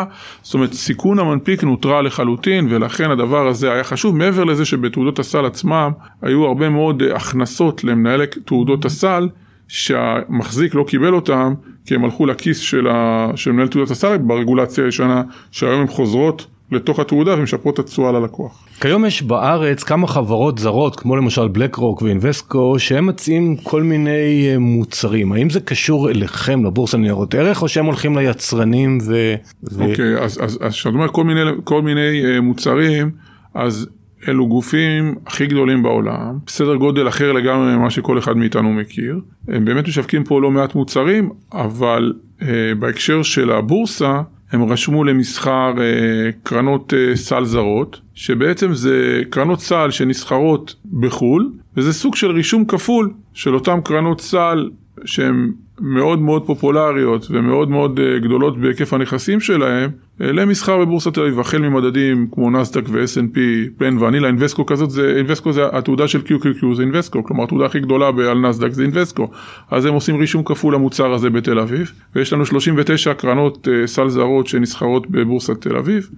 זאת 0.43 0.55
אומרת 0.55 0.73
סיכון 0.73 1.19
המנפיק 1.19 1.65
נוטרל 1.65 2.07
לחלוטין, 2.07 2.67
ולכן 2.71 3.11
הדבר 3.11 3.49
הזה 3.49 3.73
היה 3.73 3.85
חשוב, 3.85 4.17
מעבר 4.17 4.45
לזה 4.45 4.65
שבתעודות 4.65 5.19
הסל 5.19 5.47
עצמם 5.47 5.91
היו 6.23 6.45
הרבה 6.45 6.69
מאוד 6.69 7.03
אה, 7.03 7.17
הכנסות 7.17 7.85
למנהלי 7.85 8.27
תעודות 8.45 8.85
הסל, 8.85 9.29
שהמחזיק 9.69 10.75
לא 10.75 10.85
קיבל 10.89 11.15
אותם, 11.15 11.55
כי 11.87 11.95
הם 11.95 12.05
הלכו 12.05 12.27
לכיס 12.27 12.59
של, 12.59 12.87
ה... 12.89 13.29
של 13.37 13.53
מנהל 13.53 13.69
תעודת 13.69 13.91
הסל 13.91 14.17
ברגולציה 14.19 14.85
הישנה, 14.85 15.23
שהיום 15.51 15.81
הן 15.81 15.87
חוזרות 15.87 16.47
לתוך 16.73 16.99
התעודה 16.99 17.35
ומשפרות 17.39 17.75
את 17.75 17.79
התשואה 17.79 18.13
ללקוח. 18.13 18.65
כיום 18.81 19.05
יש 19.05 19.23
בארץ 19.23 19.83
כמה 19.83 20.07
חברות 20.07 20.59
זרות 20.59 20.97
כמו 20.97 21.17
למשל 21.17 21.49
בלק 21.49 21.77
רוק 21.77 22.03
ואינבסקו 22.03 22.79
שהם 22.79 23.07
מציעים 23.07 23.57
כל 23.57 23.83
מיני 23.83 24.49
אה, 24.53 24.59
מוצרים 24.59 25.33
האם 25.33 25.51
זה 25.51 25.61
קשור 25.61 26.11
אליכם 26.11 26.65
לבורסה 26.65 26.97
לניירות 26.97 27.35
ערך 27.35 27.63
או 27.63 27.69
שהם 27.69 27.87
הולכים 27.87 28.19
ליצרנים 28.19 28.99
ו... 29.07 29.35
אוקיי 29.81 30.19
אז 30.19 30.39
אז 30.45 30.59
אז 30.63 30.73
כשאת 30.73 30.95
אומר 30.95 31.09
כל 31.09 31.25
מיני 31.25 31.41
כל 31.65 31.83
מיני 31.83 32.39
uh, 32.39 32.41
מוצרים 32.41 33.11
אז 33.55 33.89
אלו 34.29 34.49
גופים 34.49 35.15
הכי 35.27 35.47
גדולים 35.47 35.83
בעולם, 35.83 36.39
בסדר 36.47 36.75
גודל 36.75 37.09
אחר 37.09 37.33
לגמרי 37.33 37.77
ממה 37.77 37.91
שכל 37.91 38.19
אחד 38.19 38.37
מאיתנו 38.37 38.73
מכיר. 38.73 39.21
הם 39.49 39.65
באמת 39.65 39.89
משווקים 39.89 40.25
פה 40.25 40.41
לא 40.41 40.51
מעט 40.51 40.75
מוצרים, 40.75 41.31
אבל 41.53 42.13
אה, 42.43 42.49
בהקשר 42.79 43.23
של 43.23 43.51
הבורסה, 43.51 44.21
הם 44.53 44.65
רשמו 44.65 45.05
למסחר 45.05 45.73
אה, 45.79 46.31
קרנות 46.43 46.95
אה, 46.95 47.17
סל 47.17 47.45
זרות, 47.45 48.01
שבעצם 48.15 48.75
זה 48.75 49.23
קרנות 49.31 49.61
סל 49.61 49.91
שנסחרות 49.91 50.75
בחו"ל, 51.01 51.53
וזה 51.77 51.93
סוג 51.93 52.17
של 52.17 52.31
רישום 52.31 52.65
כפול 52.65 53.13
של 53.35 53.55
אותן 53.55 53.81
קרנות 53.81 54.21
סל 54.21 54.71
שהן 55.05 55.53
מאוד 55.81 56.19
מאוד 56.19 56.47
פופולריות 56.47 57.27
ומאוד 57.31 57.71
מאוד 57.71 58.01
אה, 58.01 58.19
גדולות 58.19 58.59
בהיקף 58.59 58.93
הנכסים 58.93 59.41
שלהם 59.41 59.91
אה, 60.21 60.33
למסחר 60.33 60.79
בבורסת 60.79 61.15
תל 61.15 61.21
אביב, 61.21 61.41
החל 61.41 61.59
ממדדים 61.59 62.27
כמו 62.33 62.51
נסדק 62.51 62.83
ו-S&P, 62.89 63.39
פן 63.79 63.99
ואנילה, 63.99 64.29
אינבסקו 64.29 64.67
כזאת, 64.67 64.91
זה, 64.91 65.15
אינבסקו 65.17 65.53
זה 65.53 65.67
התעודה 65.73 66.09
של 66.09 66.21
QQQ 66.21 66.75
זה 66.75 66.83
אינבסקו, 66.83 67.25
כלומר 67.25 67.45
התעודה 67.45 67.67
הכי 67.67 67.81
גדולה 67.81 68.09
על 68.09 68.39
נסדק 68.39 68.73
זה 68.73 68.83
אינבסקו, 68.83 69.31
אז 69.71 69.85
הם 69.85 69.95
עושים 69.95 70.17
רישום 70.17 70.43
כפול 70.45 70.75
למוצר 70.75 71.13
הזה 71.13 71.31
בתל 71.31 71.59
אביב, 71.59 71.93
ויש 72.15 72.33
לנו 72.33 72.47
39 72.47 73.15
קרנות 73.15 73.69
uh, 73.69 73.87
סל 73.87 74.09
זרות 74.09 74.47
שנסחרות 74.47 75.11
בבורסת 75.11 75.61
תל 75.61 75.77
אביב, 75.77 76.11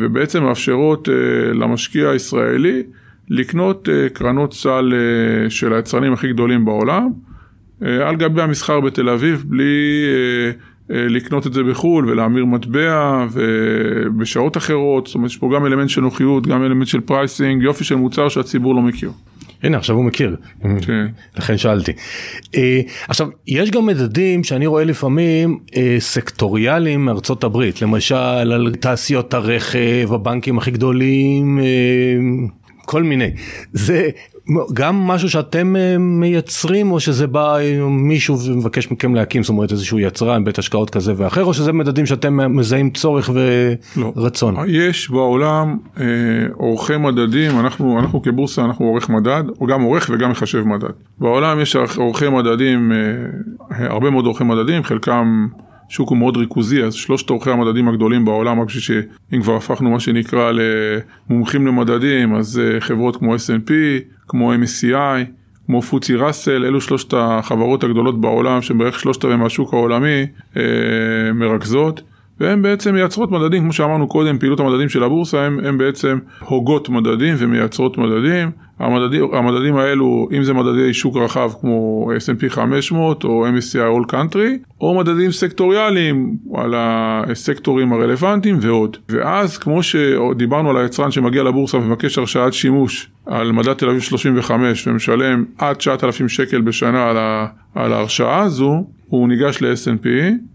ובעצם 0.00 0.42
מאפשרות 0.42 1.08
למשקיע 1.54 2.08
הישראלי 2.08 2.82
לקנות 3.28 3.88
קרנות 4.12 4.52
סל 4.52 4.92
של 5.48 5.72
היצרנים 5.72 6.12
הכי 6.12 6.28
גדולים 6.32 6.64
בעולם, 6.64 7.02
אה, 7.02 7.25
על 7.80 8.16
גבי 8.16 8.42
המסחר 8.42 8.80
בתל 8.80 9.08
אביב 9.08 9.44
בלי 9.46 10.04
אה, 10.06 10.96
אה, 10.96 11.08
לקנות 11.08 11.46
את 11.46 11.52
זה 11.52 11.62
בחו"ל 11.62 12.10
ולהמיר 12.10 12.44
מטבע 12.44 13.26
ובשעות 13.32 14.56
אחרות, 14.56 15.06
זאת 15.06 15.14
אומרת 15.14 15.30
יש 15.30 15.36
פה 15.36 15.50
גם 15.54 15.66
אלמנט 15.66 15.88
של 15.88 16.00
נוחיות, 16.00 16.46
גם 16.46 16.64
אלמנט 16.64 16.86
של 16.86 17.00
pricing, 17.00 17.62
יופי 17.62 17.84
של 17.84 17.94
מוצר 17.94 18.28
שהציבור 18.28 18.74
לא 18.74 18.82
מכיר. 18.82 19.10
הנה 19.62 19.76
עכשיו 19.76 19.96
הוא 19.96 20.04
מכיר, 20.04 20.36
כן. 20.62 21.06
לכן 21.36 21.56
שאלתי. 21.56 21.92
עכשיו 23.08 23.28
יש 23.46 23.70
גם 23.70 23.86
מדדים 23.86 24.44
שאני 24.44 24.66
רואה 24.66 24.84
לפעמים 24.84 25.58
סקטוריאליים 25.98 27.04
מארצות 27.04 27.44
הברית, 27.44 27.82
למשל 27.82 28.14
על 28.14 28.74
תעשיות 28.80 29.34
הרכב, 29.34 30.08
הבנקים 30.12 30.58
הכי 30.58 30.70
גדולים, 30.70 31.60
כל 32.84 33.02
מיני. 33.02 33.30
זה 33.72 34.10
גם 34.72 34.96
משהו 34.96 35.30
שאתם 35.30 35.76
אה, 35.76 35.98
מייצרים 35.98 36.92
או 36.92 37.00
שזה 37.00 37.26
בא 37.26 37.56
מישהו 37.90 38.38
ומבקש 38.38 38.90
מכם 38.90 39.14
להקים 39.14 39.42
זאת 39.42 39.48
אומרת 39.48 39.72
איזשהו 39.72 39.98
יצרן 39.98 40.44
בית 40.44 40.58
השקעות 40.58 40.90
כזה 40.90 41.12
ואחר 41.16 41.44
או 41.44 41.54
שזה 41.54 41.72
מדדים 41.72 42.06
שאתם 42.06 42.56
מזהים 42.56 42.90
צורך 42.90 43.30
ורצון. 43.96 44.54
לא. 44.56 44.62
יש 44.66 45.10
בעולם 45.10 45.76
אה, 46.00 46.04
עורכי 46.54 46.96
מדדים 46.96 47.60
אנחנו 47.60 47.98
אנחנו 47.98 48.22
כבורסה 48.22 48.64
אנחנו 48.64 48.84
עורך 48.84 49.08
מדד 49.08 49.42
או 49.60 49.66
גם 49.66 49.82
עורך 49.82 50.10
וגם 50.14 50.30
מחשב 50.30 50.62
מדד. 50.62 50.92
בעולם 51.18 51.60
יש 51.60 51.76
עורכי 51.96 52.28
מדדים 52.28 52.92
אה, 52.92 53.86
הרבה 53.86 54.10
מאוד 54.10 54.26
עורכי 54.26 54.44
מדדים 54.44 54.82
חלקם 54.82 55.46
השוק 55.90 56.08
הוא 56.08 56.18
מאוד 56.18 56.36
ריכוזי, 56.36 56.82
אז 56.82 56.94
שלושת 56.94 57.30
עורכי 57.30 57.50
המדדים 57.50 57.88
הגדולים 57.88 58.24
בעולם, 58.24 58.60
רק 58.60 58.66
בשביל 58.66 58.82
שאם 58.82 59.42
כבר 59.42 59.56
הפכנו 59.56 59.90
מה 59.90 60.00
שנקרא 60.00 60.52
למומחים 60.52 61.66
למדדים, 61.66 62.34
אז 62.34 62.58
אה, 62.58 62.80
חברות 62.80 63.16
כמו 63.16 63.34
S&P, 63.34 63.70
כמו 64.28 64.54
MSCI, 64.54 65.24
כמו 65.66 65.82
פוצי 65.82 66.14
ראסל, 66.14 66.64
אלו 66.64 66.80
שלושת 66.80 67.14
החברות 67.16 67.84
הגדולות 67.84 68.20
בעולם, 68.20 68.62
שבערך 68.62 69.00
שלושת 69.00 69.24
רבעי 69.24 69.36
מהשוק 69.36 69.74
העולמי, 69.74 70.26
אה, 70.56 70.62
מרכזות. 71.34 72.02
והן 72.40 72.62
בעצם 72.62 72.94
מייצרות 72.94 73.30
מדדים, 73.30 73.62
כמו 73.62 73.72
שאמרנו 73.72 74.08
קודם, 74.08 74.38
פעילות 74.38 74.60
המדדים 74.60 74.88
של 74.88 75.02
הבורסה, 75.02 75.44
הן 75.44 75.78
בעצם 75.78 76.18
הוגות 76.40 76.88
מדדים 76.88 77.34
ומייצרות 77.38 77.98
מדדים. 77.98 78.50
המדדים, 78.78 79.34
המדדים 79.34 79.76
האלו, 79.76 80.28
אם 80.36 80.42
זה 80.42 80.54
מדדי 80.54 80.94
שוק 80.94 81.16
רחב 81.16 81.50
כמו 81.60 82.08
S&P 82.16 82.48
500 82.48 83.24
או 83.24 83.46
MSCI 83.46 83.74
All 83.76 84.12
Country, 84.12 84.70
או 84.80 84.98
מדדים 84.98 85.32
סקטוריאליים 85.32 86.36
על 86.54 86.74
הסקטורים 86.76 87.92
הרלוונטיים 87.92 88.58
ועוד. 88.60 88.96
ואז 89.08 89.58
כמו 89.58 89.82
שדיברנו 89.82 90.70
על 90.70 90.76
היצרן 90.76 91.10
שמגיע 91.10 91.42
לבורסה 91.42 91.76
ומבקש 91.76 92.18
הרשאת 92.18 92.52
שימוש 92.52 93.10
על 93.26 93.52
מדד 93.52 93.72
תל 93.72 93.88
אביב 93.88 94.00
35 94.00 94.88
ומשלם 94.88 95.44
עד 95.58 95.76
9,000 95.76 96.28
שקל 96.28 96.60
בשנה 96.60 97.10
על, 97.10 97.16
ה, 97.16 97.46
על 97.74 97.92
ההרשאה 97.92 98.38
הזו, 98.42 98.84
הוא 99.06 99.28
ניגש 99.28 99.62
ל-S&P 99.62 100.06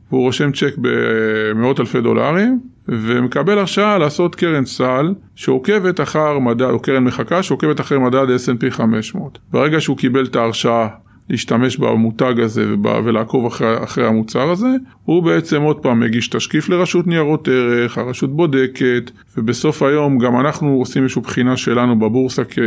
והוא 0.10 0.22
רושם 0.22 0.52
צ'ק 0.52 0.74
במאות 0.78 1.80
אלפי 1.80 2.02
דולרים 2.02 2.60
ומקבל 2.88 3.60
הרשאה 3.60 3.98
לעשות 3.98 4.36
קרן 4.36 4.66
סל 4.66 5.14
שעוקבת 5.36 6.02
אחר 6.02 6.40
מדד, 6.40 6.62
או 6.70 6.80
קרן 6.80 7.04
מחקה 7.04 7.44
שעוקבת 7.44 7.80
אחר 7.80 8.00
מדד 8.00 8.26
S&P 8.36 8.72
500. 8.72 9.40
ברגע 9.52 9.82
שהוא 9.82 9.98
קיבל 9.98 10.26
את 10.26 10.36
ההרשאה 10.36 10.88
להשתמש 11.32 11.78
במותג 11.78 12.34
הזה 12.40 12.66
ולעקוב 12.84 13.46
אחרי, 13.46 13.84
אחרי 13.84 14.08
המוצר 14.08 14.50
הזה, 14.50 14.68
הוא 15.06 15.24
בעצם 15.24 15.62
עוד 15.62 15.80
פעם 15.80 16.00
מגיש 16.00 16.28
תשקיף 16.28 16.70
לרשות 16.70 17.08
ניירות 17.08 17.48
ערך, 17.48 17.98
הרשות 17.98 18.36
בודקת, 18.36 19.12
ובסוף 19.38 19.84
היום 19.84 20.18
גם 20.18 20.40
אנחנו 20.40 20.70
עושים 20.70 21.04
איזושהי 21.04 21.22
בחינה 21.22 21.58
שלנו 21.58 22.00
בבורסה 22.00 22.44
כ, 22.44 22.60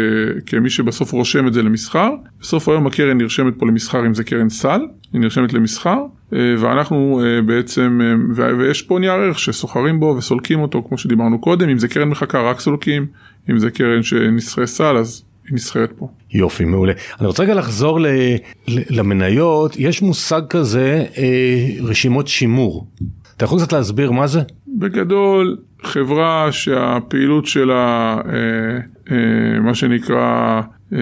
כמי 0.46 0.70
שבסוף 0.70 1.12
רושם 1.12 1.46
את 1.46 1.52
זה 1.52 1.62
למסחר. 1.62 2.10
בסוף 2.40 2.68
היום 2.68 2.86
הקרן 2.86 3.18
נרשמת 3.18 3.54
פה 3.58 3.66
למסחר 3.66 4.06
אם 4.06 4.14
זה 4.14 4.24
קרן 4.24 4.48
סל, 4.48 4.80
היא 5.12 5.20
נרשמת 5.20 5.52
למסחר, 5.52 5.98
אה, 6.32 6.54
ואנחנו 6.58 7.22
אה, 7.24 7.42
בעצם, 7.42 8.00
אה, 8.38 8.54
ויש 8.58 8.82
פה 8.82 8.98
נייר 8.98 9.12
ערך 9.12 9.38
שסוחרים 9.38 10.00
בו 10.00 10.14
וסולקים 10.18 10.60
אותו 10.60 10.84
כמו 10.88 10.98
שדיברנו 10.98 11.38
קודם, 11.38 11.68
אם 11.68 11.78
זה 11.78 11.88
קרן 11.88 12.08
מחקה 12.08 12.50
רק 12.50 12.60
סולקים, 12.60 13.06
אם 13.50 13.58
זה 13.58 13.70
קרן 13.70 14.02
שנסחרי 14.02 14.66
סל 14.66 14.96
אז 14.96 15.24
היא 15.46 15.54
נסחרת 15.54 15.92
פה. 15.96 16.08
יופי, 16.32 16.64
מעולה. 16.64 16.92
אני 17.20 17.26
רוצה 17.26 17.42
רגע 17.42 17.54
לחזור 17.54 18.00
ל, 18.00 18.06
ל, 18.68 18.80
למניות, 18.90 19.76
יש 19.78 20.02
מושג 20.02 20.42
כזה, 20.50 21.04
אה, 21.18 21.68
רשימות 21.82 22.28
שימור. 22.28 22.86
אתה 23.36 23.44
יכול 23.44 23.58
קצת 23.58 23.72
להסביר 23.72 24.10
מה 24.10 24.26
זה? 24.26 24.40
בגדול, 24.68 25.56
חברה 25.82 26.48
שהפעילות 26.52 27.46
שלה, 27.46 28.16
אה, 28.26 28.32
אה, 29.16 29.60
מה 29.60 29.74
שנקרא, 29.74 30.60
אה, 30.92 30.98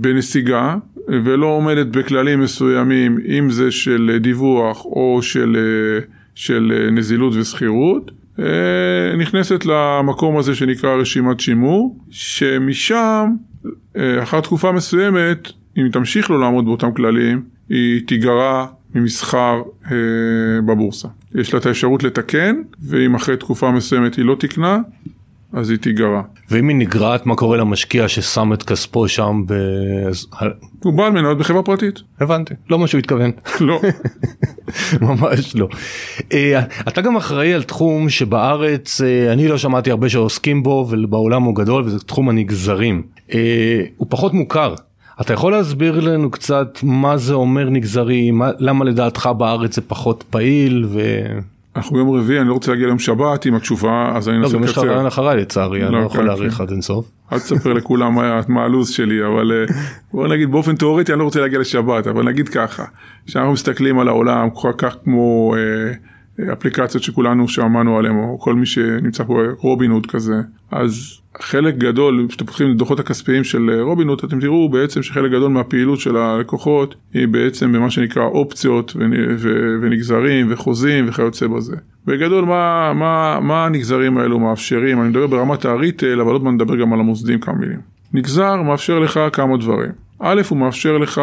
בנסיגה, 0.00 0.76
ולא 1.08 1.46
עומדת 1.46 1.86
בכללים 1.86 2.40
מסוימים, 2.40 3.18
אם 3.38 3.50
זה 3.50 3.70
של 3.70 4.18
דיווח 4.20 4.84
או 4.84 5.18
של, 5.22 5.56
אה, 5.56 6.06
של 6.34 6.88
נזילות 6.92 7.34
ושכירות, 7.34 8.10
אה, 8.38 9.16
נכנסת 9.16 9.66
למקום 9.66 10.36
הזה 10.36 10.54
שנקרא 10.54 10.94
רשימת 10.94 11.40
שימור, 11.40 11.98
שמשם 12.10 12.96
אה, 12.96 13.49
אחר 14.22 14.40
תקופה 14.40 14.72
מסוימת, 14.72 15.48
אם 15.78 15.88
תמשיך 15.92 16.30
לא 16.30 16.40
לעמוד 16.40 16.64
באותם 16.64 16.92
כללים, 16.92 17.42
היא 17.68 18.06
תיגרע 18.06 18.66
ממסחר 18.94 19.62
אה, 19.84 19.96
בבורסה. 20.66 21.08
יש 21.34 21.54
לה 21.54 21.60
את 21.60 21.66
האפשרות 21.66 22.02
לתקן, 22.02 22.56
ואם 22.82 23.14
אחרי 23.14 23.36
תקופה 23.36 23.70
מסוימת 23.70 24.14
היא 24.14 24.24
לא 24.24 24.36
תקנה, 24.38 24.78
אז 25.52 25.70
היא 25.70 25.78
תיגרע. 25.78 26.22
ואם 26.50 26.68
היא 26.68 26.76
נגרעת, 26.76 27.26
מה 27.26 27.34
קורה 27.34 27.56
למשקיע 27.56 28.08
ששם 28.08 28.52
את 28.52 28.62
כספו 28.62 29.08
שם 29.08 29.42
ב... 29.46 29.54
הוא 30.84 30.92
בעל 30.92 31.12
מניות 31.12 31.38
בחברה 31.38 31.62
פרטית. 31.62 32.00
הבנתי, 32.20 32.54
לא 32.70 32.78
מה 32.78 32.86
שהוא 32.86 32.98
התכוון. 32.98 33.30
לא. 33.60 33.80
ממש 35.00 35.56
לא. 35.56 35.68
אה, 36.32 36.62
אתה 36.88 37.00
גם 37.00 37.16
אחראי 37.16 37.54
על 37.54 37.62
תחום 37.62 38.08
שבארץ 38.08 39.00
אה, 39.00 39.32
אני 39.32 39.48
לא 39.48 39.58
שמעתי 39.58 39.90
הרבה 39.90 40.08
שעוסקים 40.08 40.62
בו 40.62 40.86
ובעולם 40.90 41.42
הוא 41.42 41.56
גדול 41.56 41.82
וזה 41.86 41.98
תחום 41.98 42.28
הנגזרים. 42.28 43.02
אה, 43.34 43.84
הוא 43.96 44.06
פחות 44.10 44.34
מוכר. 44.34 44.74
אתה 45.20 45.32
יכול 45.32 45.52
להסביר 45.52 46.00
לנו 46.00 46.30
קצת 46.30 46.78
מה 46.82 47.16
זה 47.16 47.34
אומר 47.34 47.70
נגזרי, 47.70 48.30
מה, 48.30 48.50
למה 48.58 48.84
לדעתך 48.84 49.30
בארץ 49.38 49.74
זה 49.74 49.82
פחות 49.82 50.24
פעיל 50.30 50.84
ו... 50.88 51.00
אנחנו 51.76 51.96
ביום 51.96 52.10
רביעי, 52.10 52.40
אני 52.40 52.48
לא 52.48 52.54
רוצה 52.54 52.70
להגיע 52.70 52.86
ליום 52.86 52.98
שבת 52.98 53.44
עם 53.44 53.54
התשובה, 53.54 54.12
אז 54.16 54.28
אני 54.28 54.36
אנסה 54.36 54.46
לקצר. 54.46 54.56
לא, 54.56 54.58
גם 54.58 54.64
יש 54.64 54.78
לך 54.78 54.84
רעיון 54.84 55.06
אחריי 55.06 55.36
לצערי, 55.36 55.84
אני 55.84 55.92
לא, 55.92 56.00
לא 56.00 56.06
יכול 56.06 56.20
כן, 56.20 56.26
להאריך 56.26 56.54
כן. 56.54 56.62
עד 56.62 56.70
אינסוף. 56.70 57.10
אל 57.32 57.38
תספר 57.38 57.72
לכולם 57.72 58.14
מה 58.48 58.64
הלו"ז 58.64 58.88
שלי, 58.88 59.26
אבל 59.26 59.52
אה, 59.52 59.74
בוא 60.12 60.28
נגיד 60.28 60.50
באופן 60.50 60.76
תיאורטי 60.76 61.12
אני 61.12 61.18
לא 61.18 61.24
רוצה 61.24 61.40
להגיע 61.40 61.58
לשבת, 61.58 62.06
אבל 62.06 62.24
נגיד 62.24 62.48
ככה, 62.48 62.84
כשאנחנו 63.26 63.52
מסתכלים 63.52 63.98
על 63.98 64.08
העולם 64.08 64.48
כך 64.78 64.96
כמו 65.04 65.54
אה, 65.56 65.92
אפליקציות 66.52 67.02
שכולנו 67.02 67.48
שמענו 67.48 67.98
עליהן, 67.98 68.16
או 68.16 68.38
כל 68.40 68.54
מי 68.54 68.66
שנמצא 68.66 69.24
פה 69.24 69.40
רובין 69.58 69.90
הוד 69.90 70.06
כזה, 70.06 70.40
אז 70.70 71.20
חלק 71.40 71.74
גדול, 71.74 72.26
כשאתם 72.28 72.46
פותחים 72.46 72.66
את 72.70 72.74
הדוחות 72.74 73.00
הכספיים 73.00 73.44
של 73.44 73.80
רובין 73.80 74.08
הוד, 74.08 74.20
אתם 74.24 74.40
תראו 74.40 74.68
בעצם 74.68 75.02
שחלק 75.02 75.30
גדול 75.30 75.50
מהפעילות 75.50 76.00
של 76.00 76.16
הלקוחות 76.16 76.94
היא 77.14 77.28
בעצם 77.28 77.72
במה 77.72 77.90
שנקרא 77.90 78.24
אופציות 78.24 78.96
ונגזרים 79.82 80.46
וחוזים 80.50 81.08
וכיוצא 81.08 81.46
בזה. 81.46 81.76
בגדול 82.06 82.44
מה, 82.44 82.92
מה, 82.94 83.38
מה 83.40 83.66
הנגזרים 83.66 84.18
האלו 84.18 84.38
מאפשרים, 84.38 85.00
אני 85.00 85.08
מדבר 85.08 85.26
ברמת 85.26 85.64
הריטל, 85.64 86.20
אבל 86.20 86.32
עוד 86.32 86.44
מעט 86.44 86.54
נדבר 86.54 86.76
גם 86.76 86.92
על 86.92 87.00
המוסדים 87.00 87.40
כמה 87.40 87.54
מילים. 87.54 87.80
נגזר 88.12 88.62
מאפשר 88.62 88.98
לך 88.98 89.20
כמה 89.32 89.56
דברים. 89.56 89.90
א', 90.20 90.42
הוא 90.48 90.58
מאפשר 90.58 90.98
לך 90.98 91.20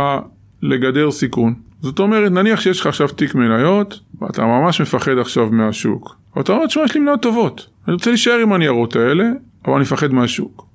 לגדר 0.62 1.12
סיכון. 1.12 1.54
זאת 1.82 2.00
אומרת, 2.00 2.32
נניח 2.32 2.62
שיש 2.62 2.80
לך 2.80 2.88
עכשיו 2.88 3.08
תיק 3.08 3.36
מניות, 3.36 4.00
ואתה 4.22 4.46
ממש 4.46 4.82
מפחד 4.82 5.18
עכשיו 5.18 5.50
מהשוק. 5.52 6.18
אבל 6.34 6.42
אתה 6.42 6.54
אומר, 6.54 6.68
תשמע, 6.68 6.84
יש 6.84 6.94
לי 6.94 7.02
מניות 7.02 7.22
טובות. 7.22 7.68
אני 7.88 7.94
רוצה 7.94 8.10
להישאר 8.10 8.40
עם 8.42 8.54
הניירות 8.54 8.96
האלה, 8.96 9.24
אבל 9.66 9.74
אני 9.74 9.82
מפחד 9.82 10.14
מהשוק. 10.14 10.66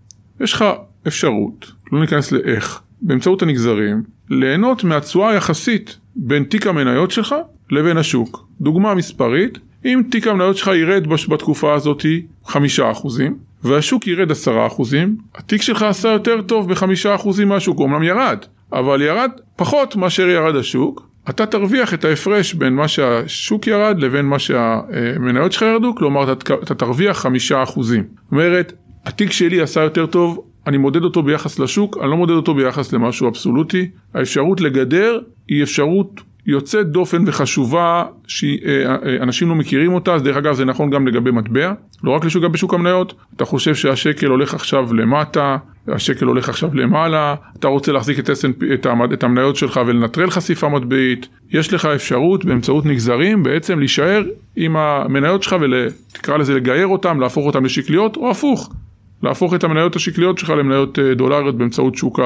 יש 0.41 0.53
לך 0.53 0.65
אפשרות, 1.07 1.73
לא 1.93 2.01
ניכנס 2.01 2.33
לאיך, 2.33 2.81
באמצעות 3.03 3.43
הנגזרים, 3.43 4.03
ליהנות 4.31 4.85
מהתשואה 4.85 5.31
היחסית 5.31 5.99
בין 6.17 6.45
תיק 6.45 6.67
המניות 6.67 7.11
שלך 7.11 7.35
לבין 7.71 7.97
השוק. 7.97 8.47
דוגמה 8.61 8.95
מספרית, 8.95 9.59
אם 9.85 10.03
תיק 10.11 10.27
המניות 10.27 10.57
שלך 10.57 10.71
ירד 10.75 11.07
בתקופה 11.29 11.75
הזאת 11.75 12.07
חמישה 12.47 12.91
אחוזים, 12.91 13.37
והשוק 13.65 14.07
ירד 14.07 14.31
עשרה 14.31 14.67
אחוזים, 14.67 15.17
התיק 15.35 15.63
שלך 15.63 15.83
עשה 15.83 16.09
יותר 16.09 16.43
טוב 16.43 16.69
בחמישה 16.69 17.15
אחוזים 17.15 17.49
מהשוק, 17.49 17.79
הוא 17.79 17.87
אמנם 17.87 18.03
ירד, 18.03 18.39
אבל 18.73 19.03
ירד 19.03 19.31
פחות 19.57 19.97
מאשר 19.97 20.29
ירד 20.29 20.57
השוק, 20.57 21.09
אתה 21.31 21.47
תרוויח 21.47 21.95
את 21.95 22.05
ההפרש 22.05 22.55
בין 22.55 22.75
מה 22.75 22.89
שהשוק 22.89 23.67
ירד 23.67 23.99
לבין 23.99 24.27
מה 24.27 24.39
שהמניות 24.39 25.53
שלך 25.53 25.63
ירדו, 25.63 25.95
כלומר 25.95 26.33
אתה, 26.33 26.75
תרוויח 26.75 27.19
חמישה 27.19 27.63
אחוזים. 27.63 28.03
זאת 28.03 28.33
אומרת, 28.33 28.73
התיק 29.07 29.33
שלי 29.33 29.61
עשה 29.61 29.81
יותר 29.81 30.07
טוב, 30.07 30.45
אני 30.67 30.77
מודד 30.77 31.05
אותו 31.05 31.23
ביחס 31.23 31.59
לשוק, 31.59 31.99
אני 32.01 32.11
לא 32.11 32.17
מודד 32.17 32.35
אותו 32.35 32.55
ביחס 32.55 32.93
למשהו 32.93 33.29
אבסולוטי. 33.29 33.91
האפשרות 34.15 34.61
לגדר 34.61 35.19
היא 35.49 35.63
אפשרות 35.63 36.21
יוצאת 36.47 36.87
דופן 36.87 37.25
וחשובה 37.27 38.05
שאנשים 38.27 39.49
לא 39.49 39.55
מכירים 39.55 39.93
אותה, 39.93 40.15
אז 40.15 40.23
דרך 40.23 40.37
אגב 40.37 40.55
זה 40.55 40.65
נכון 40.65 40.91
גם 40.91 41.07
לגבי 41.07 41.31
מטבע, 41.31 41.73
לא 42.05 42.11
רק 42.11 42.25
לשוק, 42.25 42.45
גם 42.45 42.53
בשוק 42.53 42.75
המניות, 42.75 43.15
אתה 43.37 43.45
חושב 43.45 43.75
שהשקל 43.75 44.27
הולך 44.27 44.55
עכשיו 44.55 44.95
למטה, 44.95 45.57
השקל 45.89 46.25
הולך 46.25 46.49
עכשיו 46.49 46.75
למעלה, 46.75 47.35
אתה 47.59 47.69
רוצה 47.69 47.93
להחזיק 47.93 48.19
את, 48.19 48.31
S&P, 48.31 48.75
את, 48.75 48.87
המד, 48.87 49.13
את 49.13 49.25
המניות 49.25 49.57
שלך 49.57 49.81
ולנטרל 49.87 50.31
חשיפה 50.31 50.69
מטבעית, 50.69 51.29
יש 51.51 51.73
לך 51.73 51.85
אפשרות 51.85 52.45
באמצעות 52.45 52.87
נגזרים 52.87 53.43
בעצם 53.43 53.79
להישאר 53.79 54.23
עם 54.57 54.77
המניות 54.77 55.43
שלך 55.43 55.57
ותקרא 55.61 56.37
לזה 56.37 56.55
לגייר 56.55 56.87
אותם, 56.87 57.21
להפוך 57.21 57.47
אותם 57.47 57.65
לשקליות, 57.65 58.17
או 58.17 58.31
הפוך, 58.31 58.73
להפוך 59.23 59.55
את 59.55 59.65
המניות 59.65 59.97
השקליות 59.97 60.39
שלך 60.39 60.51
למניות 60.51 60.99
אה, 60.99 61.15
דולריות 61.15 61.59
באמצעות 61.59 61.95
שוק 61.95 62.21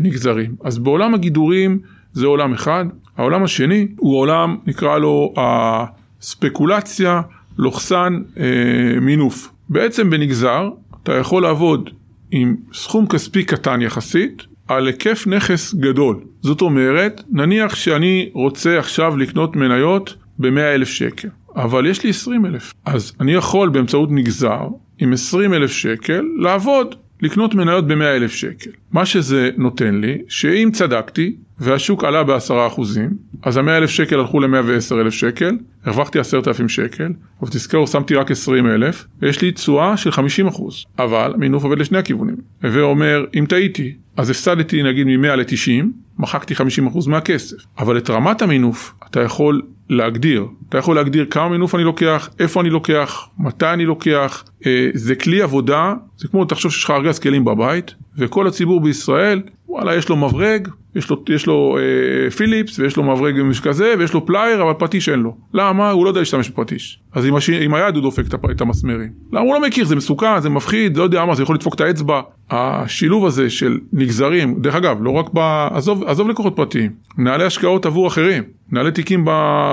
הנגזרים. 0.00 0.50
אה, 0.50 0.68
אז 0.68 0.78
בעולם 0.78 1.14
הגידורים 1.14 1.78
זה 2.12 2.26
עולם 2.26 2.52
אחד. 2.52 2.84
העולם 3.16 3.42
השני 3.42 3.88
הוא 3.96 4.18
עולם, 4.18 4.56
נקרא 4.66 4.98
לו 4.98 5.34
הספקולציה 5.36 7.20
לוחסן 7.58 8.22
אה, 8.38 9.00
מינוף. 9.00 9.52
בעצם 9.68 10.10
בנגזר 10.10 10.70
אתה 11.02 11.12
יכול 11.12 11.42
לעבוד 11.42 11.90
עם 12.30 12.56
סכום 12.72 13.06
כספי 13.06 13.44
קטן 13.44 13.82
יחסית 13.82 14.42
על 14.68 14.86
היקף 14.86 15.26
נכס 15.26 15.74
גדול. 15.74 16.20
זאת 16.42 16.60
אומרת, 16.60 17.22
נניח 17.30 17.74
שאני 17.74 18.30
רוצה 18.32 18.78
עכשיו 18.78 19.16
לקנות 19.16 19.56
מניות 19.56 20.14
ב-100 20.38 20.60
אלף 20.60 20.88
שקל, 20.88 21.28
אבל 21.56 21.86
יש 21.86 22.04
לי 22.04 22.10
20 22.10 22.46
אלף. 22.46 22.74
אז 22.84 23.12
אני 23.20 23.32
יכול 23.32 23.68
באמצעות 23.68 24.08
נגזר 24.12 24.68
עם 24.98 25.12
20 25.12 25.54
אלף 25.54 25.70
שקל 25.70 26.24
לעבוד, 26.38 26.94
לקנות 27.22 27.54
מניות 27.54 27.86
ב-100 27.86 28.04
אלף 28.04 28.32
שקל. 28.32 28.70
מה 28.92 29.06
שזה 29.06 29.50
נותן 29.56 29.94
לי, 29.94 30.18
שאם 30.28 30.70
צדקתי, 30.72 31.36
והשוק 31.62 32.04
עלה 32.04 32.24
בעשרה 32.24 32.66
אחוזים, 32.66 33.10
אז 33.42 33.56
המאה 33.56 33.76
אלף 33.76 33.90
שקל 33.90 34.20
הלכו 34.20 34.40
למאה 34.40 34.60
ועשר 34.66 35.00
אלף 35.00 35.12
שקל, 35.12 35.56
הרווחתי 35.84 36.18
עשרת 36.18 36.48
אלפים 36.48 36.68
שקל, 36.68 37.12
אבל 37.42 37.50
תזכרו, 37.50 37.86
שמתי 37.86 38.14
רק 38.14 38.30
עשרים 38.30 38.66
אלף, 38.66 39.06
ויש 39.22 39.42
לי 39.42 39.52
תשואה 39.52 39.96
של 39.96 40.12
חמישים 40.12 40.46
אחוז. 40.46 40.84
אבל 40.98 41.34
מינוף 41.38 41.64
עובד 41.64 41.78
לשני 41.78 41.98
הכיוונים. 41.98 42.36
הווה 42.62 42.82
אומר, 42.82 43.24
אם 43.38 43.46
טעיתי, 43.48 43.94
אז 44.16 44.30
הפסדתי 44.30 44.82
נגיד 44.82 45.06
ממאה 45.06 45.36
לתשעים, 45.36 45.92
מחקתי 46.22 46.54
חמישים 46.54 46.86
אחוז 46.86 47.06
מהכסף. 47.06 47.56
אבל 47.78 47.98
את 47.98 48.10
רמת 48.10 48.42
המינוף 48.42 48.94
אתה 49.10 49.20
יכול 49.20 49.62
להגדיר. 49.90 50.46
אתה 50.68 50.78
יכול 50.78 50.96
להגדיר 50.96 51.26
כמה 51.30 51.48
מינוף 51.48 51.74
אני 51.74 51.84
לוקח, 51.84 52.28
איפה 52.38 52.60
אני 52.60 52.70
לוקח, 52.70 53.28
מתי 53.38 53.66
אני 53.66 53.84
לוקח. 53.84 54.44
אה, 54.66 54.88
זה 54.94 55.14
כלי 55.14 55.42
עבודה, 55.42 55.94
זה 56.16 56.28
כמו 56.28 56.44
תחשוב 56.44 56.72
שיש 56.72 56.84
לך 56.84 56.90
ארגז 56.90 57.18
כלים 57.18 57.44
בבית, 57.44 57.94
וכל 58.18 58.46
הציבור 58.46 58.80
בישראל, 58.80 59.42
וואלה, 59.68 59.94
יש 59.94 60.08
לו 60.08 60.16
מברג, 60.16 60.68
יש 60.94 61.10
לו, 61.10 61.24
יש 61.28 61.46
לו 61.46 61.78
אה, 61.78 62.30
פיליפס 62.30 62.78
ויש 62.78 62.96
לו 62.96 63.02
מברג 63.02 63.34
כזה 63.62 63.94
ויש 63.98 64.12
לו 64.12 64.26
פלייר 64.26 64.62
אבל 64.62 64.72
פטיש 64.78 65.08
אין 65.08 65.20
לו. 65.20 65.36
למה? 65.54 65.90
הוא 65.90 66.04
לא 66.04 66.10
יודע 66.10 66.20
להשתמש 66.20 66.50
בפטיש. 66.50 67.00
אז 67.12 67.26
עם, 67.26 67.36
הש... 67.36 67.50
עם 67.50 67.74
היד 67.74 67.94
הוא 67.94 68.02
דופק 68.02 68.24
את 68.50 68.60
המסמרים. 68.60 69.08
למה? 69.32 69.40
הוא 69.40 69.54
לא 69.54 69.60
מכיר, 69.60 69.84
זה 69.84 69.96
מסוכן, 69.96 70.40
זה 70.40 70.50
מפחיד, 70.50 70.96
לא 70.96 71.02
יודע 71.02 71.24
מה, 71.24 71.34
זה 71.34 71.42
יכול 71.42 71.54
לדפוק 71.54 71.74
את 71.74 71.80
האצבע. 71.80 72.20
השילוב 72.50 73.26
הזה 73.26 73.50
של 73.50 73.78
נגזרים, 73.92 74.54
דרך 74.60 74.74
אגב, 74.74 74.98
לא 75.00 75.10
רק 75.10 75.26
ב... 75.34 75.68
עזוב, 75.70 76.04
עזוב 76.12 76.28
לקוחות 76.28 76.56
פרטיים, 76.56 76.90
מנהלי 77.18 77.44
השקעות 77.44 77.86
עבור 77.86 78.08
אחרים, 78.08 78.42
מנהלי 78.70 78.92
תיקים 78.92 79.24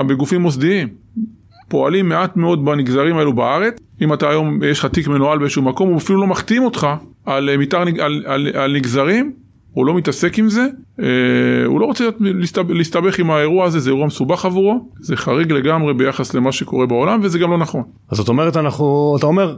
בגופים 0.06 0.40
מוסדיים. 0.40 0.88
פועלים 1.68 2.08
מעט 2.08 2.36
מאוד 2.36 2.64
בנגזרים 2.64 3.16
האלו 3.16 3.32
בארץ, 3.32 3.74
אם 4.00 4.12
אתה 4.12 4.30
היום, 4.30 4.60
יש 4.64 4.78
לך 4.78 4.86
תיק 4.86 5.08
מנוהל 5.08 5.38
באיזשהו 5.38 5.62
מקום, 5.62 5.88
הוא 5.88 5.98
אפילו 5.98 6.20
לא 6.20 6.26
מחתים 6.26 6.64
אותך 6.64 6.86
על, 7.26 7.48
אה, 7.48 7.56
מתר, 7.56 7.80
על, 7.80 7.88
על, 8.00 8.24
על, 8.26 8.48
על 8.54 8.76
נגזרים, 8.76 9.32
הוא 9.72 9.86
לא 9.86 9.94
מתעסק 9.94 10.38
עם 10.38 10.48
זה, 10.48 10.66
אה, 11.00 11.06
הוא 11.66 11.80
לא 11.80 11.86
רוצה 11.86 12.04
להסתבך 12.68 13.18
עם 13.18 13.30
האירוע 13.30 13.64
הזה, 13.66 13.80
זה 13.80 13.90
אירוע 13.90 14.06
מסובך 14.06 14.44
עבורו, 14.44 14.88
זה 15.00 15.16
חריג 15.16 15.52
לגמרי 15.52 15.94
ביחס 15.94 16.34
למה 16.34 16.52
שקורה 16.52 16.86
בעולם 16.86 17.20
וזה 17.22 17.38
גם 17.38 17.50
לא 17.50 17.58
נכון. 17.58 17.82
אז 18.10 18.16
זאת 18.18 18.28
אומרת 18.28 18.56
אנחנו, 18.56 19.14
אתה 19.18 19.26
אומר, 19.26 19.56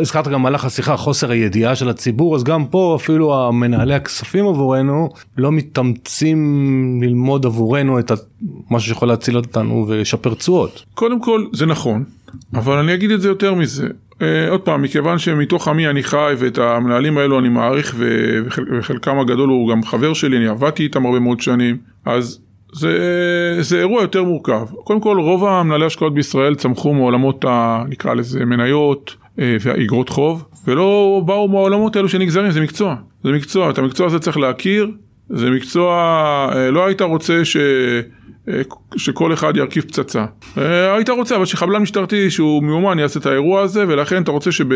הזכרת 0.00 0.28
גם 0.28 0.40
במהלך 0.40 0.64
השיחה 0.64 0.96
חוסר 0.96 1.30
הידיעה 1.30 1.76
של 1.76 1.88
הציבור, 1.88 2.36
אז 2.36 2.44
גם 2.44 2.66
פה 2.66 2.96
אפילו 3.00 3.34
המנהלי 3.34 3.94
הכספים 3.94 4.46
עבורנו 4.46 5.08
לא 5.38 5.52
מתאמצים 5.52 7.00
ללמוד 7.02 7.46
עבורנו 7.46 7.98
את 7.98 8.12
משהו 8.70 8.88
שיכול 8.88 9.08
להציל 9.08 9.36
אותנו 9.36 9.84
ולשפר 9.88 10.34
תשואות. 10.34 10.84
קודם 10.94 11.20
כל 11.20 11.46
זה 11.52 11.66
נכון, 11.66 12.04
אבל 12.54 12.78
אני 12.78 12.94
אגיד 12.94 13.10
את 13.10 13.20
זה 13.20 13.28
יותר 13.28 13.54
מזה. 13.54 13.88
Uh, 14.20 14.22
עוד 14.50 14.60
פעם, 14.60 14.82
מכיוון 14.82 15.18
שמתוך 15.18 15.68
עמי 15.68 15.88
אני 15.88 16.02
חי 16.02 16.34
ואת 16.38 16.58
המנהלים 16.58 17.18
האלו 17.18 17.38
אני 17.38 17.48
מעריך 17.48 17.94
וחלקם 17.98 19.18
הגדול 19.18 19.48
הוא 19.48 19.70
גם 19.70 19.82
חבר 19.82 20.12
שלי, 20.14 20.36
אני 20.36 20.48
עבדתי 20.48 20.82
איתם 20.82 21.06
הרבה 21.06 21.20
מאוד 21.20 21.40
שנים, 21.40 21.76
אז 22.04 22.40
זה, 22.72 23.58
זה 23.60 23.78
אירוע 23.78 24.02
יותר 24.02 24.24
מורכב. 24.24 24.66
קודם 24.84 25.00
כל, 25.00 25.18
רוב 25.20 25.44
המנהלי 25.44 25.86
השקעות 25.86 26.14
בישראל 26.14 26.54
צמחו 26.54 26.94
מעולמות, 26.94 27.44
ה, 27.44 27.82
נקרא 27.88 28.14
לזה, 28.14 28.44
מניות 28.44 29.16
uh, 29.36 29.40
ואגרות 29.60 30.08
חוב, 30.08 30.44
ולא 30.66 31.22
באו 31.26 31.48
מהעולמות 31.48 31.96
האלו 31.96 32.08
שנגזרים, 32.08 32.50
זה 32.50 32.60
מקצוע. 32.60 32.96
זה 33.24 33.32
מקצוע, 33.32 33.70
את 33.70 33.78
המקצוע 33.78 34.06
הזה 34.06 34.18
צריך 34.18 34.36
להכיר, 34.36 34.90
זה 35.30 35.50
מקצוע, 35.50 36.48
uh, 36.52 36.56
לא 36.56 36.86
היית 36.86 37.02
רוצה 37.02 37.44
ש... 37.44 37.56
אה, 38.48 38.62
שכל 38.96 39.32
אחד 39.32 39.56
ירכיב 39.56 39.82
פצצה. 39.82 40.24
אה, 40.58 40.94
היית 40.94 41.08
רוצה 41.08 41.36
אבל 41.36 41.44
שחבלן 41.44 41.82
משטרתי 41.82 42.30
שהוא 42.30 42.62
מיומן 42.62 42.98
יעשה 42.98 43.20
את 43.20 43.26
האירוע 43.26 43.62
הזה 43.62 43.84
ולכן 43.88 44.22
אתה 44.22 44.30
רוצה 44.30 44.52
שב, 44.52 44.66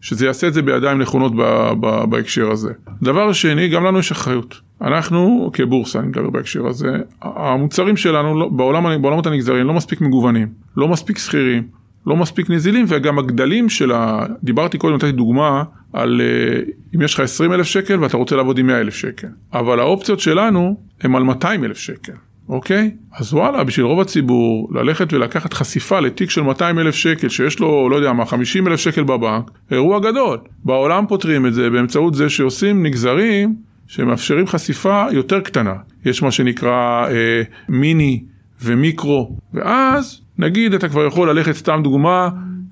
שזה 0.00 0.26
יעשה 0.26 0.48
את 0.48 0.54
זה 0.54 0.62
בידיים 0.62 0.98
נכונות 0.98 1.32
ב, 1.36 1.70
ב, 1.80 2.04
בהקשר 2.04 2.50
הזה. 2.50 2.72
דבר 3.02 3.32
שני, 3.32 3.68
גם 3.68 3.84
לנו 3.84 3.98
יש 3.98 4.12
אחריות. 4.12 4.60
אנחנו 4.80 5.50
כבורסה, 5.52 5.98
אני 5.98 6.08
מדבר 6.08 6.30
בהקשר 6.30 6.66
הזה, 6.66 6.96
המוצרים 7.22 7.96
שלנו 7.96 8.38
לא, 8.38 8.48
בעולם, 8.48 9.02
בעולמות 9.02 9.26
הנגזרים 9.26 9.66
לא 9.66 9.74
מספיק 9.74 10.00
מגוונים, 10.00 10.48
לא 10.76 10.88
מספיק 10.88 11.18
שכירים, 11.18 11.62
לא 12.06 12.16
מספיק 12.16 12.50
נזילים 12.50 12.84
וגם 12.88 13.18
הגדלים 13.18 13.68
של 13.68 13.92
ה... 13.92 14.26
דיברתי 14.42 14.78
קודם, 14.78 14.94
נתתי 14.94 15.12
דוגמה 15.12 15.62
על 15.92 16.20
אה, 16.20 16.60
אם 16.94 17.02
יש 17.02 17.14
לך 17.14 17.20
20 17.20 17.52
אלף 17.52 17.66
שקל 17.66 18.00
ואתה 18.00 18.16
רוצה 18.16 18.36
לעבוד 18.36 18.58
עם 18.58 18.66
100 18.66 18.80
אלף 18.80 18.94
שקל, 18.94 19.28
אבל 19.52 19.80
האופציות 19.80 20.20
שלנו 20.20 20.76
הם 21.00 21.16
על 21.16 21.22
200 21.22 21.64
אלף 21.64 21.78
שקל. 21.78 22.12
אוקיי? 22.48 22.90
אז 23.12 23.34
וואלה, 23.34 23.64
בשביל 23.64 23.86
רוב 23.86 24.00
הציבור, 24.00 24.68
ללכת 24.72 25.12
ולקחת 25.12 25.52
חשיפה 25.52 26.00
לתיק 26.00 26.30
של 26.30 26.42
200 26.42 26.78
אלף 26.78 26.94
שקל, 26.94 27.28
שיש 27.28 27.60
לו, 27.60 27.88
לא 27.88 27.96
יודע 27.96 28.12
מה, 28.12 28.26
50 28.26 28.68
אלף 28.68 28.80
שקל 28.80 29.02
בבנק, 29.02 29.50
אירוע 29.70 30.00
גדול. 30.00 30.38
בעולם 30.64 31.06
פותרים 31.08 31.46
את 31.46 31.54
זה 31.54 31.70
באמצעות 31.70 32.14
זה 32.14 32.28
שעושים 32.28 32.86
נגזרים 32.86 33.54
שמאפשרים 33.86 34.46
חשיפה 34.46 35.04
יותר 35.12 35.40
קטנה. 35.40 35.74
יש 36.04 36.22
מה 36.22 36.30
שנקרא 36.30 37.06
אה, 37.08 37.42
מיני 37.68 38.22
ומיקרו, 38.62 39.36
ואז 39.54 40.20
נגיד 40.38 40.74
אתה 40.74 40.88
כבר 40.88 41.06
יכול 41.06 41.30
ללכת, 41.30 41.52
סתם 41.52 41.80
דוגמה, 41.84 42.28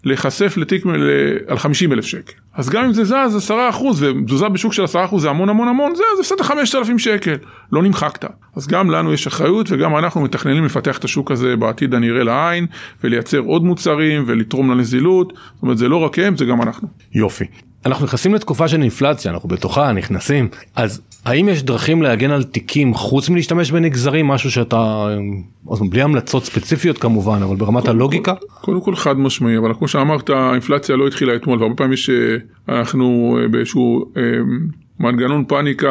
להיחשף 0.06 0.56
לתיק 0.56 0.84
על 1.46 1.58
50 1.58 1.92
אלף 1.92 2.04
שקל. 2.04 2.32
אז 2.54 2.68
גם 2.68 2.84
אם 2.84 2.92
זה 2.92 3.04
זז 3.04 3.36
10 3.36 3.68
אחוז, 3.70 4.02
ותזוזה 4.02 4.48
בשוק 4.48 4.72
של 4.72 4.84
10 4.84 5.04
אחוז 5.04 5.22
זה 5.22 5.30
המון 5.30 5.48
המון 5.48 5.68
המון, 5.68 5.94
זה, 5.94 6.02
זה 6.16 6.20
הפסדת 6.20 6.40
5,000 6.40 6.98
שקל, 6.98 7.36
לא 7.72 7.82
נמחקת. 7.82 8.24
אז 8.56 8.66
גם 8.66 8.90
לנו 8.90 9.12
יש 9.12 9.26
אחריות 9.26 9.66
וגם 9.70 9.96
אנחנו 9.96 10.20
מתכננים 10.20 10.64
לפתח 10.64 10.98
את 10.98 11.04
השוק 11.04 11.30
הזה 11.30 11.56
בעתיד 11.56 11.94
הנראה 11.94 12.24
לעין, 12.24 12.66
ולייצר 13.04 13.38
עוד 13.38 13.64
מוצרים 13.64 14.24
ולתרום 14.26 14.70
לנזילות, 14.70 15.32
זאת 15.54 15.62
אומרת 15.62 15.78
זה 15.78 15.88
לא 15.88 15.96
רק 15.96 16.18
הם, 16.18 16.36
זה 16.36 16.44
גם 16.44 16.62
אנחנו. 16.62 16.88
יופי. 17.14 17.44
אנחנו 17.86 18.04
נכנסים 18.04 18.34
לתקופה 18.34 18.68
של 18.68 18.82
אינפלציה, 18.82 19.30
אנחנו 19.30 19.48
בתוכה 19.48 19.92
נכנסים, 19.92 20.48
אז 20.76 21.00
האם 21.24 21.48
יש 21.48 21.62
דרכים 21.62 22.02
להגן 22.02 22.30
על 22.30 22.42
תיקים 22.42 22.94
חוץ 22.94 23.28
מלהשתמש 23.28 23.70
בנגזרים, 23.70 24.26
משהו 24.28 24.50
שאתה, 24.50 25.08
בלי 25.90 26.02
המלצות 26.02 26.44
ספציפיות 26.44 26.98
כמובן, 26.98 27.42
אבל 27.42 27.56
ברמת 27.56 27.82
קודם 27.82 27.96
הלוגיקה? 27.96 28.34
קודם 28.60 28.80
כל 28.80 28.96
חד 28.96 29.18
משמעי, 29.18 29.58
אבל 29.58 29.74
כמו 29.74 29.88
שאמרת, 29.88 30.30
האינפלציה 30.30 30.96
לא 30.96 31.06
התחילה 31.06 31.36
אתמול, 31.36 31.58
והרבה 31.58 31.74
פעמים 31.74 31.92
יש, 31.92 32.10
אה, 32.10 32.36
אה, 33.38 33.48
באיזשהו... 33.48 34.04
אה, 34.16 34.22
מנגנון 35.00 35.44
פאניקה 35.44 35.90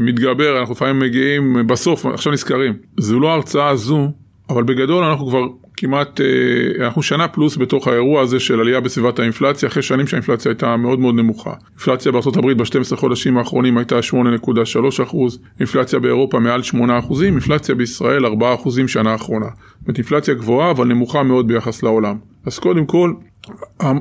מתגבר, 0.00 0.60
אנחנו 0.60 0.74
לפעמים 0.74 0.98
מגיעים 0.98 1.66
בסוף, 1.66 2.06
עכשיו 2.06 2.32
נזכרים. 2.32 2.74
זו 2.98 3.20
לא 3.20 3.30
ההרצאה 3.30 3.68
הזו, 3.68 4.12
אבל 4.48 4.62
בגדול 4.62 5.04
אנחנו 5.04 5.26
כבר 5.26 5.46
כמעט, 5.80 6.20
אה, 6.20 6.84
אנחנו 6.84 7.02
שנה 7.02 7.28
פלוס 7.28 7.56
בתוך 7.56 7.88
האירוע 7.88 8.22
הזה 8.22 8.40
של 8.40 8.60
עלייה 8.60 8.80
בסביבת 8.80 9.18
האינפלציה, 9.18 9.68
אחרי 9.68 9.82
שנים 9.82 10.06
שהאינפלציה 10.06 10.50
הייתה 10.50 10.76
מאוד 10.76 10.98
מאוד 10.98 11.14
נמוכה. 11.14 11.52
אינפלציה 11.70 12.12
בארה"ב 12.12 12.52
ב-12 12.62 12.96
חודשים 12.96 13.38
האחרונים 13.38 13.78
הייתה 13.78 13.98
8.3 14.02 15.02
אחוז, 15.02 15.38
אינפלציה 15.60 15.98
באירופה 15.98 16.38
מעל 16.38 16.62
8 16.62 16.98
אחוזים, 16.98 17.32
אינפלציה 17.32 17.74
בישראל 17.74 18.26
4 18.26 18.54
אחוזים 18.54 18.88
שנה 18.88 19.12
האחרונה. 19.12 19.46
זאת 19.46 19.88
אומרת 19.88 19.98
אינפלציה 19.98 20.34
גבוהה 20.34 20.70
אבל 20.70 20.86
נמוכה 20.86 21.22
מאוד 21.22 21.48
ביחס 21.48 21.82
לעולם. 21.82 22.16
אז 22.46 22.58
קודם 22.58 22.86
כל, 22.86 23.12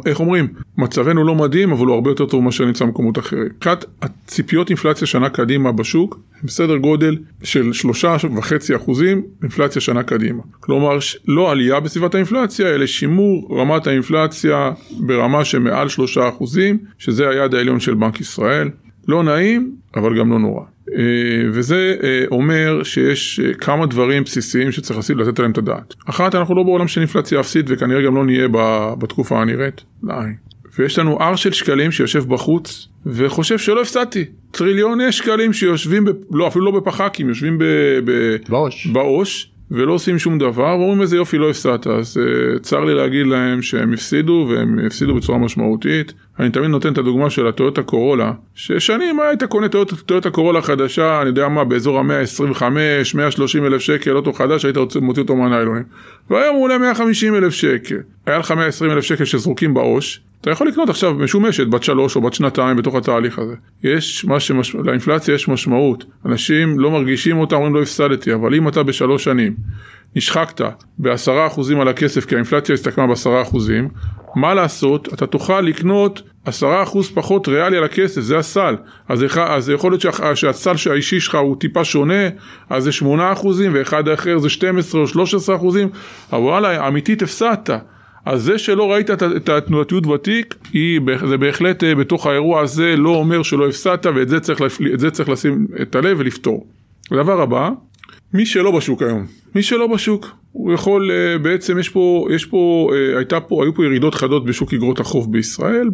איך 0.05 0.19
אומרים, 0.19 0.47
מצבנו 0.77 1.23
לא 1.23 1.35
מדהים, 1.35 1.71
אבל 1.71 1.85
הוא 1.85 1.95
הרבה 1.95 2.09
יותר 2.09 2.25
טוב 2.25 2.41
ממה 2.41 2.51
שנמצא 2.51 2.85
במקומות 2.85 3.17
אחרים. 3.19 3.45
מבחינת 3.45 3.85
הציפיות 4.01 4.69
אינפלציה 4.69 5.07
שנה 5.07 5.29
קדימה 5.29 5.71
בשוק, 5.71 6.19
בסדר 6.43 6.77
גודל 6.77 7.17
של 7.43 7.73
שלושה 7.73 8.15
וחצי 8.37 8.75
אחוזים 8.75 9.23
אינפלציה 9.41 9.81
שנה 9.81 10.03
קדימה. 10.03 10.43
כלומר, 10.59 10.97
לא 11.27 11.51
עלייה 11.51 11.79
בסביבת 11.79 12.15
האינפלציה, 12.15 12.67
אלא 12.75 12.85
שימור 12.85 13.57
רמת 13.59 13.87
האינפלציה 13.87 14.71
ברמה 14.99 15.45
שמעל 15.45 15.89
שלושה 15.89 16.29
אחוזים, 16.29 16.77
שזה 16.97 17.29
היעד 17.29 17.55
העליון 17.55 17.79
של 17.79 17.93
בנק 17.93 18.21
ישראל. 18.21 18.69
לא 19.07 19.23
נעים, 19.23 19.75
אבל 19.95 20.19
גם 20.19 20.31
לא 20.31 20.39
נורא. 20.39 20.63
אה, 20.97 21.49
וזה 21.51 21.95
אה, 22.03 22.25
אומר 22.31 22.83
שיש 22.83 23.39
אה, 23.39 23.53
כמה 23.53 23.85
דברים 23.85 24.23
בסיסיים 24.23 24.71
שצריך 24.71 25.09
לתת 25.09 25.39
עליהם 25.39 25.51
את 25.51 25.57
הדעת. 25.57 25.93
אחת, 26.05 26.35
אנחנו 26.35 26.55
לא 26.55 26.63
בעולם 26.63 26.87
של 26.87 27.01
אינפלציה 27.01 27.39
אפסית 27.39 27.65
וכנראה 27.69 28.01
גם 28.01 28.15
לא 28.15 28.25
נהיה 28.25 28.47
בתקופה 28.99 29.41
הנראית, 29.41 29.81
לעין. 30.03 30.35
ויש 30.79 30.99
לנו 30.99 31.23
הר 31.23 31.35
של 31.35 31.51
שקלים 31.51 31.91
שיושב 31.91 32.23
בחוץ 32.27 32.87
וחושב 33.05 33.57
שלא 33.57 33.81
הפסדתי. 33.81 34.25
טריליוני 34.51 35.11
שקלים 35.11 35.53
שיושבים, 35.53 36.05
ב... 36.05 36.09
לא, 36.31 36.47
אפילו 36.47 36.65
לא 36.65 36.71
בפחקים, 36.71 37.29
יושבים 37.29 37.57
ב... 37.57 37.63
ב... 38.05 38.35
בעו"ש. 38.49 38.87
בעו"ש. 38.87 39.51
ולא 39.71 39.93
עושים 39.93 40.19
שום 40.19 40.37
דבר, 40.37 40.77
ואומרים 40.79 41.01
איזה 41.01 41.15
יופי 41.15 41.37
לא 41.37 41.49
הפסדת, 41.49 41.87
אז 41.87 42.17
uh, 42.17 42.59
צר 42.59 42.85
לי 42.85 42.93
להגיד 42.93 43.27
להם 43.27 43.61
שהם 43.61 43.93
הפסידו, 43.93 44.47
והם 44.49 44.79
הפסידו 44.85 45.15
בצורה 45.15 45.37
משמעותית. 45.37 46.13
אני 46.39 46.49
תמיד 46.49 46.69
נותן 46.69 46.93
את 46.93 46.97
הדוגמה 46.97 47.29
של 47.29 47.47
הטויוטה 47.47 47.83
קורולה, 47.83 48.31
ששנים 48.55 49.19
היית 49.19 49.43
קונה 49.43 49.67
טויוטה 50.05 50.29
קורולה 50.29 50.61
חדשה, 50.61 51.21
אני 51.21 51.29
יודע 51.29 51.47
מה, 51.47 51.63
באזור 51.63 51.99
ה-125, 51.99 52.63
130 53.15 53.65
אלף 53.65 53.81
שקל, 53.81 54.15
אוטו 54.15 54.33
חדש, 54.33 54.65
היית 54.65 54.77
רוצה, 54.77 54.99
מוציא 54.99 55.21
אותו 55.21 55.35
מהניילונים. 55.35 55.83
והיום 56.29 56.55
הוא 56.55 56.63
עולה 56.63 56.77
150 56.77 57.35
אלף 57.35 57.53
שקל. 57.53 57.97
היה 58.25 58.37
לך 58.37 58.51
120 58.51 58.91
אלף 58.91 59.03
שקל 59.03 59.25
שזרוקים 59.25 59.73
בעו"ש, 59.73 60.21
אתה 60.41 60.51
יכול 60.51 60.67
לקנות 60.67 60.89
עכשיו 60.89 61.13
משומשת 61.13 61.67
בת 61.67 61.83
שלוש 61.83 62.15
או 62.15 62.21
בת 62.21 62.33
שנתיים 62.33 62.77
בתוך 62.77 62.95
התהליך 62.95 63.39
הזה. 63.39 63.55
יש 63.83 64.25
מה 64.25 64.39
שמש... 64.39 64.75
לאינפלציה 64.75 65.35
יש 65.35 65.47
משמעות. 65.47 66.05
אנשים 66.25 66.79
לא 66.79 66.91
מרגישים 66.91 67.37
אותה, 67.37 67.55
אומרים 67.55 67.73
לא 67.73 67.81
הפסדתי, 67.81 68.33
אבל 68.33 68.55
אם 68.55 68.67
אתה 68.67 68.83
בשלוש 68.83 69.23
שנים 69.23 69.55
נשחקת 70.15 70.61
בעשרה 70.97 71.47
אחוזים 71.47 71.79
על 71.79 71.87
הכסף 71.87 72.25
כי 72.25 72.35
האינפלציה 72.35 72.73
הסתכמה 72.73 73.07
בעשרה 73.07 73.41
אחוזים, 73.41 73.89
מה 74.35 74.53
לעשות? 74.53 75.13
אתה 75.13 75.27
תוכל 75.27 75.61
לקנות 75.61 76.21
עשרה 76.45 76.83
אחוז 76.83 77.11
פחות 77.11 77.47
ריאלי 77.47 77.77
על 77.77 77.83
הכסף, 77.83 78.21
זה 78.21 78.37
הסל. 78.37 78.75
אז, 79.07 79.25
אז 79.37 79.69
יכול 79.69 79.91
להיות 79.91 80.01
שה, 80.01 80.35
שהסל 80.35 80.91
האישי 80.91 81.19
שלך 81.19 81.35
הוא 81.35 81.55
טיפה 81.59 81.83
שונה, 81.83 82.29
אז 82.69 82.83
זה 82.83 82.91
שמונה 82.91 83.31
אחוזים 83.31 83.71
ואחד 83.73 84.07
אחר 84.07 84.39
זה 84.39 84.49
12 84.49 85.01
או 85.01 85.07
13 85.07 85.55
אחוזים, 85.55 85.89
אבל 86.33 86.41
וואלה, 86.41 86.87
אמיתית 86.87 87.21
הפסדת. 87.21 87.69
אז 88.25 88.43
זה 88.43 88.57
שלא 88.57 88.91
ראית 88.91 89.11
את 89.11 89.49
התנועתיות 89.49 90.07
בתיק, 90.07 90.55
זה 91.27 91.37
בהחלט 91.37 91.83
אה, 91.83 91.95
בתוך 91.95 92.27
האירוע 92.27 92.61
הזה 92.61 92.95
לא 92.97 93.09
אומר 93.09 93.43
שלא 93.43 93.67
הפסדת 93.67 94.05
ואת 94.05 94.29
זה 94.29 94.39
צריך, 94.39 94.61
זה 94.95 95.11
צריך 95.11 95.29
לשים 95.29 95.67
את 95.81 95.95
הלב 95.95 96.17
ולפתור. 96.19 96.67
הדבר 97.11 97.41
הבא, 97.41 97.69
מי 98.33 98.45
שלא 98.45 98.71
בשוק 98.71 99.01
היום, 99.01 99.25
מי 99.55 99.63
שלא 99.63 99.87
בשוק, 99.87 100.27
הוא 100.51 100.73
יכול, 100.73 101.11
אה, 101.11 101.37
בעצם 101.37 101.79
יש 101.79 101.89
פה, 101.89 102.27
יש 102.31 102.45
פה, 102.45 102.89
אה, 102.93 103.17
הייתה 103.17 103.39
פה, 103.39 103.63
היו 103.63 103.73
פה 103.73 103.85
ירידות 103.85 104.15
חדות 104.15 104.45
בשוק 104.45 104.73
אגרות 104.73 104.99
החוב 104.99 105.31
בישראל 105.31 105.89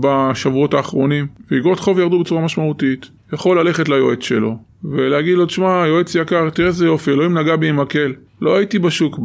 בשבועות 0.00 0.74
האחרונים, 0.74 1.26
ואגרות 1.50 1.80
חוב 1.80 1.98
ירדו 1.98 2.20
בצורה 2.20 2.44
משמעותית. 2.44 3.10
יכול 3.32 3.60
ללכת 3.60 3.88
ליועץ 3.88 4.22
שלו, 4.22 4.56
ולהגיד 4.84 5.34
לו, 5.34 5.46
תשמע, 5.46 5.84
יועץ 5.86 6.14
יקר, 6.14 6.50
תראה 6.50 6.68
איזה 6.68 6.86
יופי, 6.86 7.10
אלוהים 7.10 7.38
נגע 7.38 7.56
בי 7.56 7.68
עם 7.68 7.80
מקל. 7.80 8.12
לא 8.40 8.56
הייתי 8.56 8.78
בשוק 8.78 9.18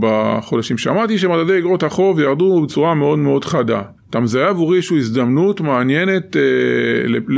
בחודשים. 0.00 0.78
שמעתי 0.78 1.18
שמדדי 1.18 1.58
אגרות 1.58 1.82
החוב 1.82 2.20
ירדו 2.20 2.62
בצורה 2.62 2.94
מאוד 2.94 3.18
מאוד 3.18 3.44
חדה. 3.44 3.82
אתה 4.14 4.22
מזהה 4.22 4.48
עבורי 4.48 4.76
איזושהי 4.76 4.98
הזדמנות 4.98 5.60
מעניינת, 5.60 6.36
אה, 6.36 6.42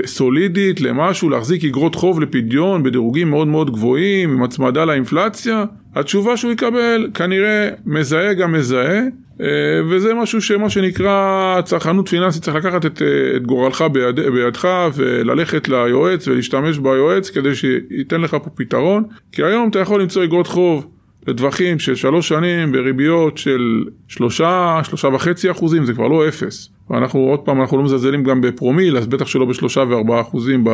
סולידית, 0.07 0.81
למשהו, 0.81 1.31
להחזיק 1.31 1.64
אגרות 1.64 1.95
חוב 1.95 2.20
לפדיון 2.20 2.83
בדירוגים 2.83 3.31
מאוד 3.31 3.49
מאוד 3.49 3.70
גבוהים, 3.70 4.31
עם 4.31 4.43
הצמדה 4.43 4.85
לאינפלציה? 4.85 5.64
התשובה 5.95 6.37
שהוא 6.37 6.53
יקבל 6.53 7.09
כנראה 7.14 7.68
מזהה 7.87 8.35
גם 8.35 8.53
מזהה, 8.53 9.01
אה, 9.41 9.47
וזה 9.91 10.14
משהו 10.14 10.41
שמה 10.43 10.70
שנקרא 10.70 11.61
צרכנות 11.64 12.09
פיננסית, 12.09 12.43
צריך 12.43 12.57
לקחת 12.57 12.87
את, 12.87 13.03
אה, 13.03 13.37
את 13.37 13.47
גורלך 13.47 13.85
ביד, 13.93 14.20
בידך 14.20 14.68
וללכת 14.95 15.68
ליועץ 15.68 16.29
ולהשתמש 16.29 16.79
ביועץ 16.79 17.31
כדי 17.31 17.55
שייתן 17.55 18.20
לך 18.20 18.31
פה 18.31 18.51
פתרון, 18.55 19.05
כי 19.33 19.43
היום 19.43 19.68
אתה 19.68 19.79
יכול 19.79 20.01
למצוא 20.01 20.24
אגרות 20.24 20.47
חוב 20.47 20.87
לטווחים 21.27 21.79
של 21.79 21.95
שלוש 21.95 22.29
שנים 22.29 22.72
בריביות 22.72 23.39
של 23.39 23.85
שלושה, 24.09 24.81
שלושה 24.83 25.09
וחצי 25.09 25.51
אחוזים, 25.51 25.85
זה 25.85 25.93
כבר 25.93 26.09
לא 26.09 26.29
אפס. 26.29 26.68
ואנחנו 26.91 27.20
עוד 27.20 27.41
פעם, 27.41 27.61
אנחנו 27.61 27.77
לא 27.77 27.83
מזלזלים 27.83 28.24
גם 28.24 28.41
בפרומיל, 28.41 28.97
אז 28.97 29.07
בטח 29.07 29.27
שלא 29.27 29.45
בשלושה 29.45 29.85
וארבעה 29.89 30.20
אחוזים 30.20 30.64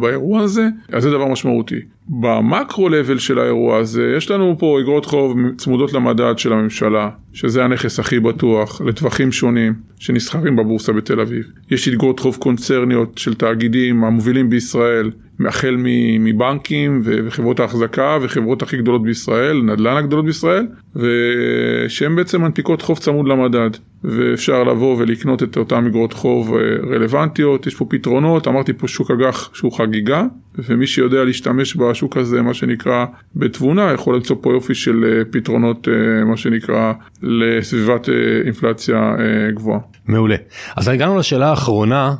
באירוע 0.00 0.40
הזה, 0.40 0.68
אז 0.92 1.02
זה 1.02 1.10
דבר 1.10 1.26
משמעותי. 1.26 1.80
במקרו 2.08 2.88
לבל 2.88 3.18
של 3.18 3.38
האירוע 3.38 3.78
הזה, 3.78 4.12
יש 4.16 4.30
לנו 4.30 4.56
פה 4.58 4.80
אגרות 4.80 5.04
חוב 5.04 5.36
צמודות 5.56 5.92
למדד 5.92 6.38
של 6.38 6.52
הממשלה, 6.52 7.10
שזה 7.32 7.64
הנכס 7.64 7.98
הכי 7.98 8.20
בטוח, 8.20 8.80
לטווחים 8.80 9.32
שונים, 9.32 9.74
שנסחרים 9.98 10.56
בבורסה 10.56 10.92
בתל 10.92 11.20
אביב. 11.20 11.44
יש 11.70 11.88
אגרות 11.88 12.20
חוב 12.20 12.36
קונצרניות 12.36 13.18
של 13.18 13.34
תאגידים 13.34 14.04
המובילים 14.04 14.50
בישראל, 14.50 15.10
החל 15.46 15.76
מבנקים 16.20 17.00
וחברות 17.04 17.60
ההחזקה 17.60 18.18
וחברות 18.22 18.62
הכי 18.62 18.76
גדולות 18.76 19.02
בישראל, 19.02 19.62
נדל"ן 19.62 19.96
הגדולות 19.96 20.24
בישראל, 20.24 20.66
ושהן 20.96 22.16
בעצם 22.16 22.42
מנפיקות 22.42 22.82
חוב 22.82 22.98
צמוד 22.98 23.28
למדד. 23.28 23.70
ואפשר 24.04 24.64
לבוא 24.64 24.96
ולקנות 24.98 25.42
את 25.42 25.56
אותן 25.56 25.86
אגרות 25.86 26.12
חוב 26.12 26.54
אה, 26.54 26.60
רלוונטיות, 26.90 27.66
יש 27.66 27.74
פה 27.74 27.84
פתרונות, 27.88 28.48
אמרתי 28.48 28.72
פה 28.72 28.88
שוק 28.88 29.10
אג"ח 29.10 29.50
שהוא 29.54 29.72
חגיגה, 29.72 30.22
ומי 30.58 30.86
שיודע 30.86 31.24
להשתמש 31.24 31.76
בשוק 31.98 32.16
הזה, 32.16 32.42
מה 32.42 32.54
שנקרא, 32.54 33.06
בתבונה, 33.36 33.92
יכול 33.92 34.14
למצוא 34.14 34.36
פה 34.40 34.52
יופי 34.52 34.74
של 34.74 35.04
אה, 35.04 35.24
פתרונות, 35.30 35.88
אה, 35.88 36.24
מה 36.24 36.36
שנקרא, 36.36 36.92
לסביבת 37.22 38.08
אינפלציה 38.44 39.16
גבוהה. 39.54 39.80
מעולה. 40.06 40.36
אז 40.76 40.88
הגענו 40.88 41.18
לשאלה 41.18 41.50
האחרונה, 41.50 42.14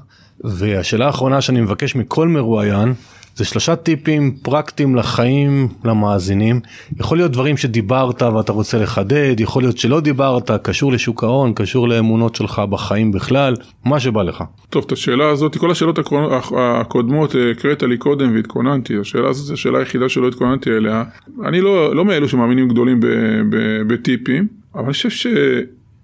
והשאלה 0.44 1.06
האחרונה 1.06 1.40
שאני 1.40 1.60
מבקש 1.60 1.96
מכל 1.96 2.28
מרואיין, 2.28 2.94
זה 3.38 3.44
שלושה 3.44 3.76
טיפים 3.76 4.36
פרקטיים 4.42 4.96
לחיים 4.96 5.68
למאזינים. 5.84 6.60
יכול 7.00 7.18
להיות 7.18 7.32
דברים 7.32 7.56
שדיברת 7.56 8.22
ואתה 8.22 8.52
רוצה 8.52 8.78
לחדד, 8.78 9.40
יכול 9.40 9.62
להיות 9.62 9.78
שלא 9.78 10.00
דיברת, 10.00 10.50
קשור 10.62 10.92
לשוק 10.92 11.24
ההון, 11.24 11.52
קשור 11.54 11.88
לאמונות 11.88 12.34
שלך 12.34 12.62
בחיים 12.70 13.12
בכלל, 13.12 13.54
מה 13.84 14.00
שבא 14.00 14.22
לך. 14.22 14.44
טוב, 14.70 14.84
את 14.86 14.92
השאלה 14.92 15.28
הזאת, 15.28 15.56
כל 15.56 15.70
השאלות 15.70 15.98
הקודמות 16.56 17.36
אה, 17.36 17.50
הקראת 17.50 17.82
לי 17.82 17.98
קודם 17.98 18.34
והתכוננתי, 18.34 18.94
השאלה 19.00 19.28
הזאת 19.28 19.46
זו 19.46 19.54
השאלה 19.54 19.78
היחידה 19.78 20.08
שלא 20.08 20.28
התכוננתי 20.28 20.70
אליה. 20.70 21.04
אני 21.44 21.60
לא, 21.60 21.96
לא 21.96 22.04
מאלו 22.04 22.28
שמאמינים 22.28 22.68
גדולים 22.68 23.00
בטיפים, 23.86 24.48
אבל 24.74 24.84
אני 24.84 24.92
חושב 24.92 25.10
ש... 25.10 25.26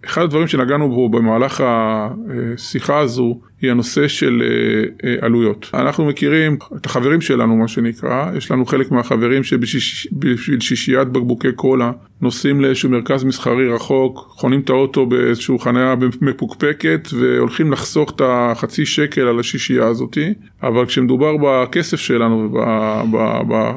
אחד 0.07 0.23
הדברים 0.23 0.47
שנגענו 0.47 0.89
בו 0.89 1.09
במהלך 1.09 1.65
השיחה 1.67 2.99
הזו 2.99 3.41
היא 3.65 3.71
הנושא 3.71 4.09
של 4.09 4.43
אה, 4.43 5.09
אה, 5.11 5.17
עלויות. 5.21 5.71
אנחנו 5.75 6.05
מכירים 6.05 6.57
את 6.77 6.87
החברים 6.87 7.21
שלנו 7.21 7.57
מה 7.57 7.69
שנקרא, 7.69 8.31
יש 8.37 8.51
לנו 8.51 8.67
חלק 8.67 8.91
מהחברים 8.91 9.45
שבשביל 9.45 10.61
שישיית 10.61 11.09
בקבוקי 11.09 11.53
קולה 11.53 11.93
נוסעים 12.21 12.61
לאיזשהו 12.61 12.91
מרכז 12.91 13.25
מסחרי 13.25 13.69
רחוק, 13.69 14.19
חונים 14.29 14.61
את 14.61 14.71
האוטו 14.71 15.07
באיזשהו 15.07 15.59
חניה 15.59 15.95
מפוקפקת 16.21 17.09
והולכים 17.13 17.73
לחסוך 17.73 18.13
את 18.17 18.21
החצי 18.25 18.87
שקל 18.87 19.21
על 19.21 19.41
השישייה 19.41 19.87
הזאתי, 19.87 20.35
אבל 20.63 20.87
כשמדובר 20.87 21.37
בכסף 21.43 21.97
שלנו 21.97 22.55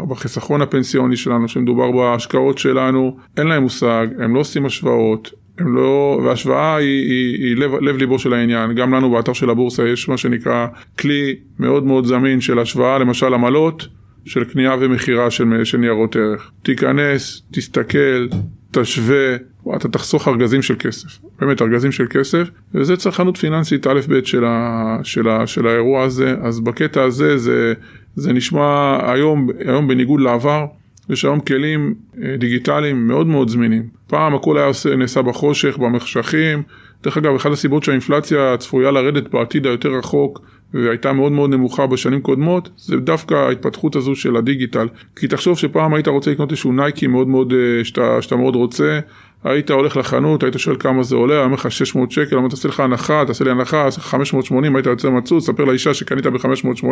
ובחיסכון 0.03 0.61
הפנסיוני 0.61 1.17
שלנו, 1.17 1.47
כשמדובר 1.47 1.91
בהשקעות 1.91 2.57
שלנו, 2.57 3.17
אין 3.37 3.47
להם 3.47 3.63
מושג, 3.63 4.07
הם 4.19 4.35
לא 4.35 4.39
עושים 4.39 4.65
השוואות, 4.65 5.31
הם 5.59 5.75
לא, 5.75 6.21
והשוואה 6.25 6.75
היא, 6.75 7.09
היא, 7.09 7.45
היא 7.45 7.57
לב, 7.57 7.75
לב 7.75 7.97
ליבו 7.97 8.19
של 8.19 8.33
העניין, 8.33 8.73
גם 8.73 8.93
לנו 8.93 9.11
באתר 9.11 9.33
של 9.33 9.49
הבורסה 9.49 9.87
יש 9.87 10.09
מה 10.09 10.17
שנקרא 10.17 10.67
כלי 10.99 11.35
מאוד 11.59 11.83
מאוד 11.83 12.05
זמין 12.05 12.41
של 12.41 12.59
השוואה, 12.59 12.97
למשל 12.97 13.33
עמלות 13.33 13.87
של 14.25 14.43
קנייה 14.43 14.75
ומכירה 14.79 15.31
של, 15.31 15.63
של 15.63 15.77
ניירות 15.77 16.15
ערך. 16.15 16.51
תיכנס, 16.63 17.41
תסתכל, 17.51 18.27
תשווה, 18.71 19.35
אתה 19.75 19.87
תחסוך 19.87 20.27
ארגזים 20.27 20.61
של 20.61 20.75
כסף, 20.79 21.19
באמת 21.39 21.61
ארגזים 21.61 21.91
של 21.91 22.05
כסף, 22.09 22.49
וזה 22.73 22.97
צרכנות 22.97 23.37
פיננסית 23.37 23.87
א' 23.87 23.99
ב' 24.09 24.25
של, 24.25 24.45
ה, 24.45 24.97
של, 25.03 25.29
ה, 25.29 25.47
של 25.47 25.67
האירוע 25.67 26.03
הזה, 26.03 26.35
אז 26.41 26.59
בקטע 26.59 27.03
הזה 27.03 27.37
זה, 27.37 27.73
זה 28.15 28.33
נשמע 28.33 28.99
היום, 29.11 29.49
היום 29.59 29.87
בניגוד 29.87 30.21
לעבר. 30.21 30.65
יש 31.09 31.25
היום 31.25 31.39
כלים 31.39 31.95
אה, 32.23 32.37
דיגיטליים 32.37 33.07
מאוד 33.07 33.27
מאוד 33.27 33.49
זמינים. 33.49 33.83
פעם 34.07 34.35
הכל 34.35 34.57
היה 34.57 34.67
עושה, 34.67 34.95
נעשה 34.95 35.21
בחושך, 35.21 35.77
במחשכים. 35.77 36.63
דרך 37.03 37.17
אגב, 37.17 37.35
אחת 37.35 37.51
הסיבות 37.51 37.83
שהאינפלציה 37.83 38.55
צפויה 38.57 38.91
לרדת 38.91 39.27
בעתיד 39.31 39.65
היותר 39.65 39.89
רחוק 39.89 40.41
והייתה 40.73 41.13
מאוד 41.13 41.31
מאוד 41.31 41.49
נמוכה 41.49 41.87
בשנים 41.87 42.21
קודמות, 42.21 42.69
זה 42.77 42.97
דווקא 42.97 43.33
ההתפתחות 43.33 43.95
הזו 43.95 44.15
של 44.15 44.35
הדיגיטל. 44.35 44.87
כי 45.15 45.27
תחשוב 45.27 45.57
שפעם 45.57 45.93
היית 45.93 46.07
רוצה 46.07 46.31
לקנות 46.31 46.51
איזשהו 46.51 46.71
נייקי 46.71 47.07
מאוד 47.07 47.27
מאוד, 47.27 47.53
אה, 47.53 47.83
שאתה, 47.83 48.21
שאתה 48.21 48.35
מאוד 48.35 48.55
רוצה, 48.55 48.99
היית 49.43 49.71
הולך 49.71 49.97
לחנות, 49.97 50.43
היית 50.43 50.57
שואל 50.57 50.75
כמה 50.79 51.03
זה 51.03 51.15
עולה, 51.15 51.33
היה 51.33 51.43
אומר 51.43 51.53
לך 51.53 51.71
600 51.71 52.11
שקל, 52.11 52.37
אמרת 52.37 52.49
תעשה 52.49 52.69
לך 52.69 52.79
הנחה, 52.79 53.23
תעשה 53.27 53.43
לי 53.43 53.51
הנחה, 53.51 53.87
עשה 53.87 54.01
לך 54.01 54.07
580, 54.07 54.75
היית 54.75 54.85
יוצא 54.85 55.09
מצוץ, 55.09 55.45
ספר 55.45 55.65
לאישה 55.65 55.93
שקנית 55.93 56.25
ב-580, 56.25 56.85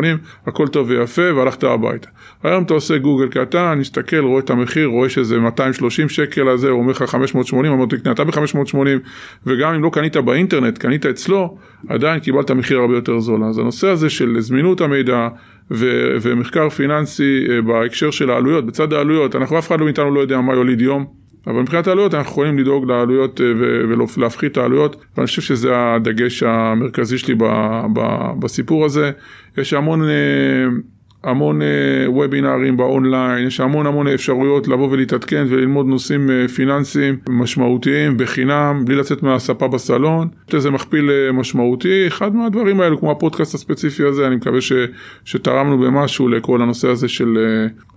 הכל 0.48 0.68
טוב 0.68 0.89
ויפה, 0.89 1.34
והלכת 1.36 1.64
הביתה. 1.64 2.10
היום 2.43 2.64
אתה 2.64 2.74
עושה 2.74 2.98
גוגל 2.98 3.28
קטן, 3.28 3.78
מסתכל, 3.80 4.20
רואה 4.20 4.39
את 4.39 4.50
המחיר, 4.50 4.88
רואה 4.88 5.10
שזה 5.10 5.39
230 5.39 6.10
שקל 6.10 6.48
הזה, 6.48 6.70
הוא 6.70 6.80
אומר 6.80 6.91
לך 6.91 7.04
580, 7.04 7.72
אמרתי, 7.72 7.98
קנית 7.98 8.20
ב-580, 8.20 8.78
וגם 9.46 9.74
אם 9.74 9.84
לא 9.84 9.89
קנית 9.89 10.18
באינטרנט, 10.18 10.78
קנית 10.78 11.06
אצלו, 11.06 11.58
עדיין 11.89 12.20
קיבלת 12.20 12.52
מחיר 12.52 12.80
הרבה 12.80 12.96
יותר 12.96 13.20
זול. 13.20 13.43
אז 13.43 13.58
הנושא 13.58 13.88
הזה 13.88 14.10
של 14.10 14.36
זמינות 14.39 14.82
המידע, 14.82 15.28
ו- 15.72 16.18
ומחקר 16.22 16.70
פיננסי 16.70 17.46
אה, 17.50 17.62
בהקשר 17.62 18.12
של 18.12 18.30
העלויות, 18.30 18.66
בצד 18.66 18.93
העלויות, 18.93 19.36
אנחנו 19.36 19.60
אף 19.60 19.68
אחד 19.68 19.82
מאיתנו 19.82 20.16
לא 20.16 20.20
יודע 20.20 20.41
מה 20.41 20.54
יוליד 20.54 20.82
יום. 20.82 21.24
אבל 21.48 21.62
מבחינת 21.62 21.88
העלויות 21.88 22.14
אנחנו 22.14 22.32
יכולים 22.32 22.60
לדאוג 22.60 22.91
לעלויות 22.91 23.41
אה, 23.41 23.46
ולהפחית 24.18 24.52
את 24.52 24.58
העלויות 24.58 25.06
ואני 25.18 25.28
חושב 25.28 25.41
שזה 25.41 25.72
הדגש 25.76 26.43
המרכזי 26.43 27.18
שלי 27.18 27.36
בסיפור 28.39 28.86
הזה. 28.86 29.12
יש 29.58 29.74
המון 29.74 30.04
אה, 30.04 30.66
המון 31.26 31.61
וובינארים 32.07 32.78
באונליין, 32.78 33.47
יש 33.47 33.59
המון 33.59 33.86
המון 33.86 34.07
אפשרויות 34.07 34.67
לבוא 34.67 34.89
ולהתעדכן 34.91 35.45
וללמוד 35.49 35.86
נושאים 35.86 36.30
uh, 36.30 36.47
פיננסיים 36.51 37.17
משמעותיים 37.30 38.17
בחינם, 38.17 38.82
בלי 38.86 38.95
לצאת 38.95 39.23
מהספה 39.23 39.67
בסלון. 39.67 40.28
יש 40.47 40.55
לזה 40.55 40.71
מכפיל 40.71 41.09
uh, 41.09 41.32
משמעותי, 41.32 42.07
אחד 42.07 42.36
מהדברים 42.36 42.82
האלו, 42.82 42.99
כמו 42.99 43.11
הפודקאסט 43.11 43.55
הספציפי 43.55 44.03
הזה, 44.03 44.28
אני 44.28 44.36
מקווה 44.36 44.61
ש, 44.61 44.73
שתרמנו 45.26 45.78
במשהו 45.78 46.28
לכל 46.28 46.61
הנושא 46.61 46.88
הזה 46.88 47.07
של 47.07 47.38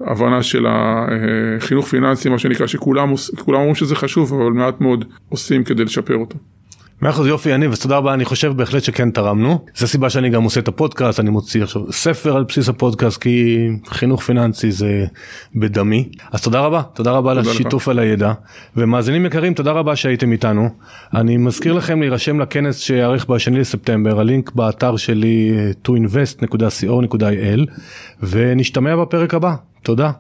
הבנה 0.01 0.43
של 0.43 0.67
החינוך 0.69 1.87
פיננסי, 1.87 2.29
מה 2.29 2.39
שנקרא, 2.39 2.67
שכולם 2.67 3.15
אומרים 3.49 3.75
שזה 3.75 3.97
חשוב, 3.97 4.35
אבל 4.35 4.53
מעט 4.53 4.81
מאוד 4.81 5.05
עושים 5.29 5.65
כדי 5.65 5.85
לשפר 5.85 6.17
אותו. 6.17 6.37
מאה 7.03 7.11
אחוז 7.11 7.27
יופי 7.27 7.51
יניב 7.51 7.73
אז 7.73 7.81
תודה 7.81 7.97
רבה 7.97 8.15
אני 8.15 8.25
חושב 8.25 8.53
בהחלט 8.57 8.83
שכן 8.83 9.11
תרמנו. 9.11 9.65
זו 9.77 9.89
סיבה 9.89 10.11
שאני 10.11 10.31
גם 10.31 10.43
עושה 10.43 10.61
את 10.61 10.69
הפודקאסט 10.69 11.21
אני 11.21 11.31
מוציא 11.31 11.63
עכשיו 11.63 11.93
ספר 11.93 12.37
על 12.37 12.45
בסיס 12.45 12.69
הפודקאסט 12.69 13.21
כי 13.23 13.69
חינוך 13.87 14.23
פיננסי 14.23 14.73
זה 14.73 15.07
בדמי. 15.55 16.09
אז 16.33 16.43
תודה 16.43 16.61
רבה 16.61 16.83
תודה 16.95 17.11
רבה 17.11 17.31
על 17.31 17.39
השיתוף 17.39 17.89
על 17.89 17.99
הידע. 17.99 18.33
ומאזינים 18.77 19.27
יקרים 19.27 19.55
תודה 19.55 19.73
רבה 19.73 19.97
שהייתם 19.97 20.33
איתנו. 20.33 20.69
אני 21.15 21.37
מזכיר 21.37 21.73
לכם 21.73 22.01
להירשם 22.01 22.41
לכנס 22.41 22.79
שיארך 22.79 23.27
בשני 23.27 23.61
לספטמבר 23.61 24.21
הלינק 24.21 24.53
באתר 24.53 24.97
שלי 24.97 25.53
toinvest.co.il 25.89 27.71
ונשתמע 28.23 28.97
בפרק 28.97 29.35
הבא. 29.35 29.55
תודה. 29.83 30.11